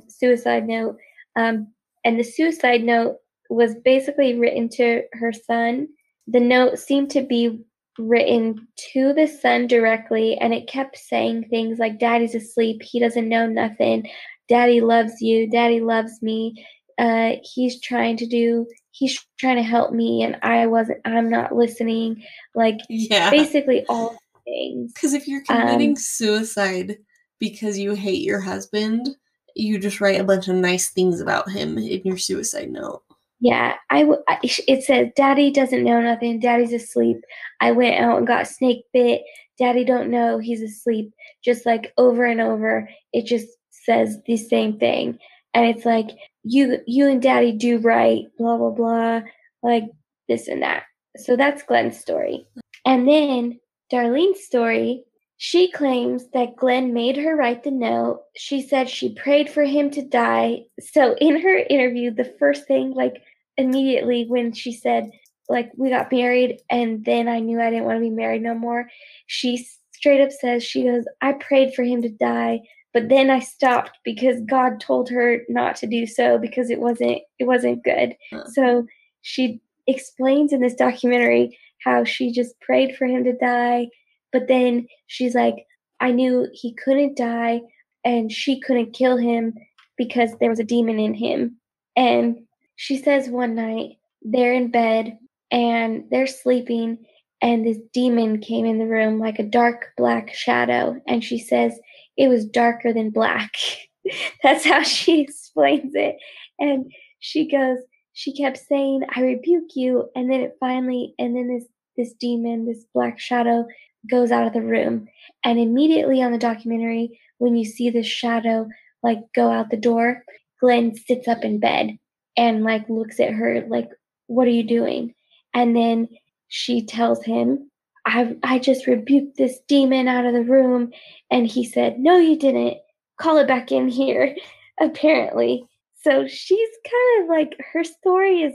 [0.08, 0.96] suicide note.
[1.36, 1.68] Um,
[2.04, 3.16] and the suicide note
[3.48, 5.88] was basically written to her son.
[6.26, 7.60] The note seemed to be
[7.98, 13.28] written to the son directly, and it kept saying things like, Daddy's asleep, he doesn't
[13.28, 14.08] know nothing,
[14.48, 16.66] Daddy loves you, Daddy loves me.
[16.98, 18.66] Uh, he's trying to do
[19.00, 22.22] he's trying to help me and I wasn't I'm not listening.
[22.54, 23.30] Like Yeah.
[23.30, 24.92] basically all things.
[24.92, 26.98] Because if you're committing Um, suicide
[27.38, 29.08] because you hate your husband,
[29.56, 33.02] you just write a bunch of nice things about him in your suicide note.
[33.40, 36.38] Yeah, I, w- I- it says daddy doesn't know nothing.
[36.40, 37.16] Daddy's asleep.
[37.60, 39.22] I went out and got snake bit.
[39.58, 41.10] Daddy don't know he's asleep.
[41.42, 45.18] Just like over and over, it just says the same thing.
[45.54, 46.08] And it's like
[46.42, 49.22] you you and daddy do right, blah blah blah,
[49.62, 49.84] like
[50.28, 50.84] this and that.
[51.16, 52.46] So that's Glenn's story.
[52.84, 53.58] And then
[53.92, 55.02] Darlene's story,
[55.36, 58.22] she claims that Glenn made her write the note.
[58.36, 60.64] She said she prayed for him to die.
[60.80, 63.22] So in her interview, the first thing, like
[63.56, 65.10] immediately when she said,
[65.48, 68.54] like, we got married and then I knew I didn't want to be married no
[68.54, 68.88] more,
[69.26, 72.60] she straight up says, she goes, I prayed for him to die.
[72.92, 77.18] But then I stopped because God told her not to do so because it wasn't
[77.38, 78.16] it wasn't good.
[78.32, 78.44] Huh.
[78.52, 78.86] So
[79.22, 83.88] she explains in this documentary how she just prayed for him to die,
[84.32, 85.66] but then she's like,
[86.00, 87.60] I knew he couldn't die
[88.04, 89.54] and she couldn't kill him
[89.96, 91.56] because there was a demon in him.
[91.96, 92.36] And
[92.76, 95.18] she says one night they're in bed
[95.50, 96.98] and they're sleeping
[97.42, 101.78] and this demon came in the room like a dark black shadow and she says
[102.20, 103.52] it was darker than black.
[104.42, 106.16] That's how she explains it.
[106.58, 107.78] And she goes,
[108.12, 110.10] she kept saying, I rebuke you.
[110.14, 111.64] And then it finally, and then this,
[111.96, 113.66] this demon, this black shadow
[114.10, 115.08] goes out of the room.
[115.46, 118.68] And immediately on the documentary, when you see this shadow
[119.02, 120.22] like go out the door,
[120.60, 121.96] Glenn sits up in bed
[122.36, 123.88] and like looks at her like,
[124.26, 125.14] what are you doing?
[125.54, 126.08] And then
[126.48, 127.69] she tells him,
[128.10, 130.90] I, I just rebuked this demon out of the room.
[131.30, 132.78] And he said, No, you didn't.
[133.20, 134.34] Call it back in here,
[134.80, 135.64] apparently.
[136.02, 138.54] So she's kind of like, her story is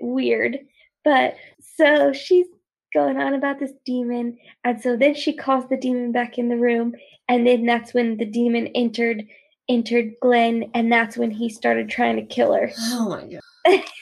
[0.00, 0.58] weird.
[1.02, 1.36] But
[1.76, 2.46] so she's
[2.92, 4.36] going on about this demon.
[4.64, 6.94] And so then she calls the demon back in the room.
[7.28, 9.24] And then that's when the demon entered
[9.68, 12.70] entered Glenn and that's when he started trying to kill her.
[12.78, 13.84] Oh my god.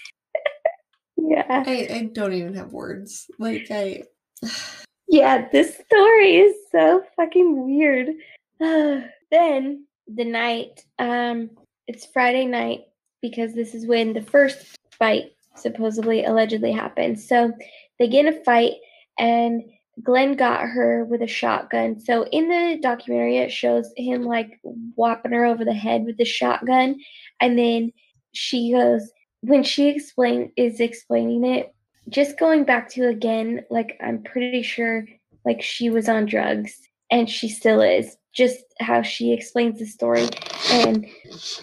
[1.21, 1.65] Yeah.
[1.67, 3.27] I, I don't even have words.
[3.39, 4.05] Like I
[5.09, 8.09] Yeah, this story is so fucking weird.
[8.61, 11.51] then the night, um,
[11.87, 12.81] it's Friday night
[13.23, 17.19] because this is when the first fight supposedly allegedly happened.
[17.19, 17.53] So
[17.99, 18.75] they get in a fight
[19.19, 19.63] and
[20.03, 22.01] Glenn got her with a shotgun.
[22.01, 26.25] So in the documentary, it shows him like whopping her over the head with the
[26.25, 26.97] shotgun,
[27.41, 27.93] and then
[28.33, 29.11] she goes
[29.41, 31.75] when she explain is explaining it.
[32.09, 35.07] Just going back to again, like I'm pretty sure
[35.45, 36.77] like she was on drugs
[37.11, 38.17] and she still is.
[38.35, 40.29] Just how she explains the story,
[40.71, 41.05] and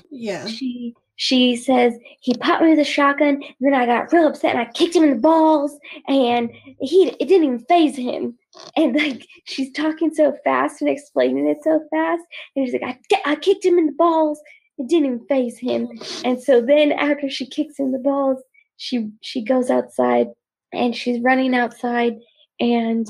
[0.10, 0.46] yeah.
[0.46, 4.52] she she says he popped me with a shotgun and then i got real upset
[4.52, 5.78] and i kicked him in the balls
[6.08, 6.50] and
[6.82, 8.38] he it didn't even phase him
[8.76, 12.22] and like she's talking so fast and explaining it so fast
[12.56, 14.40] and she's like i, I kicked him in the balls
[14.78, 16.22] it didn't even phase him mm.
[16.26, 18.42] and so then after she kicks him in the balls
[18.78, 20.28] she she goes outside
[20.74, 22.18] and she's running outside
[22.60, 23.10] and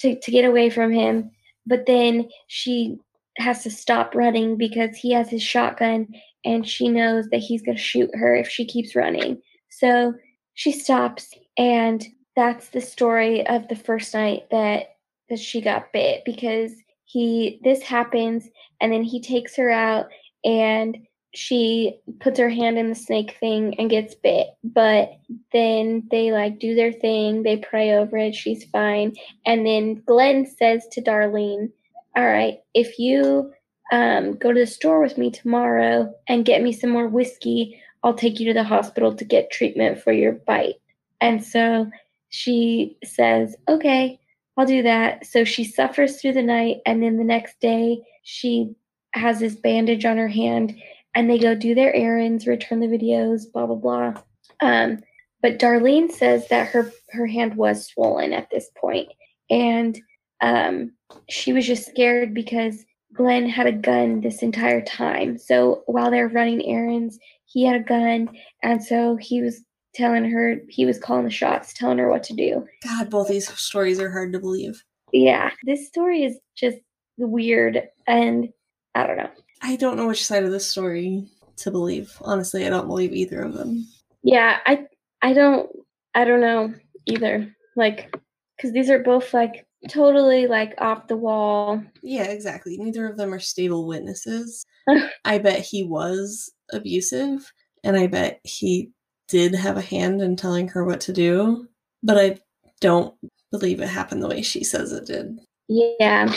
[0.00, 1.30] to, to get away from him
[1.66, 2.98] but then she
[3.38, 6.08] has to stop running because he has his shotgun
[6.44, 9.40] and she knows that he's going to shoot her if she keeps running.
[9.70, 10.14] So
[10.54, 12.04] she stops and
[12.36, 14.96] that's the story of the first night that
[15.30, 16.72] that she got bit because
[17.04, 18.48] he this happens
[18.80, 20.06] and then he takes her out
[20.44, 20.98] and
[21.34, 25.12] she puts her hand in the snake thing and gets bit but
[25.52, 29.12] then they like do their thing they pray over it she's fine
[29.44, 31.70] and then glenn says to darlene
[32.16, 33.52] all right if you
[33.92, 37.80] um, go to the store with me tomorrow and get me some more whiskey.
[38.02, 40.76] I'll take you to the hospital to get treatment for your bite.
[41.20, 41.90] And so
[42.28, 44.18] she says, Okay,
[44.56, 45.26] I'll do that.
[45.26, 46.78] So she suffers through the night.
[46.86, 48.74] And then the next day, she
[49.12, 50.74] has this bandage on her hand
[51.14, 54.22] and they go do their errands, return the videos, blah, blah, blah.
[54.60, 55.00] Um,
[55.42, 59.08] but Darlene says that her, her hand was swollen at this point,
[59.50, 60.00] And
[60.40, 60.92] um,
[61.28, 62.84] she was just scared because
[63.14, 65.38] Glenn had a gun this entire time.
[65.38, 68.28] So while they're running errands, he had a gun,
[68.62, 69.62] and so he was
[69.94, 72.66] telling her he was calling the shots, telling her what to do.
[72.82, 74.82] God, both these stories are hard to believe.
[75.12, 76.78] Yeah, this story is just
[77.16, 78.48] weird, and
[78.94, 79.30] I don't know.
[79.64, 81.26] I don't know which side of the story
[81.56, 82.12] to believe.
[82.20, 83.88] Honestly, I don't believe either of them.
[84.22, 84.86] Yeah, I
[85.22, 85.70] I don't
[86.14, 86.74] I don't know
[87.06, 87.50] either.
[87.74, 88.14] Like,
[88.56, 91.82] because these are both like totally like off the wall.
[92.02, 92.76] Yeah, exactly.
[92.76, 94.66] Neither of them are stable witnesses.
[95.24, 97.50] I bet he was abusive,
[97.82, 98.90] and I bet he
[99.28, 101.66] did have a hand in telling her what to do,
[102.02, 102.38] but I
[102.82, 103.14] don't
[103.50, 105.38] believe it happened the way she says it did.
[105.68, 106.30] Yeah,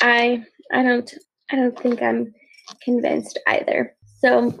[0.00, 0.42] I
[0.72, 1.12] I don't
[1.50, 2.32] I don't think I'm
[2.84, 3.94] convinced either.
[4.18, 4.54] So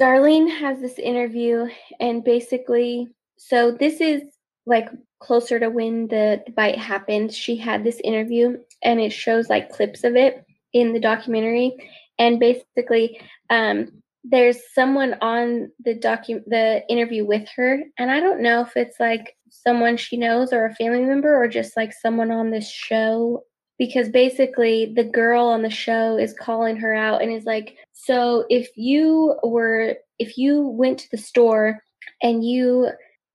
[0.00, 1.68] Darlene has this interview,
[2.00, 4.22] and basically, so this is
[4.66, 4.88] like
[5.20, 7.32] closer to when the, the bite happened.
[7.32, 11.76] She had this interview, and it shows like clips of it in the documentary.
[12.18, 13.20] And basically,
[13.50, 18.76] um, there's someone on the docu the interview with her, and I don't know if
[18.76, 22.68] it's like someone she knows or a family member or just like someone on this
[22.68, 23.44] show
[23.78, 28.44] because basically the girl on the show is calling her out and is like so
[28.50, 31.82] if you were if you went to the store
[32.22, 32.88] and you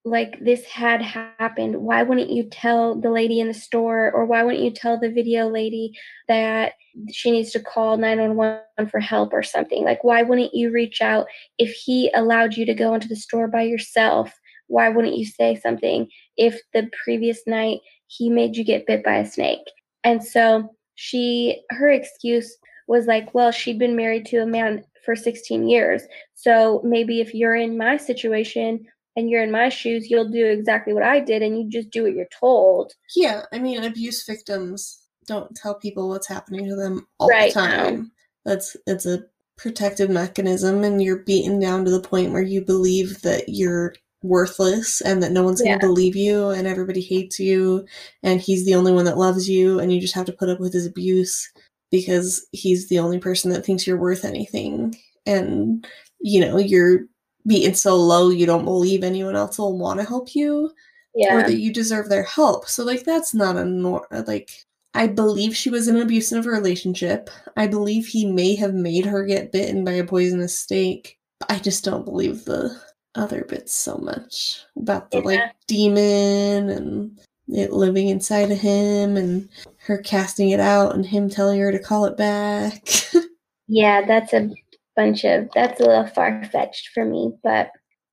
[0.04, 4.42] like this had happened why wouldn't you tell the lady in the store or why
[4.42, 5.92] wouldn't you tell the video lady
[6.26, 6.72] that
[7.12, 9.84] she needs to call 911 for help or something?
[9.84, 11.26] Like why wouldn't you reach out
[11.58, 14.32] if he allowed you to go into the store by yourself?
[14.66, 19.16] Why wouldn't you say something if the previous night he made you get bit by
[19.16, 19.60] a snake
[20.04, 22.56] and so she, her excuse
[22.86, 26.02] was like, well, she'd been married to a man for 16 years.
[26.34, 28.86] So maybe if you're in my situation
[29.16, 32.02] and you're in my shoes, you'll do exactly what I did and you just do
[32.02, 32.92] what you're told.
[33.14, 37.60] Yeah, I mean, abuse victims don't tell people what's happening to them all right the
[37.60, 37.96] time.
[37.96, 38.06] Now.
[38.44, 39.24] That's it's a
[39.56, 45.00] protective mechanism and you're beaten down to the point where you believe that you're worthless
[45.00, 47.86] and that no one's going to believe you and everybody hates you
[48.22, 50.60] and he's the only one that loves you and you just have to put up
[50.60, 51.50] with his abuse
[51.90, 54.94] because he's the only person that thinks you're worth anything
[55.26, 55.86] and
[56.20, 57.00] you know you're
[57.46, 60.70] beaten so low you don't believe anyone else will want to help you
[61.14, 61.36] yeah.
[61.36, 64.50] or that you deserve their help so like that's not a nor like
[64.92, 67.30] I believe she was in an abusive relationship.
[67.56, 71.16] I believe he may have made her get bitten by a poisonous snake.
[71.48, 72.76] I just don't believe the
[73.14, 79.48] other bits so much about the like demon and it living inside of him and
[79.78, 82.88] her casting it out and him telling her to call it back.
[83.68, 84.50] yeah, that's a
[84.96, 87.32] bunch of that's a little far fetched for me.
[87.42, 87.70] But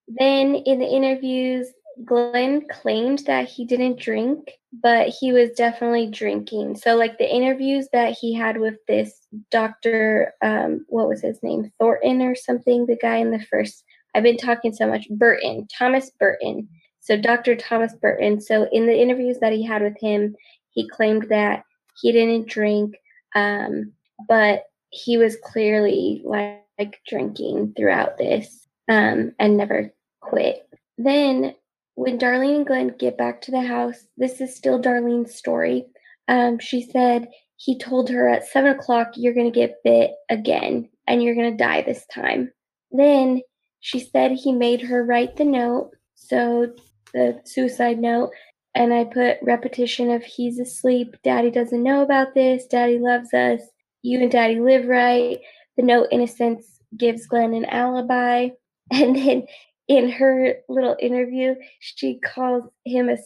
[0.07, 1.67] then in the interviews,
[2.05, 4.51] Glenn claimed that he didn't drink,
[4.81, 6.77] but he was definitely drinking.
[6.77, 11.71] So, like the interviews that he had with this doctor, um, what was his name,
[11.79, 13.83] Thornton or something, the guy in the first
[14.15, 15.07] I've been talking so much.
[15.09, 16.67] Burton, Thomas Burton.
[16.99, 17.55] So Dr.
[17.55, 18.41] Thomas Burton.
[18.41, 20.35] So in the interviews that he had with him,
[20.71, 21.63] he claimed that
[22.01, 22.95] he didn't drink,
[23.35, 23.93] um,
[24.27, 30.67] but he was clearly like, like drinking throughout this um, and never quit.
[30.97, 31.55] Then
[31.95, 35.85] when Darlene and Glenn get back to the house, this is still Darlene's story.
[36.27, 40.89] Um, she said he told her at seven o'clock, You're going to get bit again
[41.07, 42.51] and you're going to die this time.
[42.91, 43.41] Then
[43.79, 46.73] she said he made her write the note, so
[47.13, 48.31] the suicide note,
[48.75, 53.61] and I put repetition of he's asleep, daddy doesn't know about this, daddy loves us,
[54.03, 55.39] you and daddy live right.
[55.75, 58.49] The note, in a sense, gives Glenn an alibi.
[58.89, 59.43] And then
[59.89, 63.17] in her little interview, she calls him a,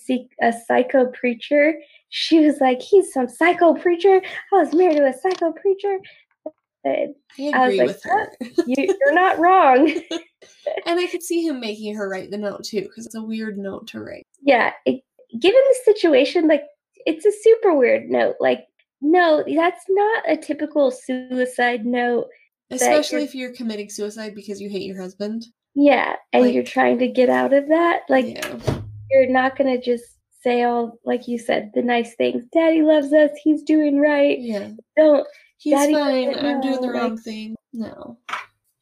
[0.41, 1.76] a psycho preacher.
[2.10, 4.23] She was like, he's some psycho preacher.
[4.52, 5.99] I was married to a psycho preacher.
[6.85, 8.31] I agree I was like, with her.
[8.67, 9.87] you, are not wrong.
[10.85, 13.57] and I could see him making her write the note too, because it's a weird
[13.57, 14.25] note to write.
[14.41, 15.01] Yeah, it,
[15.39, 16.63] given the situation, like
[17.05, 18.35] it's a super weird note.
[18.39, 18.67] Like,
[19.01, 22.27] no, that's not a typical suicide note.
[22.69, 25.45] Especially if you're committing suicide because you hate your husband.
[25.73, 28.01] Yeah, and like, you're trying to get out of that.
[28.09, 28.79] Like, yeah.
[29.09, 30.03] you're not gonna just
[30.41, 32.45] say all, like you said, the nice things.
[32.51, 33.29] Daddy loves us.
[33.43, 34.39] He's doing right.
[34.39, 34.71] Yeah.
[34.97, 35.27] Don't
[35.61, 36.39] He's Daddy fine.
[36.39, 37.55] I'm doing the wrong thing.
[37.71, 38.17] No.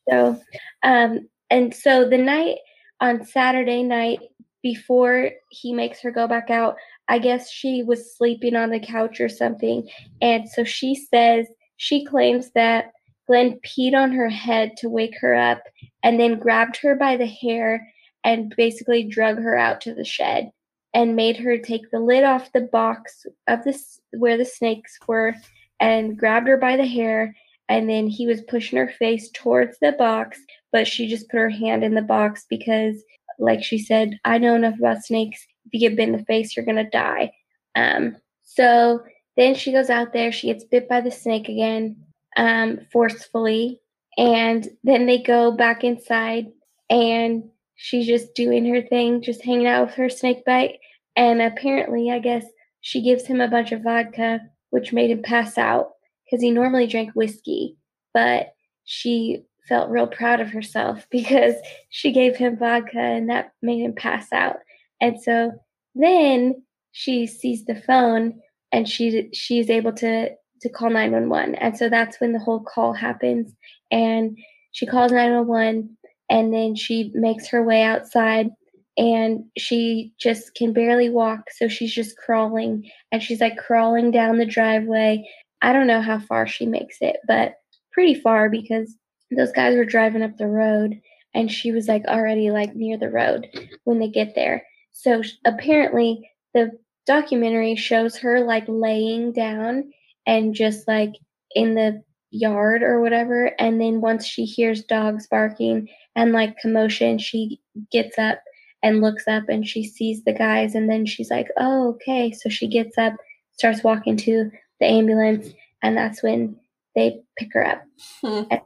[0.10, 0.39] So,
[0.84, 2.56] um, and so the night
[3.01, 4.19] on Saturday night
[4.64, 6.77] before he makes her go back out,
[7.10, 9.89] I guess she was sleeping on the couch or something.
[10.22, 12.93] And so she says, she claims that
[13.27, 15.61] Glenn peed on her head to wake her up
[16.01, 17.91] and then grabbed her by the hair
[18.23, 20.49] and basically drug her out to the shed
[20.93, 25.35] and made her take the lid off the box of this where the snakes were
[25.80, 27.35] and grabbed her by the hair
[27.68, 30.39] and then he was pushing her face towards the box
[30.72, 33.03] but she just put her hand in the box because
[33.38, 35.45] like she said i know enough about snakes.
[35.65, 37.31] If you get bit in the face you're gonna die.
[37.76, 39.01] Um, so
[39.38, 41.95] then she goes out there she gets bit by the snake again
[42.38, 43.81] um, forcefully
[44.18, 46.47] and then they go back inside
[46.89, 47.43] and
[47.76, 50.80] she's just doing her thing just hanging out with her snake bite
[51.15, 52.45] and apparently i guess
[52.81, 55.91] she gives him a bunch of vodka which made him pass out
[56.26, 57.76] because he normally drank whiskey.
[58.14, 58.54] But
[58.86, 61.56] she felt real proud of herself because
[61.90, 64.58] she gave him vodka and that made him pass out.
[65.02, 65.52] And so
[65.96, 68.40] then she sees the phone
[68.72, 70.30] and she she's able to
[70.62, 71.56] to call 911.
[71.56, 73.54] And so that's when the whole call happens
[73.91, 74.38] and
[74.72, 75.98] she calls 911
[76.30, 78.50] and then she makes her way outside
[78.99, 84.38] and she just can barely walk so she's just crawling and she's like crawling down
[84.38, 85.26] the driveway.
[85.61, 87.55] I don't know how far she makes it but
[87.93, 88.95] pretty far because
[89.35, 90.99] those guys were driving up the road
[91.34, 93.47] and she was like already like near the road
[93.85, 94.63] when they get there.
[94.91, 96.71] So apparently the
[97.05, 99.91] documentary shows her like laying down
[100.27, 101.13] and just like
[101.55, 107.17] in the yard or whatever and then once she hears dogs barking and like commotion
[107.17, 107.59] she
[107.91, 108.39] gets up
[108.81, 112.31] and looks up and she sees the guys and then she's like oh okay.
[112.31, 113.14] So she gets up
[113.51, 114.49] starts walking to
[114.80, 115.49] the ambulance
[115.81, 116.56] and that's when
[116.95, 117.84] they pick her up.
[118.22, 118.43] Hmm.
[118.49, 118.61] so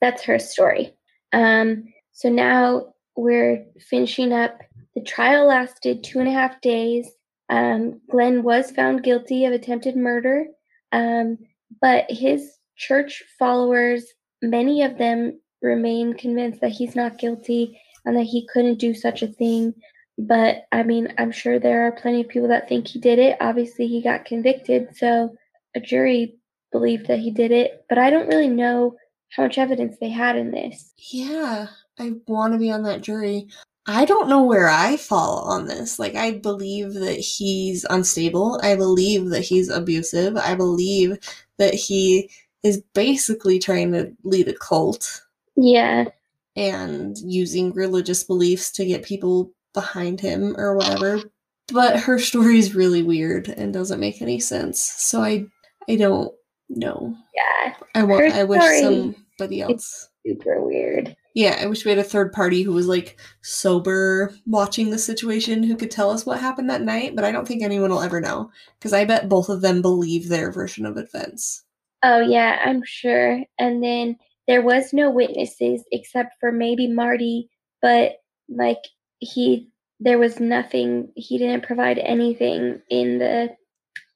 [0.00, 0.94] that's her story.
[1.32, 4.58] Um, so now we're finishing up.
[4.94, 7.10] The trial lasted two and a half days.
[7.48, 10.46] Um, glenn was found guilty of attempted murder.
[10.92, 11.38] Um,
[11.80, 14.04] but his church followers
[14.42, 19.22] many of them remain convinced that he's not guilty and that he couldn't do such
[19.22, 19.74] a thing.
[20.18, 23.36] But I mean, I'm sure there are plenty of people that think he did it.
[23.40, 25.34] Obviously, he got convicted, so
[25.74, 26.36] a jury
[26.70, 27.84] believed that he did it.
[27.88, 28.96] But I don't really know
[29.30, 30.92] how much evidence they had in this.
[31.10, 31.68] Yeah,
[31.98, 33.48] I want to be on that jury.
[33.86, 35.98] I don't know where I fall on this.
[35.98, 38.60] Like, I believe that he's unstable.
[38.62, 40.36] I believe that he's abusive.
[40.36, 41.18] I believe
[41.58, 42.30] that he
[42.62, 45.22] is basically trying to lead a cult.
[45.56, 46.04] Yeah
[46.56, 51.20] and using religious beliefs to get people behind him or whatever.
[51.72, 54.80] But her story is really weird and doesn't make any sense.
[54.80, 55.46] So I
[55.88, 56.32] I don't
[56.68, 57.16] know.
[57.34, 57.74] Yeah.
[57.94, 61.16] I want I wish somebody else super weird.
[61.34, 65.62] Yeah, I wish we had a third party who was like sober watching the situation
[65.62, 68.20] who could tell us what happened that night, but I don't think anyone will ever
[68.20, 71.64] know because I bet both of them believe their version of events.
[72.02, 73.42] Oh yeah, I'm sure.
[73.58, 74.16] And then
[74.48, 77.48] there was no witnesses except for maybe Marty,
[77.80, 78.16] but
[78.48, 78.82] like
[79.18, 79.68] he
[80.00, 83.50] there was nothing he didn't provide anything in the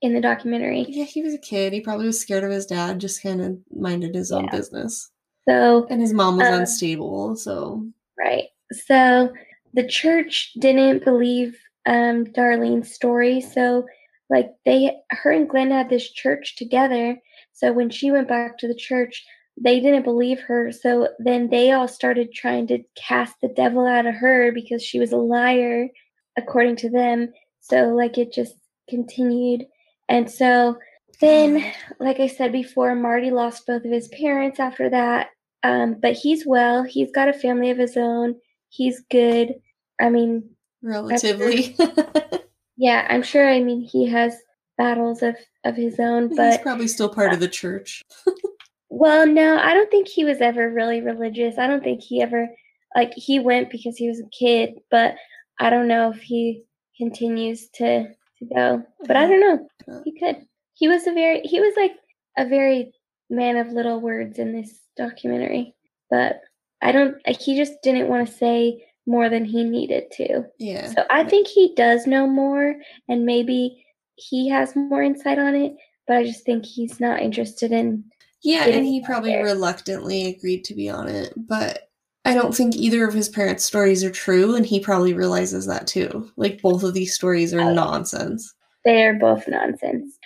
[0.02, 0.84] in the documentary.
[0.88, 1.72] Yeah, he was a kid.
[1.72, 4.38] He probably was scared of his dad, just kind of minded his yeah.
[4.38, 5.10] own business.
[5.48, 7.86] So and his mom was um, unstable, so
[8.18, 8.46] right.
[8.72, 9.32] So
[9.74, 13.86] the church didn't believe um Darlene's story, so
[14.28, 17.16] like they her and Glenn had this church together.
[17.52, 19.24] So when she went back to the church,
[19.58, 20.70] they didn't believe her.
[20.72, 24.98] So then they all started trying to cast the devil out of her because she
[24.98, 25.88] was a liar,
[26.36, 27.32] according to them.
[27.60, 28.54] So, like, it just
[28.88, 29.66] continued.
[30.08, 30.76] And so
[31.20, 35.28] then, like I said before, Marty lost both of his parents after that.
[35.62, 36.84] Um, but he's well.
[36.84, 38.36] He's got a family of his own.
[38.68, 39.54] He's good.
[40.00, 40.50] I mean,
[40.82, 41.74] relatively.
[41.74, 41.88] Sure,
[42.76, 43.48] yeah, I'm sure.
[43.48, 44.36] I mean, he has
[44.78, 45.34] battles of
[45.64, 48.04] of his own, but he's probably still part uh, of the church.
[48.88, 51.58] Well, no, I don't think he was ever really religious.
[51.58, 52.48] I don't think he ever
[52.94, 55.16] like he went because he was a kid, but
[55.58, 56.62] I don't know if he
[56.96, 58.08] continues to
[58.38, 58.82] to go.
[59.06, 59.30] But I mm-hmm.
[59.30, 59.94] don't know.
[59.94, 60.00] Uh.
[60.04, 60.46] He could.
[60.74, 61.92] He was a very he was like
[62.38, 62.92] a very
[63.28, 65.74] man of little words in this documentary.
[66.10, 66.40] But
[66.82, 70.44] I don't he just didn't want to say more than he needed to.
[70.58, 70.88] Yeah.
[70.92, 72.76] So I think he does know more
[73.08, 73.84] and maybe
[74.16, 75.74] he has more insight on it,
[76.06, 78.04] but I just think he's not interested in
[78.46, 79.44] yeah, and he probably there.
[79.44, 81.90] reluctantly agreed to be on it, but
[82.24, 85.86] I don't think either of his parents' stories are true, and he probably realizes that
[85.86, 86.30] too.
[86.36, 88.54] Like both of these stories are oh, nonsense.
[88.84, 90.16] They are both nonsense.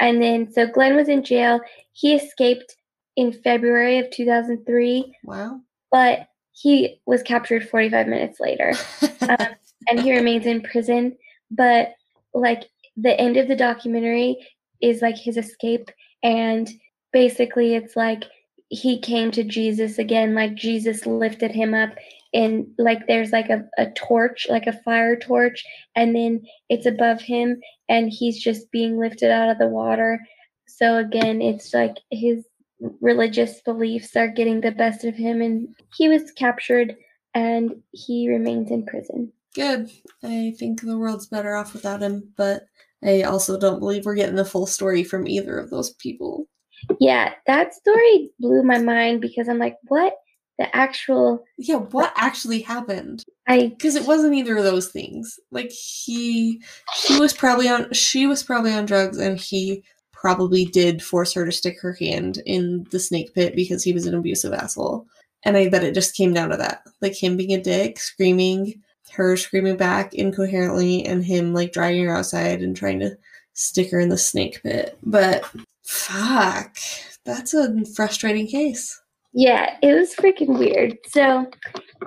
[0.00, 1.60] And then, so Glenn was in jail.
[1.92, 2.74] He escaped
[3.16, 5.14] in February of 2003.
[5.24, 5.60] Wow.
[5.92, 8.72] But he was captured 45 minutes later.
[9.20, 9.48] um,
[9.88, 11.16] and he remains in prison.
[11.50, 11.92] But,
[12.34, 14.36] like, the end of the documentary
[14.80, 15.90] is like his escape.
[16.22, 16.68] And
[17.12, 18.24] basically it's like
[18.68, 21.90] he came to Jesus again, like Jesus lifted him up
[22.32, 25.64] and like there's like a, a torch, like a fire torch,
[25.96, 30.20] and then it's above him and he's just being lifted out of the water.
[30.66, 32.44] So again, it's like his
[33.00, 36.96] religious beliefs are getting the best of him and he was captured
[37.34, 39.32] and he remains in prison.
[39.54, 39.90] Good.
[40.22, 42.62] I think the world's better off without him, but
[43.04, 46.46] I also don't believe we're getting the full story from either of those people.
[46.98, 50.14] Yeah, that story blew my mind because I'm like, what?
[50.58, 53.24] The actual Yeah, what actually happened?
[53.48, 55.40] I because it wasn't either of those things.
[55.50, 56.60] Like he
[57.02, 59.82] he was probably on she was probably on drugs and he
[60.12, 64.04] probably did force her to stick her hand in the snake pit because he was
[64.04, 65.06] an abusive asshole.
[65.44, 66.82] And I bet it just came down to that.
[67.00, 68.82] Like him being a dick, screaming,
[69.12, 73.16] her screaming back incoherently, and him like dragging her outside and trying to
[73.54, 74.98] stick her in the snake pit.
[75.02, 75.42] But
[75.90, 76.76] fuck,
[77.24, 79.00] that's a frustrating case.
[79.32, 80.96] Yeah, it was freaking weird.
[81.08, 81.50] So,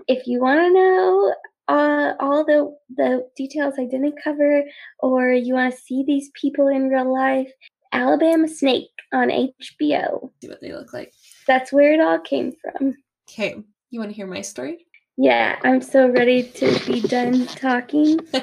[0.07, 1.35] if you want to know
[1.67, 4.63] uh, all the the details I didn't cover,
[4.99, 7.51] or you want to see these people in real life,
[7.91, 10.31] Alabama Snake on HBO.
[10.41, 11.13] See what they look like.
[11.47, 12.95] That's where it all came from.
[13.29, 13.55] Okay,
[13.89, 14.85] you want to hear my story?
[15.17, 18.19] Yeah, I'm so ready to be done talking.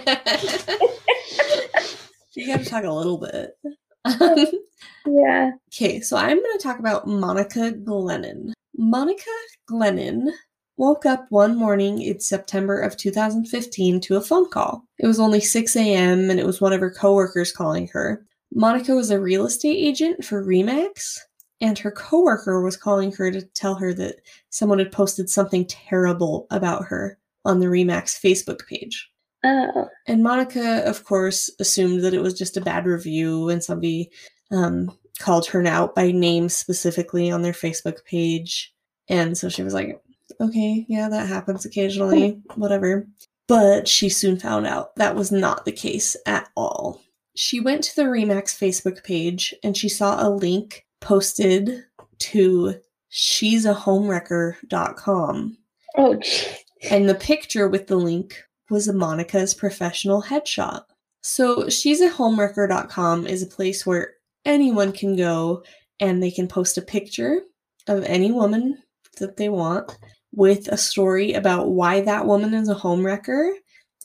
[2.34, 3.58] you got to talk a little bit.
[5.06, 5.50] yeah.
[5.68, 8.52] Okay, so I'm going to talk about Monica Glennon.
[8.76, 9.30] Monica
[9.70, 10.30] Glennon
[10.76, 14.82] woke up one morning in September of 2015 to a phone call.
[14.98, 16.30] It was only 6 a.m.
[16.30, 18.24] and it was one of her coworkers calling her.
[18.54, 21.18] Monica was a real estate agent for Remax,
[21.60, 24.16] and her coworker was calling her to tell her that
[24.48, 29.09] someone had posted something terrible about her on the Remax Facebook page.
[29.44, 29.88] Oh.
[30.06, 34.10] And Monica, of course, assumed that it was just a bad review and somebody
[34.50, 38.74] um, called her out by name specifically on their Facebook page.
[39.08, 40.00] And so she was like,
[40.40, 43.06] okay, yeah, that happens occasionally, whatever.
[43.46, 47.00] But she soon found out that was not the case at all.
[47.34, 51.84] She went to the Remax Facebook page and she saw a link posted
[52.18, 52.74] to
[53.08, 55.56] she's a homewrecker.com.
[55.96, 56.46] Oh, geez.
[56.90, 60.82] And the picture with the link was Monica's professional headshot.
[61.22, 64.14] So she's a homewrecker.com is a place where
[64.44, 65.62] anyone can go
[65.98, 67.40] and they can post a picture
[67.86, 68.78] of any woman
[69.18, 69.98] that they want
[70.32, 73.52] with a story about why that woman is a homewrecker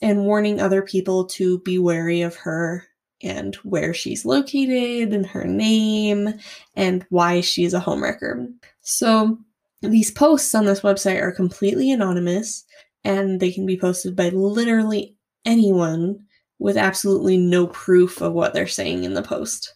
[0.02, 2.84] and warning other people to be wary of her
[3.22, 6.34] and where she's located and her name
[6.74, 8.46] and why she's a homewrecker.
[8.82, 9.38] So
[9.80, 12.65] these posts on this website are completely anonymous
[13.06, 16.18] and they can be posted by literally anyone
[16.58, 19.74] with absolutely no proof of what they're saying in the post.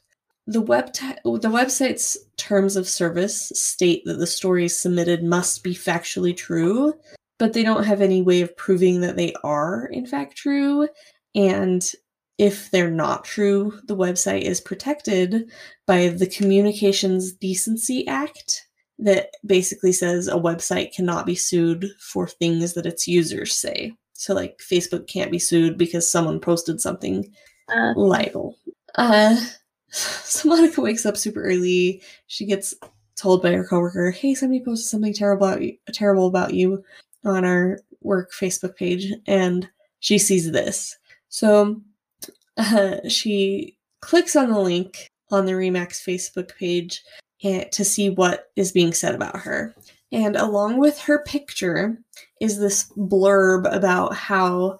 [0.48, 6.36] The web the website's terms of service state that the stories submitted must be factually
[6.36, 6.94] true,
[7.38, 10.88] but they don't have any way of proving that they are in fact true.
[11.36, 11.88] And
[12.36, 15.48] if they're not true, the website is protected
[15.86, 18.66] by the Communications Decency Act
[19.00, 23.94] that basically says a website cannot be sued for things that its users say.
[24.12, 27.32] So, like, Facebook can't be sued because someone posted something
[27.68, 28.56] Uh, libel.
[28.96, 29.36] Uh,
[29.90, 32.02] so Monica wakes up super early.
[32.26, 32.74] She gets
[33.16, 36.84] told by her coworker, "Hey, somebody posted something terrible about you, terrible about you
[37.24, 39.68] on our work Facebook page," and
[40.00, 40.98] she sees this.
[41.28, 41.80] So
[42.56, 47.02] uh, she clicks on the link on the Remax Facebook page
[47.42, 49.74] to see what is being said about her.
[50.12, 51.98] And along with her picture
[52.40, 54.78] is this blurb about how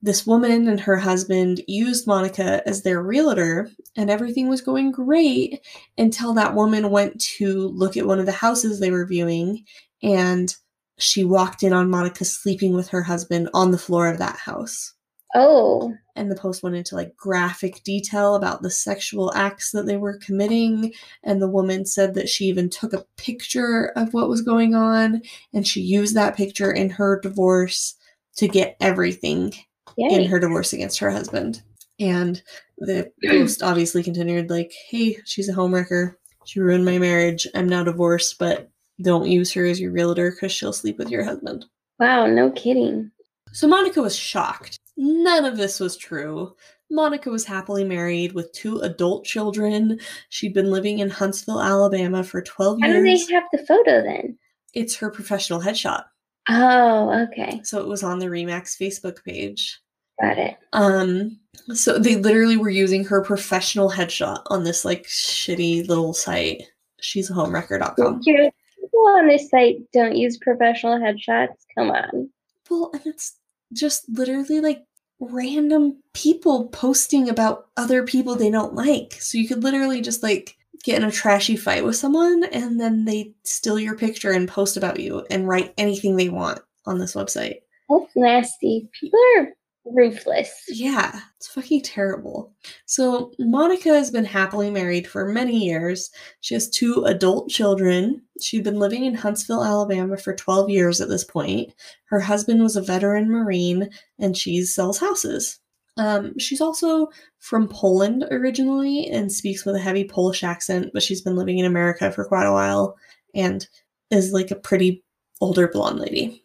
[0.00, 5.60] this woman and her husband used Monica as their realtor, and everything was going great
[5.96, 9.64] until that woman went to look at one of the houses they were viewing,
[10.02, 10.54] and
[10.98, 14.94] she walked in on Monica sleeping with her husband on the floor of that house.
[15.34, 15.94] oh.
[16.18, 20.18] And the post went into like graphic detail about the sexual acts that they were
[20.18, 20.92] committing.
[21.22, 25.22] And the woman said that she even took a picture of what was going on
[25.54, 27.94] and she used that picture in her divorce
[28.36, 29.52] to get everything
[29.96, 31.62] in her divorce against her husband.
[32.00, 32.42] And
[32.78, 36.14] the post obviously continued like, hey, she's a homewrecker.
[36.44, 37.46] She ruined my marriage.
[37.54, 38.70] I'm now divorced, but
[39.02, 41.66] don't use her as your realtor because she'll sleep with your husband.
[41.98, 43.10] Wow, no kidding.
[43.52, 44.78] So Monica was shocked.
[45.00, 46.56] None of this was true.
[46.90, 50.00] Monica was happily married with two adult children.
[50.30, 53.26] She'd been living in Huntsville, Alabama for 12 How do years.
[53.26, 54.36] they have the photo then?
[54.74, 56.04] It's her professional headshot.
[56.48, 57.60] Oh, okay.
[57.62, 59.78] So it was on the Remax Facebook page.
[60.20, 60.56] Got it.
[60.72, 61.38] Um
[61.74, 66.64] so they literally were using her professional headshot on this like shitty little site.
[67.00, 68.22] She's a homewrecker.com.
[68.24, 71.54] People on this site don't use professional headshots.
[71.76, 72.30] Come on.
[72.68, 73.36] Well, and it's
[73.72, 74.82] just literally like
[75.20, 79.16] random people posting about other people they don't like.
[79.20, 83.04] So you could literally just like get in a trashy fight with someone and then
[83.04, 87.14] they steal your picture and post about you and write anything they want on this
[87.14, 87.56] website.
[87.88, 88.88] That's nasty.
[88.98, 89.48] People are
[89.94, 90.64] ruthless.
[90.68, 92.52] Yeah, it's fucking terrible.
[92.86, 96.10] So, Monica has been happily married for many years.
[96.40, 98.22] She has two adult children.
[98.40, 101.72] She'd been living in Huntsville, Alabama for 12 years at this point.
[102.06, 105.58] Her husband was a veteran Marine and she sells houses.
[105.98, 107.08] Um, she's also
[107.40, 111.66] from Poland originally and speaks with a heavy Polish accent, but she's been living in
[111.66, 112.96] America for quite a while
[113.34, 113.66] and
[114.10, 115.02] is like a pretty
[115.40, 116.44] older blonde lady.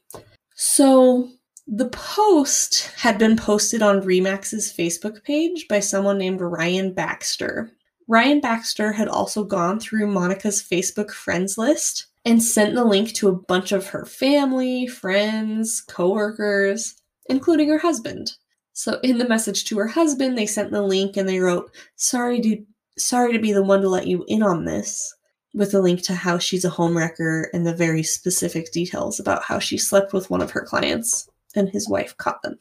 [0.55, 1.29] So
[1.67, 7.71] the post had been posted on Remax's Facebook page by someone named Ryan Baxter.
[8.07, 13.29] Ryan Baxter had also gone through Monica's Facebook friends list and sent the link to
[13.29, 16.95] a bunch of her family, friends, coworkers,
[17.27, 18.33] including her husband.
[18.73, 22.41] So in the message to her husband, they sent the link and they wrote, "Sorry
[22.41, 22.63] to
[22.97, 25.13] sorry to be the one to let you in on this."
[25.53, 29.59] With a link to how she's a homewrecker and the very specific details about how
[29.59, 32.57] she slept with one of her clients and his wife caught them.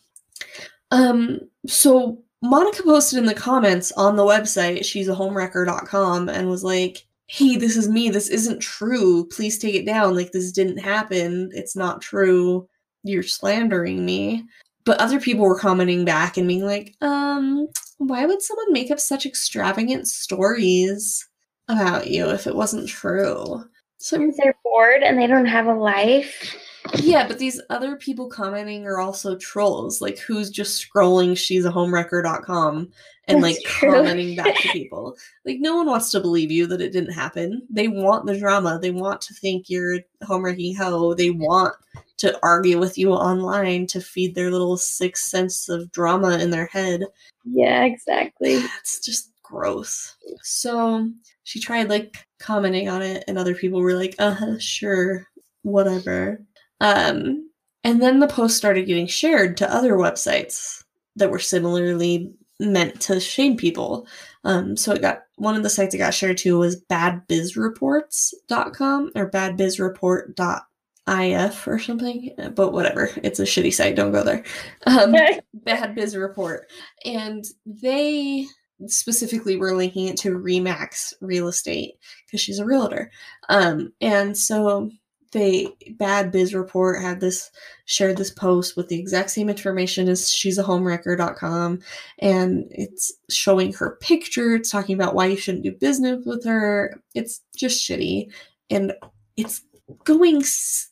[0.90, 6.64] Um, so Monica posted in the comments on the website, she's a homewrecker.com, and was
[6.64, 8.10] like, Hey, this is me.
[8.10, 9.26] This isn't true.
[9.28, 10.14] Please take it down.
[10.14, 11.50] Like, this didn't happen.
[11.54, 12.68] It's not true.
[13.04, 14.44] You're slandering me.
[14.84, 19.00] But other people were commenting back and being like, um, why would someone make up
[19.00, 21.26] such extravagant stories
[21.68, 23.64] about you if it wasn't true?
[23.98, 26.54] So they're bored and they don't have a life.
[26.94, 31.70] Yeah, but these other people commenting are also trolls, like who's just scrolling she's a
[31.70, 32.90] homewrecker.com
[33.28, 33.92] and That's like true.
[33.92, 35.16] commenting back to people.
[35.44, 37.62] Like no one wants to believe you that it didn't happen.
[37.70, 38.78] They want the drama.
[38.80, 41.14] They want to think you're a homewrecking hoe.
[41.14, 41.74] They want
[42.18, 46.66] to argue with you online to feed their little sixth sense of drama in their
[46.66, 47.02] head.
[47.44, 48.54] Yeah, exactly.
[48.54, 50.16] It's just gross.
[50.42, 51.10] So
[51.44, 55.26] she tried like commenting on it and other people were like, uh sure,
[55.62, 56.44] whatever.
[56.82, 57.48] Um,
[57.84, 60.82] and then the post started getting shared to other websites
[61.16, 64.08] that were similarly meant to shame people.
[64.44, 69.30] Um, so it got one of the sites it got shared to was badbizreports.com or
[69.30, 73.10] badbizreport.if or something, but whatever.
[73.22, 73.96] It's a shitty site.
[73.96, 74.44] Don't go there.
[74.86, 75.14] Um,
[75.54, 76.68] Bad Biz Report.
[77.04, 78.46] And they
[78.86, 81.94] specifically were linking it to Remax Real Estate
[82.26, 83.10] because she's a realtor.
[83.48, 84.90] Um, and so
[85.32, 87.50] they bad biz report had this
[87.86, 91.80] shared this post with the exact same information as she's a homewrecker.com
[92.18, 97.00] and it's showing her picture it's talking about why you shouldn't do business with her.
[97.14, 98.30] It's just shitty
[98.70, 98.92] and
[99.36, 99.62] it's
[100.04, 100.42] going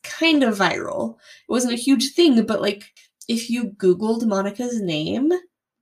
[0.02, 1.14] kind of viral.
[1.14, 2.84] It wasn't a huge thing but like
[3.28, 5.30] if you googled monica's name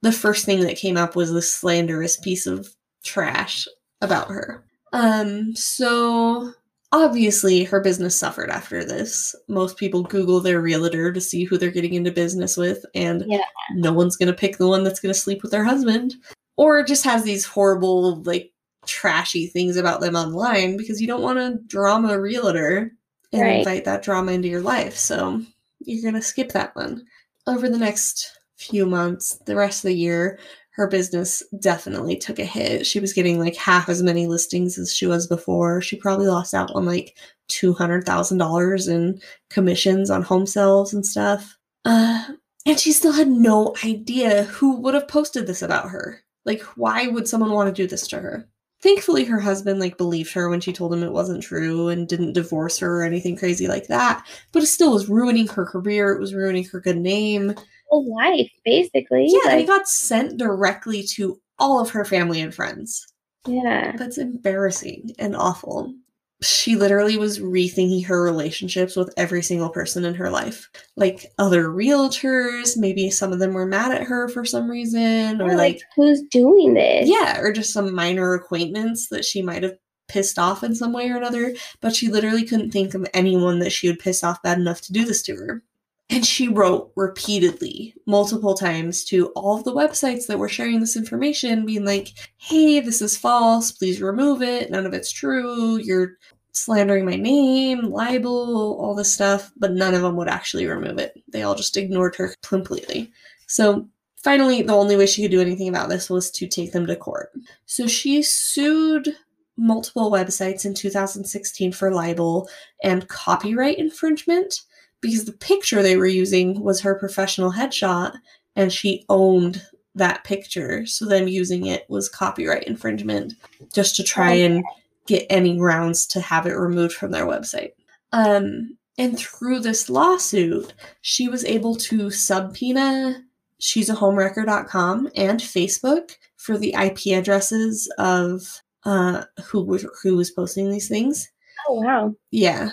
[0.03, 2.69] the first thing that came up was this slanderous piece of
[3.05, 3.67] trash
[4.01, 4.65] about her.
[4.93, 6.53] Um so
[6.93, 9.35] Obviously, her business suffered after this.
[9.49, 13.45] Most people Google their realtor to see who they're getting into business with, and yeah.
[13.75, 16.15] no one's going to pick the one that's going to sleep with their husband.
[16.57, 18.53] Or just has these horrible, like,
[18.87, 22.91] trashy things about them online because you don't want to drama realtor
[23.33, 23.59] and right.
[23.59, 24.97] invite that drama into your life.
[24.97, 25.43] So
[25.81, 27.05] you're going to skip that one.
[27.47, 30.39] Over the next few months, the rest of the year,
[30.79, 32.87] her business definitely took a hit.
[32.87, 35.83] She was getting like half as many listings as she was before.
[35.83, 37.19] She probably lost out on like
[37.51, 41.59] $200,000 in commissions on home sales and stuff.
[41.85, 42.25] Uh,
[42.65, 46.23] and she still had no idea who would have posted this about her.
[46.45, 48.49] Like, why would someone want to do this to her?
[48.81, 52.35] Thankfully, her husband like believed her when she told him it wasn't true and didn't
[52.35, 54.25] divorce her or anything crazy like that.
[54.53, 56.13] But it still was ruining her career.
[56.13, 57.57] It was ruining her good name
[57.89, 59.27] whole life, basically.
[59.29, 63.07] Yeah, like, and it got sent directly to all of her family and friends.
[63.47, 63.97] Yeah.
[63.97, 65.95] That's embarrassing and awful.
[66.41, 70.69] She literally was rethinking her relationships with every single person in her life.
[70.97, 75.57] Like other realtors, maybe some of them were mad at her for some reason, or
[75.57, 77.09] like, like who's doing this?
[77.09, 81.11] Yeah, or just some minor acquaintance that she might have pissed off in some way
[81.11, 84.59] or another, but she literally couldn't think of anyone that she would piss off bad
[84.59, 85.63] enough to do this to her.
[86.11, 90.97] And she wrote repeatedly, multiple times, to all of the websites that were sharing this
[90.97, 93.73] information, being like, hey, this is false.
[93.73, 94.71] Please remove it.
[94.71, 95.77] None of it's true.
[95.77, 96.17] You're
[96.53, 99.53] slandering my name, libel, all this stuff.
[99.59, 101.23] But none of them would actually remove it.
[101.29, 103.13] They all just ignored her completely.
[103.47, 103.87] So
[104.17, 106.97] finally, the only way she could do anything about this was to take them to
[106.97, 107.33] court.
[107.67, 109.15] So she sued
[109.59, 112.49] multiple websites in 2016 for libel
[112.83, 114.63] and copyright infringement
[115.01, 118.17] because the picture they were using was her professional headshot
[118.57, 119.63] and she owned
[119.95, 120.87] that picture.
[120.87, 123.35] So them using it was copyright infringement
[123.73, 124.65] just to try and
[125.07, 127.73] get any grounds to have it removed from their website.
[128.13, 130.73] Um, and through this lawsuit,
[131.03, 133.23] she was able to subpoena
[133.61, 140.31] she's a homewrecker.com and Facebook for the IP addresses of uh, who was who was
[140.31, 141.29] posting these things.
[141.69, 142.15] Oh wow.
[142.31, 142.71] Yeah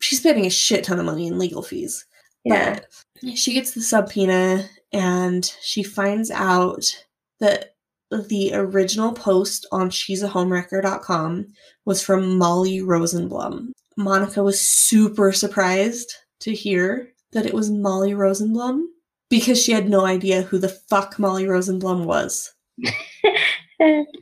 [0.00, 2.04] she's spending a shit ton of money in legal fees.
[2.44, 2.80] Yeah.
[3.22, 7.04] But she gets the subpoena and she finds out
[7.38, 7.74] that
[8.10, 11.46] the original post on she's a homewrecker.com
[11.84, 13.70] was from Molly Rosenblum.
[13.96, 18.84] Monica was super surprised to hear that it was Molly Rosenblum
[19.28, 22.52] because she had no idea who the fuck Molly Rosenblum was.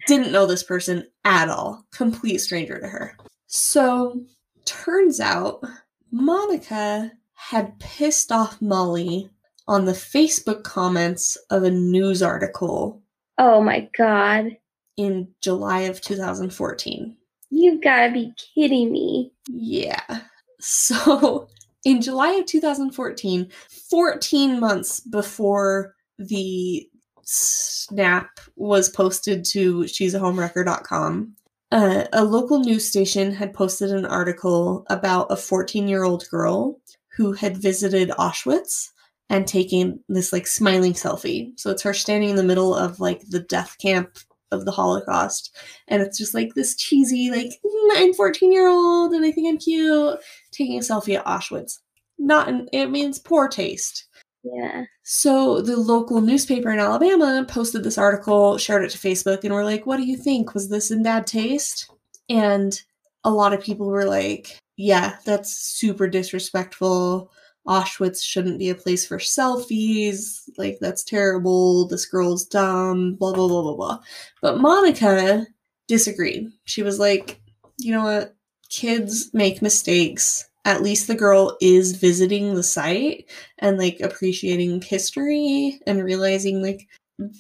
[0.07, 1.85] Didn't know this person at all.
[1.93, 3.17] Complete stranger to her.
[3.47, 4.21] So,
[4.69, 5.65] turns out
[6.11, 9.31] Monica had pissed off Molly
[9.67, 13.03] on the Facebook comments of a news article
[13.39, 14.57] oh my god.
[14.97, 17.17] in July of 2014.
[17.51, 19.33] You've gotta be kidding me.
[19.49, 20.21] Yeah.
[20.61, 21.49] So
[21.85, 23.49] in July of 2014,
[23.89, 26.87] 14 months before the
[27.23, 31.37] snap was posted to she's a homewrecker.com,
[31.71, 36.81] uh, a local news station had posted an article about a 14 year old girl
[37.17, 38.91] who had visited Auschwitz
[39.31, 41.53] and taken this like smiling selfie.
[41.59, 44.19] So it's her standing in the middle of like the death camp
[44.51, 45.55] of the Holocaust.
[45.89, 49.49] And it's just like this cheesy, like, "Mm, I'm 14 year old and I think
[49.49, 50.19] I'm cute,
[50.53, 51.81] taking a selfie at Auschwitz.
[52.19, 54.08] Not, in, it means poor taste.
[54.43, 54.85] Yeah.
[55.03, 59.65] So the local newspaper in Alabama posted this article, shared it to Facebook, and were
[59.65, 60.55] like, What do you think?
[60.55, 61.91] Was this in bad taste?
[62.29, 62.81] And
[63.25, 67.31] a lot of people were like, Yeah, that's super disrespectful.
[67.67, 70.49] Auschwitz shouldn't be a place for selfies.
[70.57, 71.87] Like, that's terrible.
[71.87, 73.17] This girl's dumb.
[73.17, 73.99] Blah, blah, blah, blah, blah.
[74.41, 75.47] But Monica
[75.89, 76.51] disagreed.
[76.65, 77.41] She was like,
[77.77, 78.35] You know what?
[78.71, 80.49] Kids make mistakes.
[80.69, 83.31] At least the girl is visiting the site
[83.61, 86.87] and like appreciating history and realizing like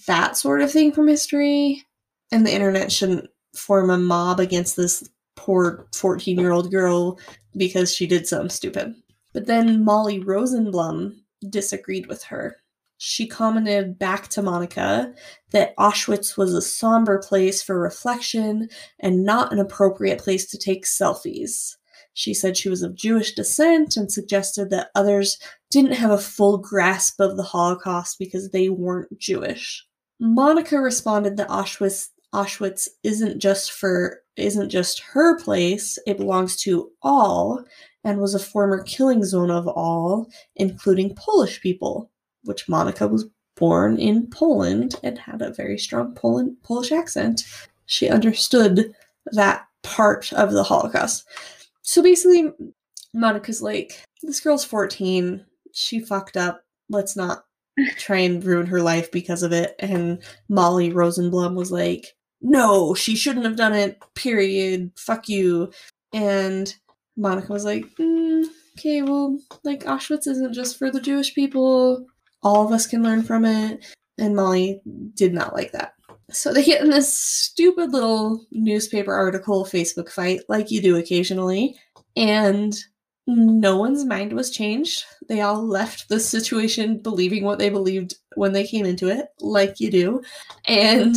[0.07, 1.85] that sort of thing from history.
[2.33, 5.07] And the internet shouldn't form a mob against this
[5.37, 7.19] poor 14 year old girl
[7.55, 8.95] because she did something stupid.
[9.35, 11.15] But then Molly Rosenblum
[11.51, 12.57] disagreed with her.
[12.97, 15.13] She commented back to Monica
[15.51, 20.87] that Auschwitz was a somber place for reflection and not an appropriate place to take
[20.87, 21.77] selfies.
[22.15, 25.39] She said she was of Jewish descent and suggested that others
[25.71, 29.87] didn't have a full grasp of the Holocaust because they weren't Jewish.
[30.21, 36.91] Monica responded that Auschwitz Auschwitz isn't just for isn't just her place, it belongs to
[37.03, 37.65] all
[38.05, 42.11] and was a former killing zone of all, including Polish people,
[42.45, 43.27] which Monica was
[43.57, 47.43] born in Poland and had a very strong Poland, Polish accent.
[47.87, 48.95] She understood
[49.33, 51.25] that part of the Holocaust.
[51.89, 52.52] So basically,
[53.15, 55.43] Monica's like, this girl's 14.
[55.73, 56.60] She fucked up.
[56.90, 57.44] Let's not
[57.97, 59.74] try and ruin her life because of it.
[59.78, 64.90] And Molly Rosenblum was like, no, she shouldn't have done it, period.
[64.98, 65.73] Fuck you.
[66.12, 66.74] And
[67.16, 68.44] Monica was like, mm,
[68.78, 72.05] okay, well, like, Auschwitz isn't just for the Jewish people.
[72.43, 73.82] All of us can learn from it.
[74.19, 74.82] And Molly
[75.15, 75.94] did not like that.
[76.31, 81.77] So they get in this stupid little newspaper article Facebook fight, like you do occasionally,
[82.17, 82.77] and
[83.27, 85.05] no one's mind was changed.
[85.29, 89.81] They all left the situation believing what they believed when they came into it, like
[89.81, 90.23] you do.
[90.67, 91.15] And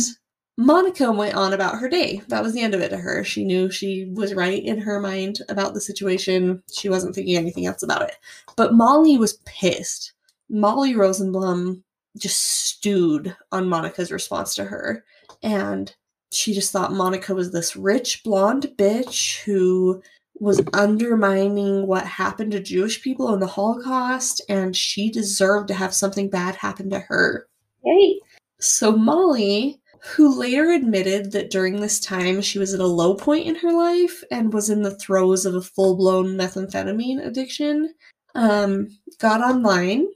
[0.58, 2.20] Monica went on about her day.
[2.28, 3.24] That was the end of it to her.
[3.24, 6.62] She knew she was right in her mind about the situation.
[6.70, 8.16] She wasn't thinking anything else about it.
[8.56, 10.12] But Molly was pissed.
[10.50, 11.82] Molly Rosenblum
[12.16, 15.04] just stewed on Monica's response to her.
[15.42, 15.94] And
[16.30, 20.02] she just thought Monica was this rich blonde bitch who
[20.40, 25.94] was undermining what happened to Jewish people in the Holocaust, and she deserved to have
[25.94, 27.46] something bad happen to her.
[27.84, 28.18] Hey.
[28.58, 33.46] So Molly, who later admitted that during this time she was at a low point
[33.46, 37.94] in her life and was in the throes of a full-blown methamphetamine addiction,
[38.34, 40.08] um, got online.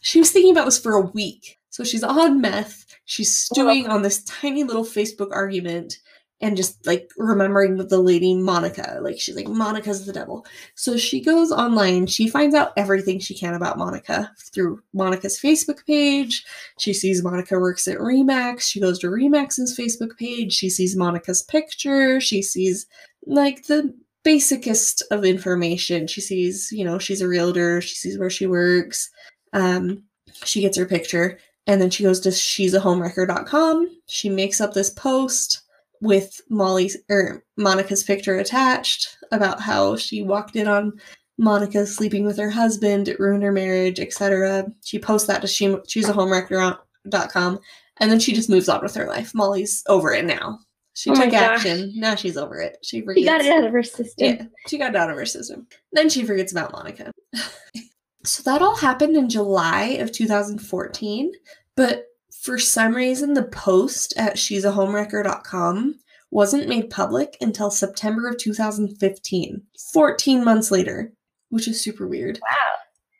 [0.00, 1.58] She was thinking about this for a week.
[1.70, 2.84] So she's on meth.
[3.04, 5.98] She's oh, stewing on this tiny little Facebook argument
[6.42, 8.98] and just like remembering the lady Monica.
[9.00, 10.44] Like she's like, Monica's the devil.
[10.74, 12.08] So she goes online.
[12.08, 16.44] She finds out everything she can about Monica through Monica's Facebook page.
[16.78, 18.62] She sees Monica works at Remax.
[18.62, 20.52] She goes to Remax's Facebook page.
[20.52, 22.20] She sees Monica's picture.
[22.20, 22.86] She sees
[23.24, 23.94] like the
[24.24, 26.08] basicest of information.
[26.08, 27.80] She sees, you know, she's a realtor.
[27.80, 29.10] She sees where she works.
[29.52, 30.04] Um,
[30.44, 31.38] she gets her picture.
[31.66, 33.88] And then she goes to she's a homewrecker.com.
[34.06, 35.62] She makes up this post
[36.00, 40.94] with Molly's or Monica's picture attached about how she walked in on
[41.38, 44.66] Monica sleeping with her husband, it ruined her marriage, etc.
[44.84, 47.60] She posts that to she, she's a homewrecker.com
[47.98, 49.34] and then she just moves on with her life.
[49.34, 50.58] Molly's over it now.
[50.94, 51.92] She Oh took action.
[51.96, 52.76] Now she's over it.
[52.82, 53.20] She forgets.
[53.20, 54.14] She got it out of her system.
[54.18, 55.66] Yeah, she got it out of her system.
[55.92, 57.10] Then she forgets about Monica.
[58.24, 61.32] so that all happened in July of 2014,
[61.76, 62.06] but
[62.42, 65.94] for some reason the post at she's a homewrecker.com
[66.30, 69.62] wasn't made public until September of 2015,
[69.92, 71.12] 14 months later.
[71.50, 72.38] which is super weird.
[72.40, 72.56] Wow.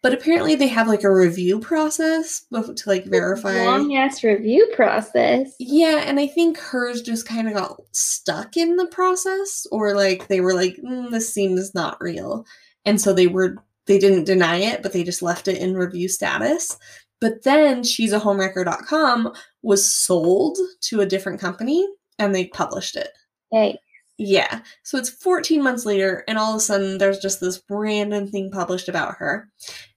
[0.02, 3.64] But apparently they have like a review process to like verify.
[3.64, 5.54] Long ass review process.
[5.60, 10.26] Yeah, and I think hers just kind of got stuck in the process, or like
[10.26, 12.44] they were like, mm, "This seems not real,"
[12.84, 16.08] and so they were they didn't deny it, but they just left it in review
[16.08, 16.76] status.
[17.20, 19.32] But then she's a homewrecker.com
[19.62, 21.86] was sold to a different company,
[22.18, 23.10] and they published it.
[23.50, 23.78] Hey.
[24.18, 28.28] Yeah, so it's 14 months later, and all of a sudden there's just this random
[28.28, 29.48] thing published about her.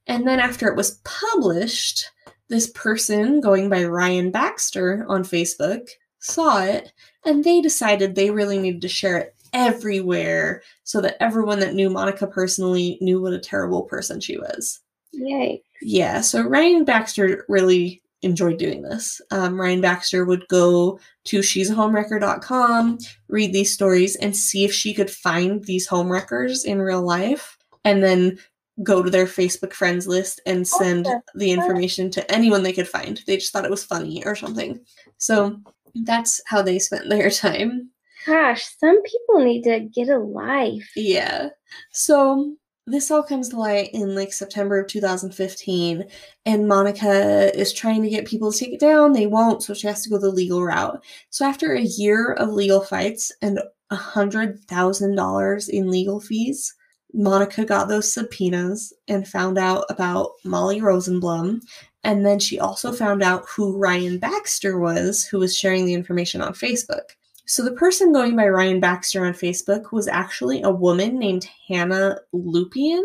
[0.07, 2.05] And then after it was published,
[2.49, 5.87] this person going by Ryan Baxter on Facebook
[6.19, 6.91] saw it
[7.23, 11.89] and they decided they really needed to share it everywhere so that everyone that knew
[11.89, 14.81] Monica personally knew what a terrible person she was.
[15.13, 15.63] Yay.
[15.81, 19.21] Yeah, so Ryan Baxter really enjoyed doing this.
[19.31, 22.99] Um, Ryan Baxter would go to she's a homewrecker.com,
[23.29, 28.03] read these stories, and see if she could find these homewreckers in real life, and
[28.03, 28.37] then
[28.83, 32.89] go to their Facebook friends list and send the the information to anyone they could
[32.89, 33.21] find.
[33.25, 34.79] They just thought it was funny or something.
[35.17, 35.57] So
[36.03, 37.91] that's how they spent their time.
[38.25, 40.89] Gosh, some people need to get a life.
[40.95, 41.49] Yeah.
[41.91, 42.55] So
[42.87, 46.05] this all comes to light in like September of 2015,
[46.45, 49.13] and Monica is trying to get people to take it down.
[49.13, 51.03] They won't, so she has to go the legal route.
[51.29, 56.73] So after a year of legal fights and a hundred thousand dollars in legal fees,
[57.13, 61.61] Monica got those subpoenas and found out about Molly Rosenblum.
[62.03, 66.41] And then she also found out who Ryan Baxter was, who was sharing the information
[66.41, 67.15] on Facebook.
[67.45, 72.19] So the person going by Ryan Baxter on Facebook was actually a woman named Hannah
[72.33, 73.03] Lupian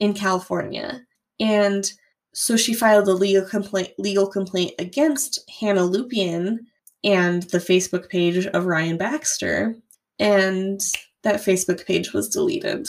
[0.00, 1.02] in California.
[1.38, 1.90] And
[2.34, 6.58] so she filed a legal complaint legal complaint against Hannah Lupian
[7.04, 9.76] and the Facebook page of Ryan Baxter.
[10.18, 10.80] And
[11.22, 12.88] that Facebook page was deleted.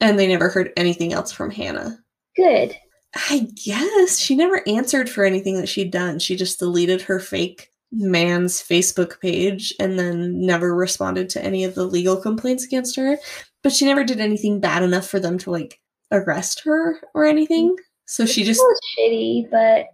[0.00, 1.98] And they never heard anything else from Hannah.
[2.36, 2.76] Good.
[3.14, 6.18] I guess she never answered for anything that she'd done.
[6.18, 11.74] She just deleted her fake man's Facebook page and then never responded to any of
[11.74, 13.18] the legal complaints against her.
[13.62, 15.78] But she never did anything bad enough for them to like
[16.10, 17.76] arrest her or anything.
[18.06, 19.86] So she just was shitty, but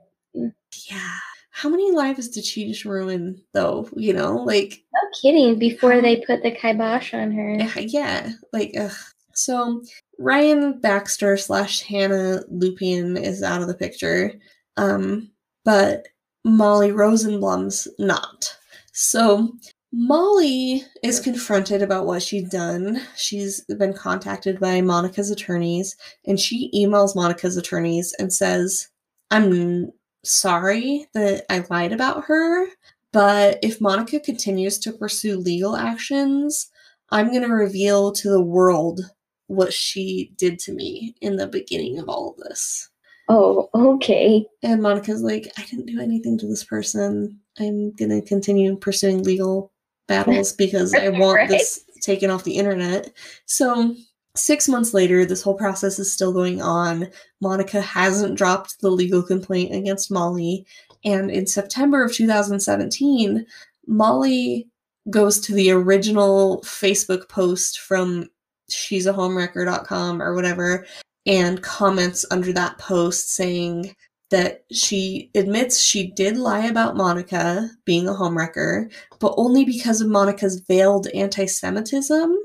[0.89, 1.15] yeah.
[1.51, 3.89] How many lives did she just ruin though?
[3.97, 5.59] You know, like no kidding.
[5.59, 7.57] Before they put the kibosh on her.
[7.81, 8.93] yeah, like ugh.
[9.35, 9.83] So
[10.19, 14.35] Ryan Baxter slash Hannah Lupian is out of the picture,
[14.77, 15.31] um,
[15.65, 16.09] but
[16.45, 18.57] Molly Rosenblum's not.
[18.93, 19.53] So
[19.93, 23.01] Molly is confronted about what she's done.
[23.17, 25.97] She's been contacted by Monica's attorneys,
[26.27, 28.89] and she emails Monica's attorneys and says,
[29.31, 29.93] "I'm
[30.25, 32.67] sorry that I lied about her."
[33.13, 36.69] But if Monica continues to pursue legal actions,
[37.11, 39.01] I'm going to reveal to the world
[39.47, 42.91] what she did to me in the beginning of all of this.
[43.29, 44.47] Oh, okay.
[44.63, 47.39] And Monica's like, I didn't do anything to this person.
[47.59, 49.71] I'm going to continue pursuing legal
[50.07, 51.49] battles because I want Right.
[51.49, 53.13] this taken off the internet.
[53.47, 53.95] So,
[54.35, 57.09] six months later, this whole process is still going on.
[57.41, 60.65] Monica hasn't dropped the legal complaint against Molly.
[61.05, 63.45] And in September of 2017,
[63.87, 64.69] Molly
[65.11, 68.29] goes to the original Facebook post from
[68.71, 70.87] she's a homewrecker.com or whatever
[71.29, 73.95] and comments under that post saying
[74.31, 80.09] that she admits she did lie about Monica being a homewrecker, but only because of
[80.09, 82.37] Monica's veiled anti Semitism.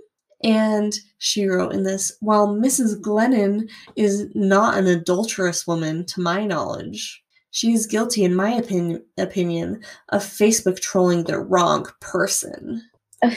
[0.44, 3.02] And she wrote in this while Mrs.
[3.02, 7.24] Glennon is not an adulterous woman, to my knowledge,
[7.54, 12.84] she is guilty, in my opinion, opinion of Facebook trolling the wrong person.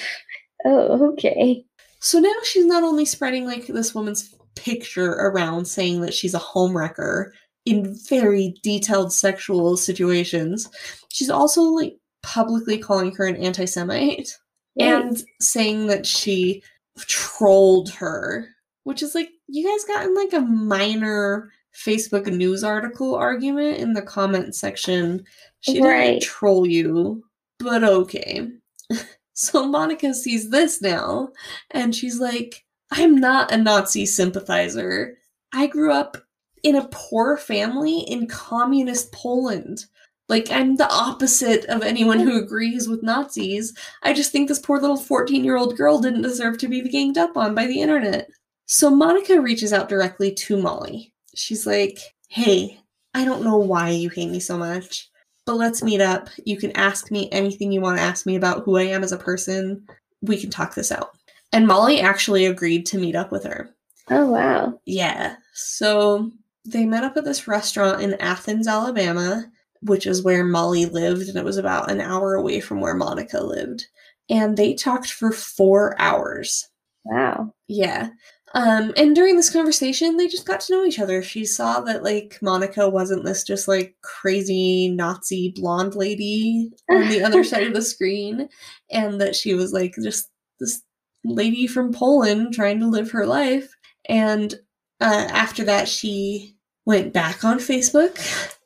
[0.64, 1.64] Oh, okay.
[2.00, 6.38] So now she's not only spreading like this woman's picture around saying that she's a
[6.40, 7.30] homewrecker
[7.64, 10.68] in very detailed sexual situations,
[11.08, 14.36] she's also like publicly calling her an anti Semite
[14.78, 16.62] and saying that she
[16.98, 18.48] trolled her,
[18.84, 23.92] which is like, you guys got in like a minor Facebook news article argument in
[23.92, 25.24] the comment section.
[25.60, 26.06] She Right.
[26.12, 27.24] didn't troll you,
[27.58, 28.48] but okay.
[29.38, 31.28] So Monica sees this now
[31.72, 35.16] and she's like, I'm not a Nazi sympathizer.
[35.52, 36.16] I grew up
[36.62, 39.86] in a poor family in communist Poland.
[40.28, 43.72] Like, I'm the opposite of anyone who agrees with Nazis.
[44.02, 47.18] I just think this poor little 14 year old girl didn't deserve to be ganged
[47.18, 48.28] up on by the internet.
[48.66, 51.12] So Monica reaches out directly to Molly.
[51.34, 52.80] She's like, Hey,
[53.14, 55.08] I don't know why you hate me so much,
[55.46, 56.28] but let's meet up.
[56.44, 59.12] You can ask me anything you want to ask me about who I am as
[59.12, 59.86] a person.
[60.22, 61.15] We can talk this out.
[61.52, 63.74] And Molly actually agreed to meet up with her.
[64.10, 64.80] Oh, wow.
[64.84, 65.36] Yeah.
[65.54, 66.32] So
[66.64, 69.46] they met up at this restaurant in Athens, Alabama,
[69.82, 73.40] which is where Molly lived, and it was about an hour away from where Monica
[73.40, 73.86] lived.
[74.28, 76.68] And they talked for four hours.
[77.04, 77.54] Wow.
[77.68, 78.10] Yeah.
[78.54, 81.22] Um, and during this conversation, they just got to know each other.
[81.22, 87.22] She saw that like Monica wasn't this just like crazy Nazi blonde lady on the
[87.22, 88.48] other side of the screen,
[88.90, 90.82] and that she was like just this
[91.26, 93.74] lady from Poland trying to live her life.
[94.08, 94.54] And
[95.00, 98.18] uh, after that, she went back on Facebook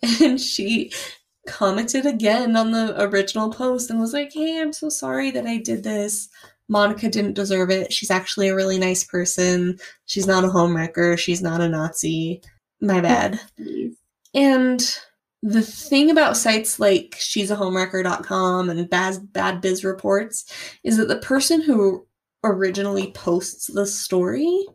[0.22, 0.92] and she
[1.48, 5.56] commented again on the original post and was like, Hey, I'm so sorry that I
[5.56, 6.28] did this.
[6.68, 7.92] Monica didn't deserve it.
[7.92, 9.78] She's actually a really nice person.
[10.06, 11.18] She's not a homewrecker.
[11.18, 12.42] She's not a Nazi.
[12.80, 13.40] My bad.
[14.34, 14.98] And
[15.42, 20.44] the thing about sites like she's a homewrecker.com and bad bad biz reports
[20.84, 22.06] is that the person who
[22.44, 24.66] originally posts the story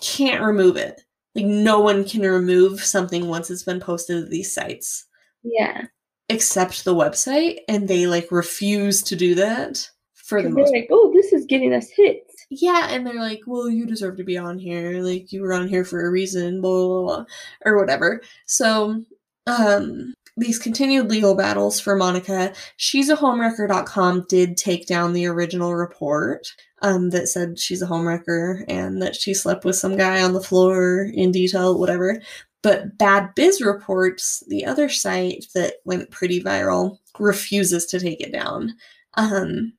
[0.00, 1.02] can't remove it.
[1.34, 5.06] Like no one can remove something once it's been posted to these sites.
[5.42, 5.86] Yeah.
[6.28, 10.88] Except the website and they like refuse to do that for the They're most like,
[10.90, 12.46] oh, this is getting us hits.
[12.50, 15.02] yeah, and they're like, well, you deserve to be on here.
[15.02, 17.24] Like, you were on here for a reason, blah, blah, blah,
[17.66, 18.22] or whatever.
[18.46, 19.04] So,
[19.46, 22.54] um, these continued legal battles for Monica.
[22.76, 26.48] She's a homewrecker.com did take down the original report
[26.84, 30.42] um, that said she's a homewrecker and that she slept with some guy on the
[30.42, 32.20] floor in detail, whatever.
[32.62, 38.32] But Bad Biz Reports, the other site that went pretty viral, refuses to take it
[38.32, 38.74] down.
[39.14, 39.72] Um,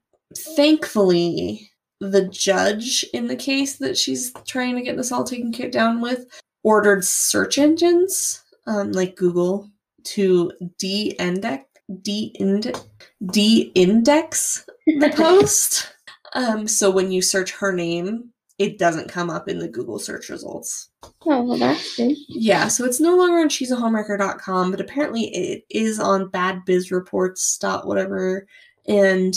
[0.56, 1.72] thankfully,
[2.02, 6.26] the judge in the case that she's trying to get this all taken down with
[6.64, 9.70] ordered search engines, um, like Google,
[10.06, 11.66] to de-index,
[12.02, 12.82] de-ind-
[13.28, 15.95] de-index the post.
[16.36, 20.30] Um, so when you search her name, it doesn't come up in the Google search
[20.30, 20.90] results.
[21.26, 22.16] Oh, well, that's good.
[22.30, 26.64] Yeah, so it's no longer on she's a homewrecker.com, but apparently it is on bad
[26.66, 28.48] biz reports dot whatever,
[28.88, 29.34] and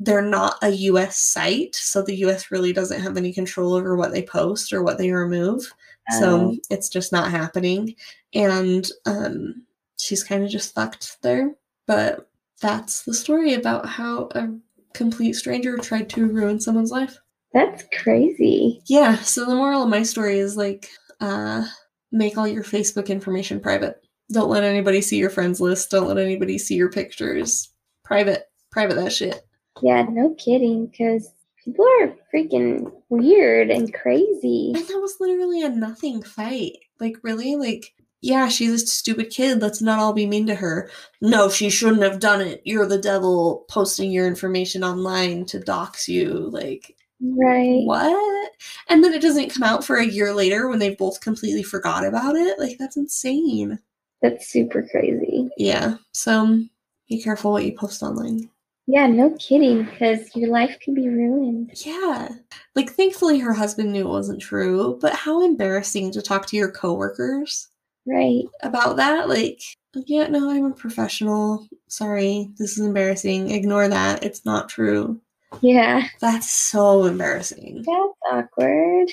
[0.00, 4.12] they're not a US site, so the US really doesn't have any control over what
[4.12, 5.70] they post or what they remove.
[6.18, 6.56] So Oh.
[6.70, 7.94] it's just not happening.
[8.34, 9.62] And um
[9.98, 11.54] she's kind of just fucked there.
[11.86, 12.28] But
[12.60, 14.48] that's the story about how a
[14.94, 17.18] complete stranger tried to ruin someone's life.
[17.52, 18.82] That's crazy.
[18.86, 20.88] Yeah, so the moral of my story is like,
[21.20, 21.64] uh,
[22.10, 23.96] make all your Facebook information private.
[24.30, 25.90] Don't let anybody see your friends list.
[25.90, 27.70] Don't let anybody see your pictures.
[28.04, 29.42] Private, private that shit.
[29.82, 31.32] Yeah, no kidding, because
[31.62, 34.72] people are freaking weird and crazy.
[34.74, 36.78] And that was literally a nothing fight.
[37.00, 37.56] Like, really?
[37.56, 37.92] Like,
[38.22, 39.60] yeah, she's a stupid kid.
[39.60, 40.88] Let's not all be mean to her.
[41.20, 42.62] No, she shouldn't have done it.
[42.64, 46.48] You're the devil posting your information online to dox you.
[46.50, 47.82] Like, Right.
[47.84, 48.50] what?
[48.88, 52.04] And then it doesn't come out for a year later when they've both completely forgot
[52.04, 52.58] about it.
[52.58, 53.78] Like, that's insane.
[54.22, 55.48] That's super crazy.
[55.56, 55.96] Yeah.
[56.12, 56.62] So
[57.08, 58.48] be careful what you post online.
[58.86, 61.70] Yeah, no kidding, because your life could be ruined.
[61.84, 62.28] Yeah.
[62.74, 66.70] Like thankfully her husband knew it wasn't true, but how embarrassing to talk to your
[66.70, 67.68] coworkers
[68.06, 68.44] Right.
[68.62, 69.28] about that.
[69.28, 69.60] Like,
[69.94, 71.66] yeah, no, I'm a professional.
[71.88, 73.50] Sorry, this is embarrassing.
[73.50, 74.24] Ignore that.
[74.24, 75.20] It's not true.
[75.60, 76.06] Yeah.
[76.20, 77.84] That's so embarrassing.
[77.86, 79.08] That's awkward.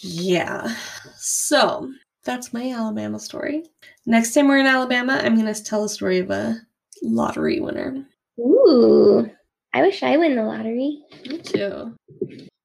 [0.00, 0.76] Yeah.
[1.16, 1.92] So
[2.24, 3.64] that's my Alabama story.
[4.06, 6.56] Next time we're in Alabama, I'm going to tell a story of a
[7.02, 8.04] lottery winner.
[8.38, 9.30] Ooh.
[9.72, 11.02] I wish I win the lottery.
[11.26, 11.96] Me too.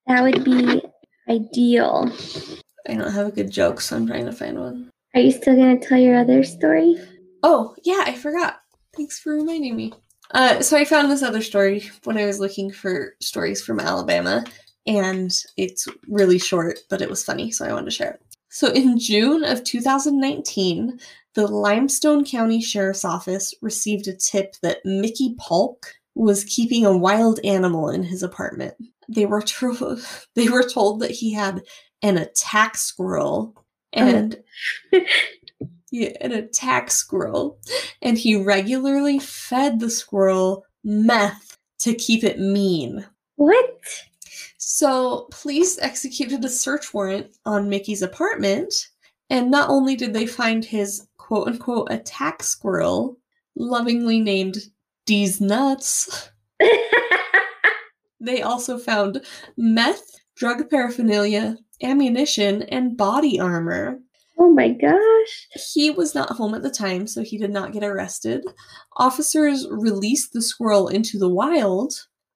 [0.08, 0.82] That would be
[1.30, 2.12] ideal.
[2.88, 4.90] I don't have a good joke, so I'm trying to find one.
[5.16, 6.96] Are you still going to tell your other story?
[7.42, 8.62] Oh, yeah, I forgot.
[8.96, 9.94] Thanks for reminding me.
[10.32, 14.44] Uh, so I found this other story when I was looking for stories from Alabama,
[14.86, 18.22] and it's really short, but it was funny, so I wanted to share it.
[18.50, 21.00] So in June of 2019,
[21.34, 27.40] the Limestone County Sheriff's Office received a tip that Mickey Paulk was keeping a wild
[27.44, 28.76] animal in his apartment.
[29.08, 29.44] They were
[30.36, 31.62] they were told that he had
[32.04, 33.56] an attack squirrel
[33.96, 34.06] Uh-huh.
[34.06, 34.38] and
[35.92, 37.60] yeah, an attack squirrel,
[38.02, 43.06] and he regularly fed the squirrel meth to keep it mean.
[43.36, 43.80] What?
[44.58, 48.74] So, police executed a search warrant on Mickey's apartment,
[49.30, 53.18] and not only did they find his quote unquote attack squirrel,
[53.56, 54.58] lovingly named
[55.08, 56.30] Deez Nuts,
[58.20, 59.22] they also found
[59.58, 64.00] meth, drug paraphernalia, ammunition, and body armor.
[64.40, 65.48] oh my gosh.
[65.74, 68.44] He was not home at the time, so he did not get arrested.
[68.98, 71.94] Officers released the squirrel into the wild,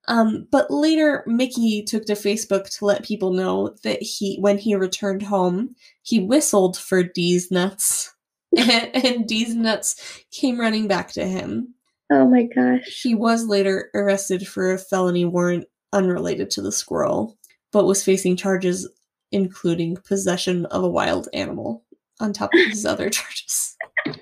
[0.10, 4.76] Um, but later, Mickey took to Facebook to let people know that he, when he
[4.76, 8.14] returned home, he whistled for Deez nuts,
[8.58, 9.96] and, and Deez nuts
[10.32, 11.74] came running back to him.
[12.12, 13.02] Oh my gosh.
[13.02, 17.38] He was later arrested for a felony warrant unrelated to the squirrel,
[17.74, 18.88] but was facing charges
[19.34, 21.84] including possession of a wild animal
[22.22, 23.76] on top of his other charges.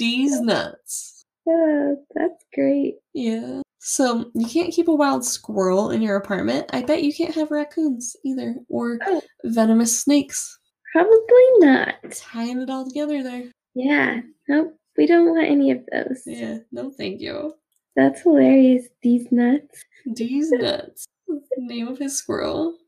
[0.00, 1.24] Deez nuts.
[1.48, 2.96] Oh, that's great.
[3.12, 3.60] Yeah.
[3.80, 6.66] So you can't keep a wild squirrel in your apartment.
[6.72, 9.22] I bet you can't have raccoons either, or Oh.
[9.44, 10.58] venomous snakes.
[10.92, 11.94] Probably not.
[12.10, 13.44] Tying it all together there.
[13.74, 14.20] Yeah.
[14.48, 14.76] Nope.
[14.96, 16.22] We don't want any of those.
[16.26, 16.58] Yeah.
[16.72, 17.54] No, thank you.
[18.00, 18.88] That's hilarious.
[19.02, 19.84] These nuts.
[20.08, 21.04] Deez nuts.
[21.28, 22.78] The name of his squirrel.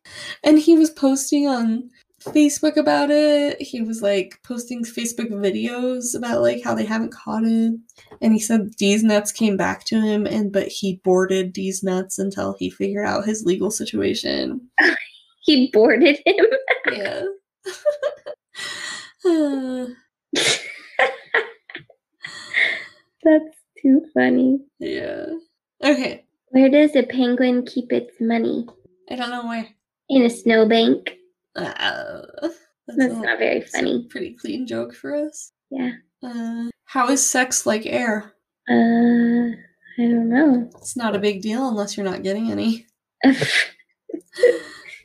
[0.42, 1.90] And he was posting on
[2.22, 3.60] Facebook about it.
[3.60, 7.78] He was like posting Facebook videos about like how they haven't caught it.
[8.22, 12.18] And he said Deez nuts came back to him and but he boarded Deez nuts
[12.18, 14.70] until he figured out his legal situation.
[15.44, 16.46] He boarded him.
[16.92, 17.24] Yeah.
[19.26, 19.86] Uh,
[23.24, 24.60] That's too funny.
[24.78, 25.26] yeah.
[25.84, 26.24] Okay.
[26.50, 28.66] Where does a penguin keep its money?
[29.10, 29.66] I don't know where.
[30.08, 31.16] In a snowbank.
[31.56, 32.22] Uh,
[32.86, 34.06] That's a- not very that's funny.
[34.10, 35.52] pretty clean joke for us.
[35.70, 35.92] Yeah.
[36.22, 38.32] Uh, how is sex like air?
[38.70, 39.56] Uh,
[39.98, 40.70] I don't know.
[40.76, 42.86] It's not a big deal unless you're not getting any.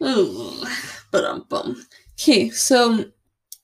[0.04, 0.64] Ooh,
[1.12, 1.84] but um bum.
[2.20, 3.06] Okay, so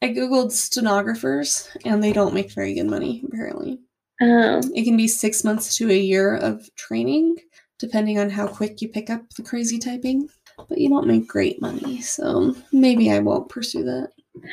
[0.01, 3.79] I googled stenographers and they don't make very good money, apparently.
[4.21, 7.37] Oh, It can be six months to a year of training,
[7.79, 10.29] depending on how quick you pick up the crazy typing.
[10.69, 14.09] But you don't make great money, so maybe I won't pursue that.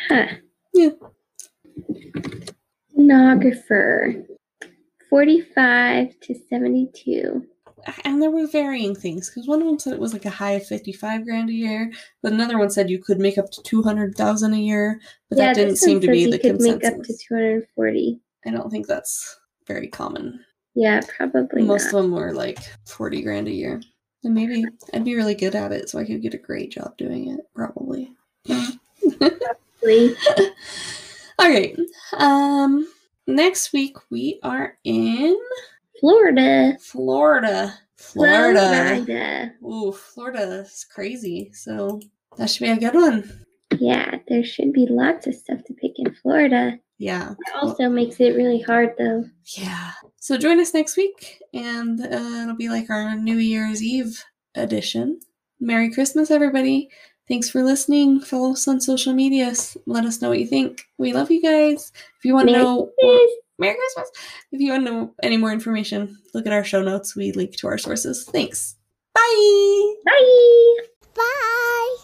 [0.09, 0.27] huh.
[0.73, 0.91] Yeah.
[2.93, 4.25] Stenographer.
[5.09, 7.45] 45 to 72.
[8.05, 10.53] And there were varying things, because one of them said it was like a high
[10.53, 11.91] of 55 grand a year,
[12.23, 15.77] but another one said you could make up to 200,000 a year, but that didn't
[15.77, 16.83] seem to be you the could consensus.
[16.83, 18.21] make up to 240.
[18.47, 19.40] I don't think that's
[19.73, 20.45] very common.
[20.75, 21.99] Yeah, probably Most not.
[21.99, 23.81] of them were like 40 grand a year.
[24.25, 26.97] And maybe I'd be really good at it so I could get a great job
[26.97, 28.13] doing it, probably.
[28.47, 30.15] Probably.
[31.39, 31.77] All right.
[32.19, 32.87] Um
[33.27, 35.39] next week we are in
[36.01, 36.77] Florida.
[36.81, 37.75] Florida.
[37.97, 39.03] Florida.
[39.05, 39.53] Florida.
[39.65, 41.51] Ooh, Florida is crazy.
[41.55, 42.01] So
[42.37, 43.47] that should be a good one.
[43.79, 46.79] Yeah, there should be lots of stuff to pick in Florida.
[47.01, 47.31] Yeah.
[47.31, 49.25] It also makes it really hard though.
[49.57, 49.93] Yeah.
[50.21, 54.23] So join us next week, and uh, it'll be like our New Year's Eve
[54.55, 55.19] edition.
[55.61, 56.91] Merry Christmas, everybody.
[57.27, 58.21] Thanks for listening.
[58.21, 59.55] Follow us on social media.
[59.87, 60.85] Let us know what you think.
[60.99, 61.91] We love you guys.
[62.19, 63.31] If you want to know, Christmas.
[63.59, 64.11] Merry Christmas.
[64.53, 67.17] If you want to know any more information, look at our show notes.
[67.17, 68.25] We link to our sources.
[68.25, 68.77] Thanks.
[69.15, 69.95] Bye.
[70.05, 70.77] Bye.
[71.15, 71.97] Bye.